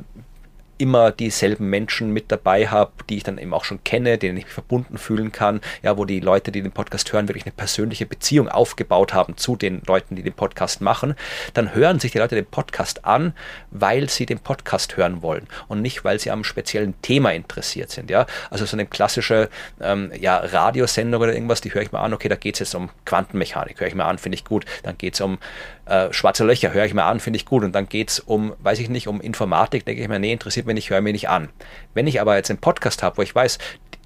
immer 0.77 1.11
dieselben 1.11 1.69
Menschen 1.69 2.11
mit 2.11 2.31
dabei 2.31 2.67
habe, 2.67 2.91
die 3.09 3.17
ich 3.17 3.23
dann 3.23 3.37
eben 3.37 3.53
auch 3.53 3.63
schon 3.63 3.83
kenne, 3.83 4.17
denen 4.17 4.37
ich 4.37 4.45
mich 4.45 4.53
verbunden 4.53 4.97
fühlen 4.97 5.31
kann, 5.31 5.61
ja, 5.83 5.97
wo 5.97 6.05
die 6.05 6.19
Leute, 6.19 6.51
die 6.51 6.61
den 6.61 6.71
Podcast 6.71 7.13
hören, 7.13 7.27
wirklich 7.27 7.45
eine 7.45 7.53
persönliche 7.53 8.05
Beziehung 8.05 8.49
aufgebaut 8.49 9.13
haben 9.13 9.37
zu 9.37 9.55
den 9.55 9.81
Leuten, 9.87 10.15
die 10.15 10.23
den 10.23 10.33
Podcast 10.33 10.81
machen, 10.81 11.15
dann 11.53 11.73
hören 11.73 11.99
sich 11.99 12.11
die 12.11 12.17
Leute 12.17 12.35
den 12.35 12.45
Podcast 12.45 13.05
an, 13.05 13.33
weil 13.71 14.09
sie 14.09 14.25
den 14.25 14.39
Podcast 14.39 14.97
hören 14.97 15.21
wollen 15.21 15.47
und 15.67 15.81
nicht, 15.81 16.03
weil 16.03 16.19
sie 16.19 16.31
am 16.31 16.43
speziellen 16.43 16.99
Thema 17.01 17.31
interessiert 17.31 17.91
sind, 17.91 18.09
ja. 18.09 18.25
Also 18.49 18.65
so 18.65 18.75
eine 18.75 18.85
klassische 18.85 19.49
ähm, 19.81 20.11
ja, 20.19 20.37
Radiosendung 20.37 21.21
oder 21.21 21.33
irgendwas, 21.33 21.61
die 21.61 21.73
höre 21.73 21.81
ich 21.81 21.91
mal 21.91 22.01
an, 22.01 22.13
okay, 22.13 22.29
da 22.29 22.35
geht 22.35 22.55
es 22.55 22.59
jetzt 22.59 22.75
um 22.75 22.89
Quantenmechanik, 23.05 23.79
höre 23.79 23.87
ich 23.87 23.95
mal 23.95 24.05
an, 24.05 24.17
finde 24.17 24.35
ich 24.35 24.45
gut, 24.45 24.65
dann 24.83 24.97
geht 24.97 25.13
es 25.13 25.21
um 25.21 25.37
äh, 25.85 26.11
schwarze 26.11 26.43
Löcher, 26.43 26.73
höre 26.73 26.85
ich 26.85 26.93
mir 26.93 27.03
an, 27.03 27.19
finde 27.19 27.37
ich 27.37 27.45
gut. 27.45 27.63
Und 27.63 27.73
dann 27.73 27.87
geht 27.87 28.09
es 28.09 28.19
um, 28.19 28.53
weiß 28.59 28.79
ich 28.79 28.89
nicht, 28.89 29.07
um 29.07 29.21
Informatik, 29.21 29.85
denke 29.85 30.01
ich 30.01 30.07
mir, 30.07 30.19
nee, 30.19 30.33
interessiert 30.33 30.64
mich 30.65 30.75
nicht, 30.75 30.89
höre 30.89 31.01
mir 31.01 31.13
nicht 31.13 31.29
an. 31.29 31.49
Wenn 31.93 32.07
ich 32.07 32.21
aber 32.21 32.35
jetzt 32.35 32.49
einen 32.49 32.59
Podcast 32.59 33.03
habe, 33.03 33.17
wo 33.17 33.21
ich 33.21 33.33
weiß, 33.33 33.57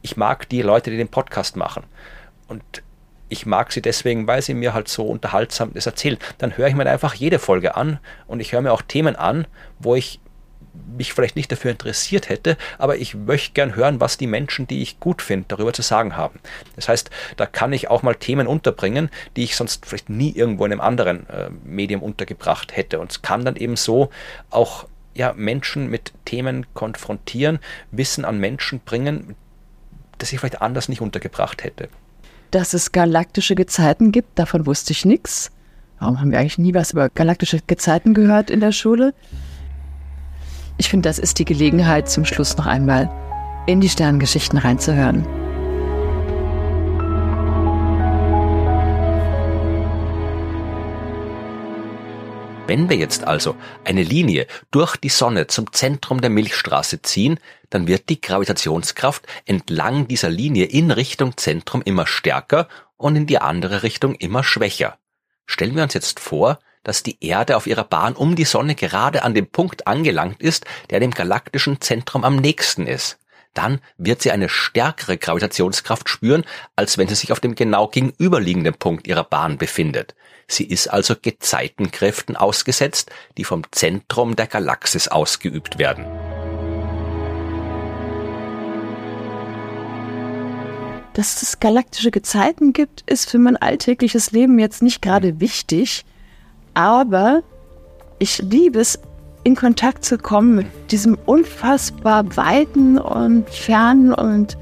ich 0.01 0.17
mag 0.17 0.47
die 0.49 0.61
Leute, 0.61 0.91
die 0.91 0.97
den 0.97 1.07
Podcast 1.07 1.55
machen 1.55 1.83
und 2.47 2.63
ich 3.29 3.45
mag 3.45 3.71
sie 3.71 3.81
deswegen, 3.81 4.27
weil 4.27 4.41
sie 4.41 4.53
mir 4.53 4.73
halt 4.73 4.87
so 4.87 5.05
unterhaltsam 5.05 5.71
das 5.73 5.85
erzählen, 5.85 6.17
dann 6.39 6.57
höre 6.57 6.67
ich 6.67 6.75
mir 6.75 6.89
einfach 6.89 7.13
jede 7.13 7.39
Folge 7.39 7.75
an 7.75 7.99
und 8.27 8.39
ich 8.39 8.53
höre 8.53 8.61
mir 8.61 8.73
auch 8.73 8.81
Themen 8.81 9.15
an, 9.15 9.45
wo 9.79 9.95
ich 9.95 10.19
mich 10.97 11.13
vielleicht 11.13 11.35
nicht 11.35 11.51
dafür 11.51 11.71
interessiert 11.71 12.29
hätte, 12.29 12.57
aber 12.77 12.97
ich 12.97 13.15
möchte 13.15 13.53
gern 13.53 13.75
hören, 13.75 13.99
was 13.99 14.17
die 14.17 14.27
Menschen, 14.27 14.67
die 14.67 14.81
ich 14.81 14.99
gut 14.99 15.21
finde, 15.21 15.45
darüber 15.47 15.73
zu 15.73 15.81
sagen 15.81 16.15
haben. 16.15 16.39
Das 16.75 16.89
heißt, 16.89 17.09
da 17.37 17.45
kann 17.45 17.73
ich 17.73 17.89
auch 17.89 18.03
mal 18.03 18.15
Themen 18.15 18.47
unterbringen, 18.47 19.09
die 19.35 19.43
ich 19.43 19.55
sonst 19.55 19.85
vielleicht 19.85 20.09
nie 20.09 20.31
irgendwo 20.31 20.65
in 20.65 20.71
einem 20.71 20.81
anderen 20.81 21.27
äh, 21.29 21.49
Medium 21.63 22.01
untergebracht 22.01 22.75
hätte. 22.75 22.99
Und 22.99 23.11
es 23.11 23.21
kann 23.21 23.45
dann 23.45 23.55
eben 23.55 23.75
so 23.75 24.09
auch 24.49 24.85
ja, 25.15 25.33
Menschen 25.33 25.89
mit 25.89 26.13
Themen 26.25 26.65
konfrontieren, 26.73 27.59
Wissen 27.91 28.25
an 28.25 28.39
Menschen 28.39 28.79
bringen, 28.79 29.35
das 30.17 30.31
ich 30.31 30.39
vielleicht 30.39 30.61
anders 30.61 30.89
nicht 30.89 31.01
untergebracht 31.01 31.63
hätte. 31.63 31.89
Dass 32.51 32.73
es 32.73 32.91
galaktische 32.91 33.55
Gezeiten 33.55 34.11
gibt, 34.11 34.39
davon 34.39 34.65
wusste 34.65 34.91
ich 34.91 35.05
nichts. 35.05 35.51
Warum 35.99 36.19
haben 36.19 36.31
wir 36.31 36.39
eigentlich 36.39 36.57
nie 36.57 36.73
was 36.73 36.91
über 36.91 37.09
galaktische 37.09 37.59
Gezeiten 37.65 38.13
gehört 38.13 38.49
in 38.49 38.59
der 38.59 38.71
Schule? 38.71 39.13
Ich 40.77 40.89
finde, 40.89 41.09
das 41.09 41.19
ist 41.19 41.39
die 41.39 41.45
Gelegenheit, 41.45 42.09
zum 42.09 42.23
Schluss 42.23 42.55
noch 42.57 42.65
einmal 42.65 43.11
in 43.67 43.81
die 43.81 43.89
Sternengeschichten 43.89 44.57
reinzuhören. 44.57 45.27
Wenn 52.69 52.88
wir 52.88 52.97
jetzt 52.97 53.23
also 53.23 53.55
eine 53.84 54.03
Linie 54.03 54.45
durch 54.69 54.95
die 54.95 55.10
Sonne 55.10 55.47
zum 55.47 55.73
Zentrum 55.73 56.21
der 56.21 56.29
Milchstraße 56.29 57.01
ziehen, 57.01 57.39
dann 57.71 57.88
wird 57.88 58.10
die 58.10 58.21
Gravitationskraft 58.21 59.25
entlang 59.47 60.08
dieser 60.08 60.29
Linie 60.29 60.65
in 60.65 60.91
Richtung 60.91 61.36
Zentrum 61.36 61.82
immer 61.82 62.05
stärker 62.05 62.67
und 62.95 63.15
in 63.15 63.25
die 63.25 63.39
andere 63.39 63.82
Richtung 63.82 64.13
immer 64.13 64.43
schwächer. 64.43 64.99
Stellen 65.47 65.75
wir 65.75 65.82
uns 65.82 65.95
jetzt 65.95 66.19
vor, 66.19 66.60
dass 66.84 67.01
die 67.01 67.17
Erde 67.21 67.58
auf 67.58 67.65
ihrer 67.65 67.86
Bahn 67.86 68.13
um 68.13 68.36
die 68.36 68.45
Sonne 68.45 68.75
gerade 68.75 69.23
an 69.23 69.34
dem 69.34 69.47
Punkt 69.47 69.88
angelangt 69.88 70.39
ist, 70.39 70.65
der 70.91 70.99
dem 70.99 71.10
galaktischen 71.10 71.82
Zentrum 71.82 72.23
am 72.23 72.36
nächsten 72.36 72.86
ist. 72.86 73.17
Dann 73.55 73.82
wird 73.97 74.21
sie 74.21 74.29
eine 74.29 74.47
stärkere 74.47 75.17
Gravitationskraft 75.17 76.08
spüren, 76.08 76.45
als 76.75 76.99
wenn 76.99 77.08
sie 77.08 77.15
sich 77.15 77.32
auf 77.32 77.39
dem 77.39 77.55
genau 77.55 77.88
gegenüberliegenden 77.88 78.75
Punkt 78.75 79.08
ihrer 79.08 79.23
Bahn 79.23 79.58
befindet. 79.58 80.13
Sie 80.51 80.65
ist 80.65 80.88
also 80.88 81.15
Gezeitenkräften 81.21 82.35
ausgesetzt, 82.35 83.12
die 83.38 83.43
vom 83.43 83.62
Zentrum 83.71 84.35
der 84.35 84.47
Galaxis 84.47 85.07
ausgeübt 85.07 85.77
werden. 85.77 86.05
Dass 91.13 91.41
es 91.41 91.59
galaktische 91.59 92.12
Gezeiten 92.12 92.73
gibt, 92.73 93.03
ist 93.05 93.29
für 93.29 93.38
mein 93.38 93.57
alltägliches 93.57 94.31
Leben 94.31 94.57
jetzt 94.57 94.81
nicht 94.81 95.01
gerade 95.01 95.39
wichtig. 95.39 96.03
Aber 96.73 97.43
ich 98.17 98.39
liebe 98.39 98.79
es, 98.79 98.99
in 99.43 99.55
Kontakt 99.55 100.03
zu 100.03 100.17
kommen 100.17 100.55
mit 100.55 100.67
diesem 100.91 101.17
unfassbar 101.25 102.35
weiten 102.35 102.97
und 102.97 103.49
fernen 103.49 104.13
und 104.13 104.57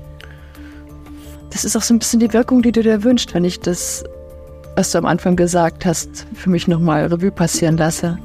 das 1.50 1.65
ist 1.65 1.76
auch 1.76 1.82
so 1.82 1.93
ein 1.93 2.00
bisschen 2.00 2.19
die 2.19 2.34
Wirkung, 2.34 2.62
die 2.62 2.71
du 2.71 2.84
dir 2.84 3.04
wünschst, 3.04 3.34
wenn 3.34 3.43
ich 3.43 3.60
das, 3.60 4.04
was 4.78 4.92
du 4.92 5.00
am 5.00 5.08
Anfang 5.08 5.36
gesagt 5.36 5.88
hast, 5.88 6.28
für 6.36 6.52
mich 6.52 6.68
nochmal 6.68 7.08
Revue 7.08 7.32
passieren 7.32 7.78
lasse. 7.78 8.20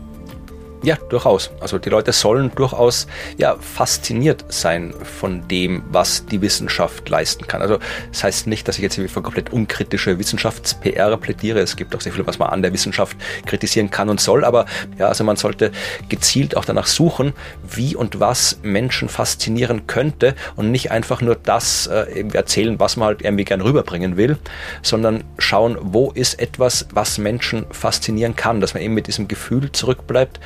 Ja, 0.85 0.97
durchaus. 1.11 1.53
Also 1.61 1.79
die 1.79 1.91
Leute 1.91 2.11
sollen 2.11 2.51
durchaus 2.57 3.07
ja 3.39 3.55
fasziniert 3.61 4.45
sein 4.49 4.93
von 5.21 5.47
dem, 5.47 5.85
was 5.93 6.27
die 6.27 6.43
Wissenschaft 6.43 7.09
leisten 7.09 7.47
kann. 7.47 7.63
Also 7.63 7.79
das 8.11 8.25
heißt 8.25 8.47
nicht, 8.49 8.67
dass 8.67 8.79
ich 8.79 8.83
jetzt 8.83 8.97
für 8.97 9.23
komplett 9.23 9.53
unkritische 9.53 10.19
Wissenschafts-PR 10.19 11.17
plädiere. 11.19 11.61
Es 11.61 11.77
gibt 11.77 11.95
auch 11.95 12.01
sehr 12.01 12.13
viel, 12.13 12.27
was 12.27 12.41
man 12.41 12.51
an 12.51 12.63
der 12.63 12.73
Wissenschaft 12.73 13.17
kritisieren 13.47 13.91
kann 13.91 14.09
und 14.09 14.21
soll. 14.21 14.45
Aber 14.45 14.67
ja, 14.99 15.07
also 15.07 15.23
man 15.23 15.37
sollte 15.37 15.71
gezielt 16.09 16.57
auch 16.57 16.65
danach 16.65 16.89
suchen, 16.89 17.33
wie 17.63 17.95
und 17.95 18.19
was 18.19 18.59
Menschen 18.65 19.09
faszinieren 19.09 19.87
könnte 19.87 20.35
und 20.57 20.73
nicht 20.73 20.91
einfach 20.91 21.21
nur 21.21 21.37
das 21.37 21.87
äh, 21.87 22.25
erzählen, 22.33 22.81
was 22.81 22.97
man 22.97 23.07
halt 23.07 23.23
irgendwie 23.23 23.45
gern 23.45 23.61
rüberbringen 23.61 24.17
will, 24.17 24.37
sondern 24.83 25.23
schauen, 25.39 25.79
wo 25.81 26.11
ist 26.11 26.41
etwas, 26.41 26.89
was 26.93 27.19
Menschen 27.19 27.67
faszinieren 27.71 28.35
kann, 28.35 28.61
dass 28.61 28.75
man 28.75 28.83
eben 28.83 28.95
mit 28.95 29.07
diesem 29.07 29.29
Gefühl 29.29 29.71
zurückbleibt, 29.71 30.41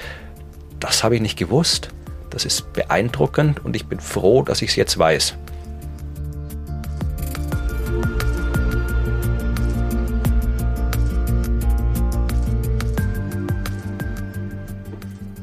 das 0.80 1.04
habe 1.04 1.16
ich 1.16 1.20
nicht 1.20 1.38
gewusst. 1.38 1.90
Das 2.30 2.44
ist 2.44 2.72
beeindruckend 2.72 3.64
und 3.64 3.76
ich 3.76 3.86
bin 3.86 4.00
froh, 4.00 4.42
dass 4.42 4.62
ich 4.62 4.70
es 4.70 4.76
jetzt 4.76 4.98
weiß. 4.98 5.34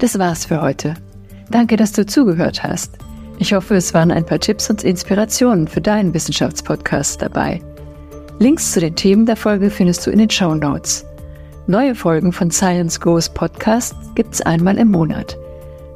Das 0.03 0.19
war's 0.19 0.45
für 0.45 0.61
heute. 0.61 0.95
Danke, 1.49 1.77
dass 1.77 1.93
du 1.93 2.05
zugehört 2.05 2.61
hast. 2.61 2.97
Ich 3.39 3.53
hoffe, 3.53 3.75
es 3.75 3.93
waren 3.93 4.11
ein 4.11 4.25
paar 4.25 4.39
Tipps 4.39 4.69
und 4.69 4.83
Inspirationen 4.83 5.67
für 5.67 5.81
deinen 5.81 6.13
Wissenschaftspodcast 6.13 7.21
dabei. 7.21 7.61
Links 8.39 8.73
zu 8.73 8.81
den 8.81 8.95
Themen 8.95 9.25
der 9.25 9.37
Folge 9.37 9.69
findest 9.69 10.05
du 10.05 10.11
in 10.11 10.19
den 10.19 10.29
Show 10.29 10.55
Notes. 10.55 11.05
Neue 11.65 11.95
Folgen 11.95 12.33
von 12.33 12.51
Science 12.51 12.99
Goes 12.99 13.29
Podcast 13.29 13.95
gibt's 14.15 14.41
einmal 14.41 14.77
im 14.77 14.91
Monat. 14.91 15.37